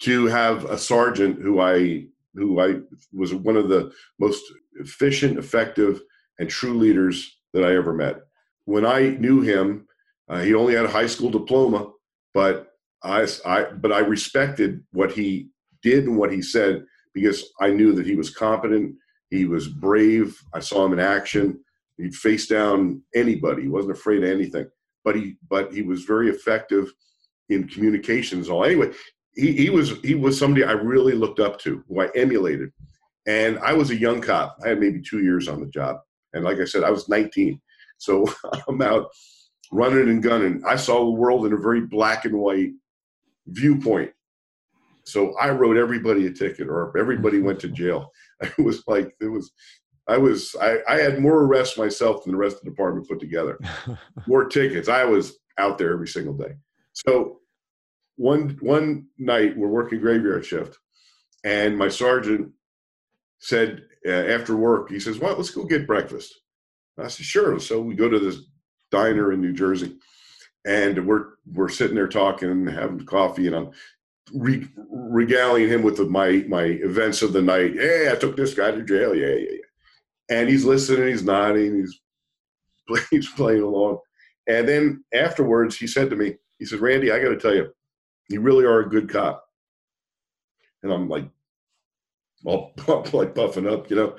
to 0.00 0.26
have 0.26 0.64
a 0.66 0.76
sergeant 0.76 1.40
who 1.40 1.60
I 1.60 2.06
who 2.34 2.60
I 2.60 2.80
was 3.12 3.34
one 3.34 3.56
of 3.56 3.68
the 3.68 3.92
most 4.18 4.42
efficient, 4.80 5.38
effective, 5.38 6.00
and 6.38 6.48
true 6.48 6.74
leaders 6.74 7.38
that 7.52 7.64
I 7.64 7.74
ever 7.76 7.92
met. 7.92 8.20
When 8.64 8.86
I 8.86 9.10
knew 9.18 9.42
him, 9.42 9.86
uh, 10.28 10.40
he 10.40 10.54
only 10.54 10.74
had 10.74 10.86
a 10.86 10.90
high 10.90 11.06
school 11.06 11.30
diploma, 11.30 11.90
but 12.32 12.72
I, 13.02 13.26
I, 13.44 13.64
but 13.64 13.92
I 13.92 13.98
respected 13.98 14.82
what 14.92 15.12
he 15.12 15.50
did 15.82 16.04
and 16.04 16.16
what 16.16 16.32
he 16.32 16.40
said 16.40 16.84
because 17.12 17.44
I 17.60 17.70
knew 17.70 17.92
that 17.94 18.06
he 18.06 18.14
was 18.14 18.30
competent, 18.30 18.94
he 19.30 19.44
was 19.44 19.68
brave. 19.68 20.40
I 20.54 20.60
saw 20.60 20.84
him 20.86 20.92
in 20.94 21.00
action. 21.00 21.62
He'd 21.98 22.14
face 22.14 22.46
down 22.46 23.02
anybody. 23.14 23.62
He 23.62 23.68
wasn't 23.68 23.96
afraid 23.96 24.22
of 24.22 24.30
anything. 24.30 24.66
But 25.04 25.16
he 25.16 25.36
but 25.48 25.72
he 25.72 25.82
was 25.82 26.04
very 26.04 26.28
effective 26.30 26.92
in 27.48 27.68
communications. 27.68 28.48
All 28.48 28.64
anyway, 28.64 28.92
he, 29.34 29.52
he 29.52 29.70
was 29.70 29.98
he 30.02 30.14
was 30.14 30.38
somebody 30.38 30.64
I 30.64 30.72
really 30.72 31.14
looked 31.14 31.40
up 31.40 31.58
to, 31.60 31.82
who 31.88 32.00
I 32.00 32.08
emulated. 32.14 32.70
And 33.26 33.58
I 33.60 33.72
was 33.72 33.90
a 33.90 33.96
young 33.96 34.20
cop. 34.20 34.56
I 34.64 34.70
had 34.70 34.80
maybe 34.80 35.00
two 35.00 35.22
years 35.22 35.48
on 35.48 35.60
the 35.60 35.66
job. 35.66 35.98
And 36.32 36.44
like 36.44 36.58
I 36.58 36.64
said, 36.64 36.82
I 36.82 36.90
was 36.90 37.08
19. 37.08 37.60
So 37.98 38.26
I'm 38.68 38.82
out 38.82 39.08
running 39.70 40.08
and 40.08 40.22
gunning. 40.22 40.62
I 40.66 40.76
saw 40.76 41.04
the 41.04 41.10
world 41.10 41.46
in 41.46 41.52
a 41.52 41.56
very 41.56 41.80
black 41.80 42.24
and 42.24 42.38
white 42.38 42.72
viewpoint. 43.46 44.10
So 45.04 45.36
I 45.38 45.50
wrote 45.50 45.76
everybody 45.76 46.26
a 46.26 46.32
ticket 46.32 46.68
or 46.68 46.96
everybody 46.96 47.38
mm-hmm. 47.38 47.46
went 47.46 47.60
to 47.60 47.68
jail. 47.68 48.10
It 48.58 48.58
was 48.58 48.82
like, 48.88 49.14
it 49.20 49.28
was, 49.28 49.52
I 50.08 50.18
was, 50.18 50.56
I, 50.60 50.78
I 50.88 50.96
had 50.96 51.20
more 51.20 51.42
arrests 51.42 51.78
myself 51.78 52.24
than 52.24 52.32
the 52.32 52.38
rest 52.38 52.56
of 52.56 52.62
the 52.62 52.70
department 52.70 53.08
put 53.08 53.20
together. 53.20 53.58
more 54.26 54.46
tickets. 54.46 54.88
I 54.88 55.04
was 55.04 55.38
out 55.58 55.78
there 55.78 55.92
every 55.92 56.08
single 56.08 56.34
day. 56.34 56.54
So 56.92 57.40
one, 58.16 58.58
one 58.60 59.06
night 59.18 59.56
we're 59.56 59.68
working 59.68 60.00
graveyard 60.00 60.44
shift 60.44 60.78
and 61.44 61.76
my 61.76 61.88
sergeant 61.88 62.52
said 63.38 63.84
uh, 64.06 64.10
after 64.10 64.56
work, 64.56 64.90
he 64.90 65.00
says, 65.00 65.18
well, 65.18 65.36
let's 65.36 65.50
go 65.50 65.64
get 65.64 65.86
breakfast. 65.86 66.40
I 66.98 67.08
said, 67.08 67.26
sure. 67.26 67.58
So 67.58 67.80
we 67.80 67.94
go 67.94 68.08
to 68.08 68.18
this 68.18 68.38
diner 68.90 69.32
in 69.32 69.40
New 69.40 69.52
Jersey, 69.52 69.96
and 70.64 71.06
we're 71.06 71.30
we're 71.52 71.68
sitting 71.68 71.96
there 71.96 72.08
talking, 72.08 72.50
and 72.50 72.68
having 72.68 73.04
coffee, 73.06 73.46
and 73.46 73.56
I'm 73.56 73.70
re- 74.34 74.68
regaling 74.90 75.68
him 75.68 75.82
with 75.82 75.96
the, 75.96 76.04
my 76.04 76.44
my 76.48 76.64
events 76.64 77.22
of 77.22 77.32
the 77.32 77.42
night. 77.42 77.74
Hey, 77.74 78.10
I 78.10 78.16
took 78.16 78.36
this 78.36 78.54
guy 78.54 78.70
to 78.70 78.82
jail. 78.82 79.14
Yeah, 79.14 79.28
yeah, 79.28 79.50
yeah. 79.50 79.61
And 80.32 80.48
he's 80.48 80.64
listening, 80.64 81.08
he's 81.08 81.22
nodding, 81.22 81.76
he's 81.76 82.00
he's 83.10 83.30
playing 83.32 83.62
along. 83.62 83.98
And 84.46 84.66
then 84.66 85.04
afterwards, 85.12 85.76
he 85.76 85.86
said 85.86 86.08
to 86.08 86.16
me, 86.16 86.36
he 86.58 86.64
said, 86.64 86.80
"Randy, 86.80 87.12
I 87.12 87.22
got 87.22 87.28
to 87.28 87.36
tell 87.36 87.54
you, 87.54 87.70
you 88.30 88.40
really 88.40 88.64
are 88.64 88.80
a 88.80 88.88
good 88.88 89.10
cop." 89.10 89.44
And 90.82 90.90
I'm 90.90 91.06
like, 91.06 91.28
all 92.46 92.72
like 93.12 93.34
puffing 93.34 93.68
up, 93.68 93.90
you 93.90 93.96
know. 93.96 94.16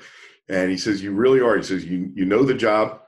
And 0.48 0.70
he 0.70 0.76
says, 0.76 1.02
"You 1.02 1.12
really 1.12 1.40
are." 1.40 1.56
He 1.56 1.64
says, 1.64 1.84
"You 1.84 2.12
you 2.14 2.24
know 2.24 2.44
the 2.44 2.54
job, 2.54 3.00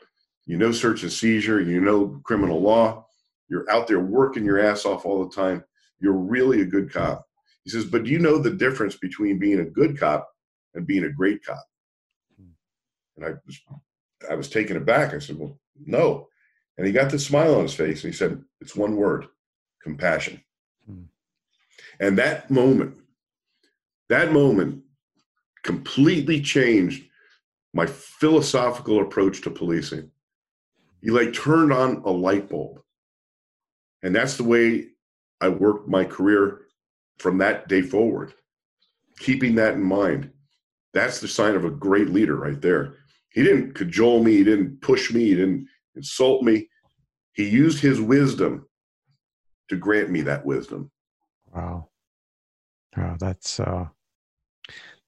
you 0.47 0.57
know 0.57 0.73
search 0.73 1.05
and 1.05 1.13
seizure, 1.13 1.61
you 1.61 1.81
know 1.81 2.21
criminal 2.25 2.61
law. 2.61 3.07
You're 3.49 3.71
out 3.71 3.87
there 3.87 4.01
working 4.01 4.45
your 4.45 4.59
ass 4.59 4.85
off 4.85 5.07
all 5.07 5.25
the 5.25 5.35
time. 5.35 5.63
You're 6.01 6.13
really 6.13 6.61
a 6.61 6.67
good 6.67 6.93
cop." 6.93 7.25
He 7.63 7.71
says, 7.71 7.85
"But 7.85 8.03
do 8.03 8.11
you 8.11 8.19
know 8.19 8.39
the 8.39 8.51
difference 8.51 8.97
between 8.97 9.39
being 9.39 9.61
a 9.61 9.65
good 9.65 9.97
cop 9.97 10.29
and 10.75 10.89
being 10.89 11.05
a 11.05 11.13
great 11.13 11.45
cop?" 11.45 11.65
And 13.17 13.25
I 13.25 13.31
was 13.47 13.61
I 14.31 14.35
was 14.35 14.49
taken 14.49 14.77
aback. 14.77 15.15
I 15.15 15.19
said, 15.19 15.39
"Well, 15.39 15.59
no." 15.85 16.29
And 16.77 16.87
he 16.87 16.93
got 16.93 17.11
the 17.11 17.19
smile 17.19 17.55
on 17.55 17.63
his 17.63 17.75
face, 17.75 18.05
and 18.05 18.13
he 18.13 18.17
said, 18.17 18.43
"It's 18.61 18.77
one 18.77 18.97
word: 18.97 19.27
compassion." 19.83 20.43
Hmm. 20.87 21.05
And 22.01 22.19
that 22.19 22.51
moment, 22.51 22.97
that 24.09 24.33
moment 24.33 24.83
completely 25.63 26.41
changed 26.41 27.09
my 27.75 27.87
philosophical 27.87 29.03
approach 29.03 29.43
to 29.43 29.51
policing. 29.51 30.11
He 31.03 31.11
like 31.11 31.33
turned 31.33 31.73
on 31.73 32.03
a 32.05 32.11
light 32.11 32.49
bulb. 32.49 32.81
And 34.03 34.15
that's 34.15 34.37
the 34.37 34.45
way 34.45 34.89
I 35.41 35.49
worked 35.49 35.89
my 35.89 36.05
career 36.05 36.63
from 37.19 37.39
that 37.39 37.69
day 37.69 37.83
forward. 37.83 38.33
Keeping 39.19 39.55
that 39.57 39.75
in 39.75 39.83
mind. 39.83 40.31
That's 40.95 41.21
the 41.21 41.29
sign 41.29 41.55
of 41.55 41.65
a 41.65 41.71
great 41.71 42.09
leader 42.09 42.37
right 42.37 42.61
there. 42.61 42.95
He 43.37 43.45
didn't 43.45 43.75
cajole 43.75 44.25
me, 44.25 44.39
he 44.39 44.45
didn't 44.45 44.81
push 44.81 45.13
me, 45.13 45.27
he 45.27 45.35
didn't 45.35 45.69
insult 45.95 46.43
me. 46.43 46.71
He 47.35 47.47
used 47.47 47.81
his 47.81 48.01
wisdom 48.01 48.67
to 49.69 49.77
grant 49.77 50.11
me 50.11 50.23
that 50.23 50.47
wisdom. 50.47 50.91
Wow. 51.55 51.91
Wow, 52.97 53.17
that's 53.21 53.61
uh 53.61 53.89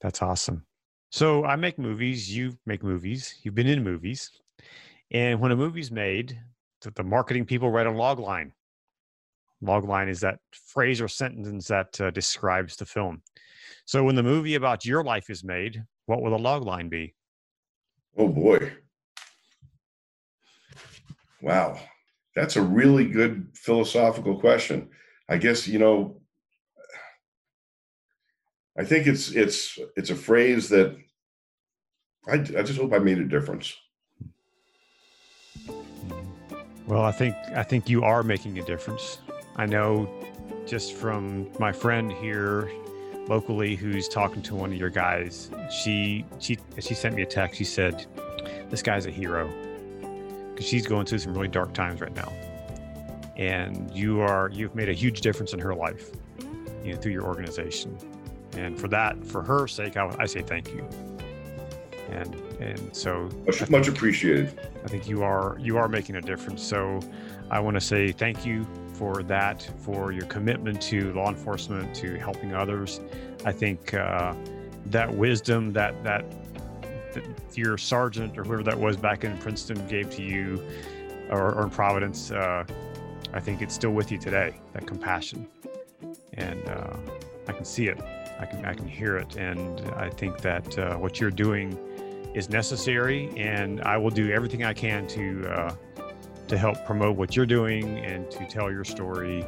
that's 0.03 0.21
awesome. 0.21 0.67
So 1.11 1.47
I 1.47 1.57
make 1.57 1.79
movies. 1.79 2.31
You 2.37 2.59
make 2.67 2.83
movies. 2.83 3.35
You've 3.43 3.55
been 3.55 3.67
in 3.67 3.83
movies. 3.83 4.31
And 5.11 5.41
when 5.41 5.53
a 5.53 5.57
movie's 5.57 5.91
made, 5.91 6.39
the 6.83 7.03
marketing 7.03 7.47
people 7.47 7.71
write 7.71 7.87
a 7.87 7.91
log 7.91 8.19
line. 8.19 8.53
Log 9.63 9.85
line 9.85 10.11
is 10.11 10.21
that 10.21 10.39
phrase 10.53 11.01
or 11.01 11.09
sentence 11.09 11.67
that 11.69 11.99
uh, 11.99 12.11
describes 12.11 12.77
the 12.77 12.85
film. 12.85 13.23
So 13.87 14.05
when 14.05 14.17
the 14.17 14.23
movie 14.23 14.57
about 14.57 14.85
your 14.85 15.03
life 15.03 15.31
is 15.31 15.43
made, 15.43 15.83
what 16.05 16.21
will 16.21 16.33
the 16.33 16.39
log 16.39 16.65
line 16.65 16.91
be? 16.91 17.15
Oh 18.17 18.29
boy. 18.29 18.73
Wow. 21.41 21.79
That's 22.35 22.57
a 22.57 22.63
really 22.63 23.07
good 23.07 23.49
philosophical 23.55 24.39
question. 24.39 24.91
I 25.29 25.39
guess, 25.39 25.69
you 25.69 25.79
know, 25.79 26.21
I 28.79 28.85
think 28.85 29.07
it's 29.09 29.33
it's 29.33 29.77
it's 29.97 30.11
a 30.11 30.15
phrase 30.15 30.69
that 30.69 30.97
I, 32.29 32.35
I 32.35 32.63
just 32.63 32.79
hope 32.79 32.93
I 32.93 32.99
made 32.99 33.19
a 33.19 33.25
difference. 33.25 33.75
Well, 36.87 37.03
I 37.03 37.11
think 37.11 37.35
I 37.55 37.65
think 37.65 37.89
you 37.89 38.05
are 38.05 38.23
making 38.23 38.59
a 38.59 38.65
difference. 38.65 39.19
I 39.57 39.67
know 39.67 40.09
just 40.65 40.95
from 40.95 41.51
my 41.59 41.73
friend 41.73 42.13
here 42.13 42.71
locally 43.29 43.77
who's 43.77 44.09
talking 44.09 44.43
to 44.43 44.55
one 44.55 44.73
of 44.73 44.79
your 44.79 44.91
guys. 44.91 45.51
She 45.71 46.25
she 46.39 46.59
she 46.81 46.95
sent 46.95 47.15
me 47.15 47.23
a 47.23 47.27
text. 47.27 47.59
She 47.59 47.65
said, 47.65 48.07
"This 48.71 48.83
guy's 48.83 49.07
a 49.07 49.11
hero," 49.11 49.49
because 50.51 50.67
she's 50.67 50.87
going 50.87 51.07
through 51.07 51.19
some 51.19 51.35
really 51.35 51.49
dark 51.49 51.73
times 51.75 52.01
right 52.01 52.15
now, 52.15 52.33
and 53.37 53.91
you 53.95 54.21
are 54.21 54.51
you've 54.53 54.75
made 54.75 54.89
a 54.89 54.95
huge 54.95 55.21
difference 55.21 55.53
in 55.53 55.59
her 55.61 55.75
life, 55.75 56.11
you 56.85 56.93
know, 56.93 57.01
through 57.01 57.13
your 57.13 57.25
organization. 57.25 57.97
And 58.53 58.79
for 58.79 58.89
that, 58.89 59.25
for 59.25 59.43
her 59.43 59.69
sake, 59.69 59.97
I, 59.97 60.15
I 60.19 60.27
say 60.27 60.43
thank 60.43 60.73
you. 60.73 60.89
And 62.11 62.35
and 62.61 62.97
so 62.97 63.29
much, 63.47 63.57
think, 63.57 63.71
much 63.71 63.89
appreciated. 63.89 64.59
I 64.83 64.89
think 64.89 65.07
you 65.07 65.23
are 65.23 65.59
you 65.61 65.77
are 65.77 65.89
making 65.89 66.17
a 66.17 66.23
difference. 66.23 66.63
So 66.63 67.01
I 67.51 67.61
want 67.61 67.75
to 67.75 67.81
say 67.81 68.13
thank 68.13 68.47
you 68.47 68.67
for 68.99 69.23
that, 69.23 69.63
for 69.79 70.13
your 70.13 70.27
commitment 70.27 70.83
to 70.83 71.13
law 71.13 71.29
enforcement, 71.29 71.95
to 71.95 72.19
helping 72.19 72.53
others. 72.53 73.01
I 73.45 73.53
think 73.53 73.95
uh, 73.95 74.35
that 74.87 75.15
wisdom 75.15 75.73
that 75.75 76.03
that 76.03 76.25
your 77.55 77.79
sergeant 77.79 78.37
or 78.37 78.45
whoever 78.45 78.63
that 78.65 78.79
was 78.79 78.97
back 78.97 79.25
in 79.25 79.39
Princeton 79.39 79.87
gave 79.89 80.11
to 80.17 80.23
you, 80.23 80.63
or, 81.31 81.55
or 81.55 81.63
in 81.65 81.71
Providence, 81.71 82.31
uh, 82.31 82.65
I 83.33 83.41
think 83.41 83.63
it's 83.63 83.75
still 83.75 83.91
with 83.93 84.11
you 84.13 84.19
today. 84.19 84.61
That 84.73 84.87
compassion, 84.87 85.47
and 86.35 86.69
uh, 86.69 86.97
I 87.47 87.53
can 87.53 87.65
see 87.65 87.87
it. 87.87 87.99
I 88.41 88.47
can 88.47 88.65
I 88.65 88.75
can 88.75 88.89
hear 88.89 89.17
it, 89.17 89.37
and 89.37 89.81
I 89.97 90.11
think 90.11 90.41
that 90.41 90.79
uh, 90.79 90.97
what 90.97 91.21
you're 91.21 91.31
doing 91.31 91.79
is 92.35 92.49
necessary, 92.51 93.31
and 93.37 93.81
I 93.83 93.97
will 93.97 94.11
do 94.11 94.31
everything 94.31 94.65
I 94.65 94.75
can 94.75 95.07
to 95.09 95.47
uh, 95.49 95.75
to 96.49 96.59
help 96.59 96.85
promote 96.85 97.17
what 97.17 97.37
you're 97.37 97.47
doing 97.47 97.99
and 97.99 98.31
to 98.31 98.47
tell 98.47 98.71
your 98.71 98.85
story, 98.85 99.45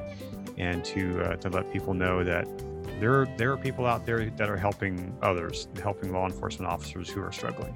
and 0.59 0.85
to 0.85 1.21
uh, 1.23 1.37
to 1.37 1.49
let 1.49 1.73
people 1.73 1.95
know 1.95 2.23
that 2.25 2.47
there 3.01 3.27
there 3.37 3.53
are 3.53 3.57
people 3.57 3.87
out 3.87 4.07
there 4.07 4.31
that 4.31 4.49
are 4.49 4.57
helping 4.57 5.17
others, 5.23 5.69
helping 5.83 6.13
law 6.13 6.27
enforcement 6.27 6.71
officers 6.71 7.09
who 7.09 7.23
are 7.23 7.33
struggling. 7.33 7.75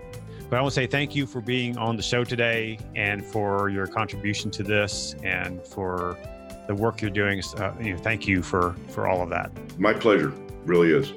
But 0.50 0.58
I 0.58 0.60
want 0.60 0.74
to 0.74 0.80
say 0.80 0.86
thank 0.86 1.16
you 1.16 1.26
for 1.26 1.40
being 1.40 1.78
on 1.78 1.96
the 1.96 2.02
show 2.02 2.22
today, 2.22 2.78
and 2.94 3.24
for 3.24 3.70
your 3.70 3.86
contribution 3.86 4.50
to 4.52 4.62
this, 4.62 5.14
and 5.22 5.66
for 5.66 6.18
the 6.66 6.74
work 6.74 7.00
you're 7.00 7.10
doing. 7.10 7.42
Uh, 7.56 7.72
you 7.80 7.92
know, 7.94 7.98
thank 7.98 8.26
you 8.26 8.42
for 8.42 8.74
for 8.88 9.08
all 9.08 9.22
of 9.22 9.30
that. 9.30 9.50
My 9.78 9.92
pleasure 9.92 10.32
really 10.64 10.92
is. 10.92 11.12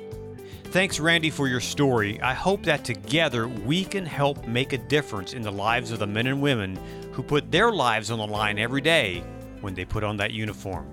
Thanks, 0.72 1.00
Randy, 1.00 1.30
for 1.30 1.48
your 1.48 1.62
story. 1.62 2.22
I 2.22 2.34
hope 2.34 2.64
that 2.64 2.84
together 2.84 3.48
we 3.48 3.86
can 3.86 4.06
help 4.06 4.46
make 4.46 4.74
a 4.74 4.78
difference 4.78 5.34
in 5.34 5.42
the 5.42 5.52
lives 5.52 5.92
of 5.92 6.00
the 6.00 6.06
men 6.06 6.28
and 6.28 6.42
women 6.42 6.78
who 7.14 7.24
put 7.24 7.50
their 7.52 7.72
lives 7.72 8.12
on 8.12 8.20
the 8.20 8.28
line 8.28 8.60
every 8.60 8.82
day 8.82 9.24
when 9.62 9.74
they 9.74 9.86
put 9.86 10.04
on 10.04 10.18
that 10.18 10.34
uniform. 10.34 10.88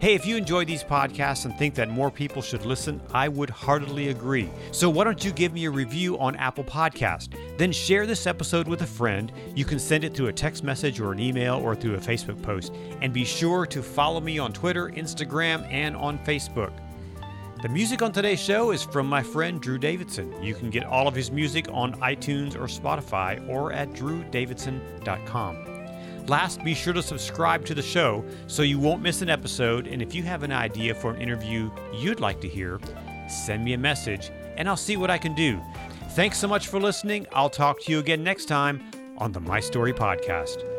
Hey, 0.00 0.14
if 0.14 0.26
you 0.26 0.36
enjoy 0.36 0.64
these 0.64 0.82
podcasts 0.82 1.44
and 1.44 1.56
think 1.56 1.74
that 1.76 1.88
more 1.88 2.10
people 2.10 2.42
should 2.42 2.64
listen, 2.66 3.00
I 3.12 3.28
would 3.28 3.50
heartily 3.50 4.08
agree. 4.08 4.50
So 4.72 4.90
why 4.90 5.04
don't 5.04 5.24
you 5.24 5.32
give 5.32 5.52
me 5.52 5.66
a 5.66 5.70
review 5.70 6.18
on 6.18 6.34
Apple 6.36 6.64
Podcast? 6.64 7.36
Then 7.58 7.72
share 7.72 8.06
this 8.06 8.26
episode 8.26 8.66
with 8.66 8.82
a 8.82 8.86
friend. 8.86 9.30
You 9.54 9.64
can 9.64 9.78
send 9.78 10.02
it 10.04 10.14
through 10.14 10.26
a 10.26 10.32
text 10.32 10.64
message 10.64 10.98
or 10.98 11.12
an 11.12 11.20
email 11.20 11.56
or 11.56 11.76
through 11.76 11.94
a 11.94 11.98
Facebook 11.98 12.42
post. 12.42 12.74
And 13.00 13.12
be 13.12 13.24
sure 13.24 13.66
to 13.66 13.82
follow 13.82 14.20
me 14.20 14.38
on 14.38 14.52
Twitter, 14.52 14.88
Instagram, 14.88 15.70
and 15.70 15.94
on 15.94 16.18
Facebook. 16.18 16.72
The 17.64 17.70
music 17.70 18.02
on 18.02 18.12
today's 18.12 18.40
show 18.40 18.72
is 18.72 18.82
from 18.82 19.06
my 19.06 19.22
friend 19.22 19.58
Drew 19.58 19.78
Davidson. 19.78 20.34
You 20.42 20.54
can 20.54 20.68
get 20.68 20.84
all 20.84 21.08
of 21.08 21.14
his 21.14 21.30
music 21.30 21.66
on 21.72 21.94
iTunes 21.94 22.54
or 22.54 22.66
Spotify 22.66 23.42
or 23.48 23.72
at 23.72 23.94
drewdavidson.com. 23.94 26.26
Last, 26.26 26.62
be 26.62 26.74
sure 26.74 26.92
to 26.92 27.02
subscribe 27.02 27.64
to 27.64 27.74
the 27.74 27.80
show 27.80 28.22
so 28.48 28.60
you 28.60 28.78
won't 28.78 29.00
miss 29.00 29.22
an 29.22 29.30
episode. 29.30 29.86
And 29.86 30.02
if 30.02 30.14
you 30.14 30.22
have 30.24 30.42
an 30.42 30.52
idea 30.52 30.94
for 30.94 31.14
an 31.14 31.22
interview 31.22 31.70
you'd 31.94 32.20
like 32.20 32.42
to 32.42 32.48
hear, 32.48 32.80
send 33.30 33.64
me 33.64 33.72
a 33.72 33.78
message 33.78 34.30
and 34.58 34.68
I'll 34.68 34.76
see 34.76 34.98
what 34.98 35.08
I 35.08 35.16
can 35.16 35.34
do. 35.34 35.58
Thanks 36.10 36.36
so 36.36 36.46
much 36.46 36.68
for 36.68 36.78
listening. 36.78 37.26
I'll 37.32 37.48
talk 37.48 37.80
to 37.84 37.90
you 37.90 37.98
again 37.98 38.22
next 38.22 38.44
time 38.44 38.90
on 39.16 39.32
the 39.32 39.40
My 39.40 39.60
Story 39.60 39.94
Podcast. 39.94 40.73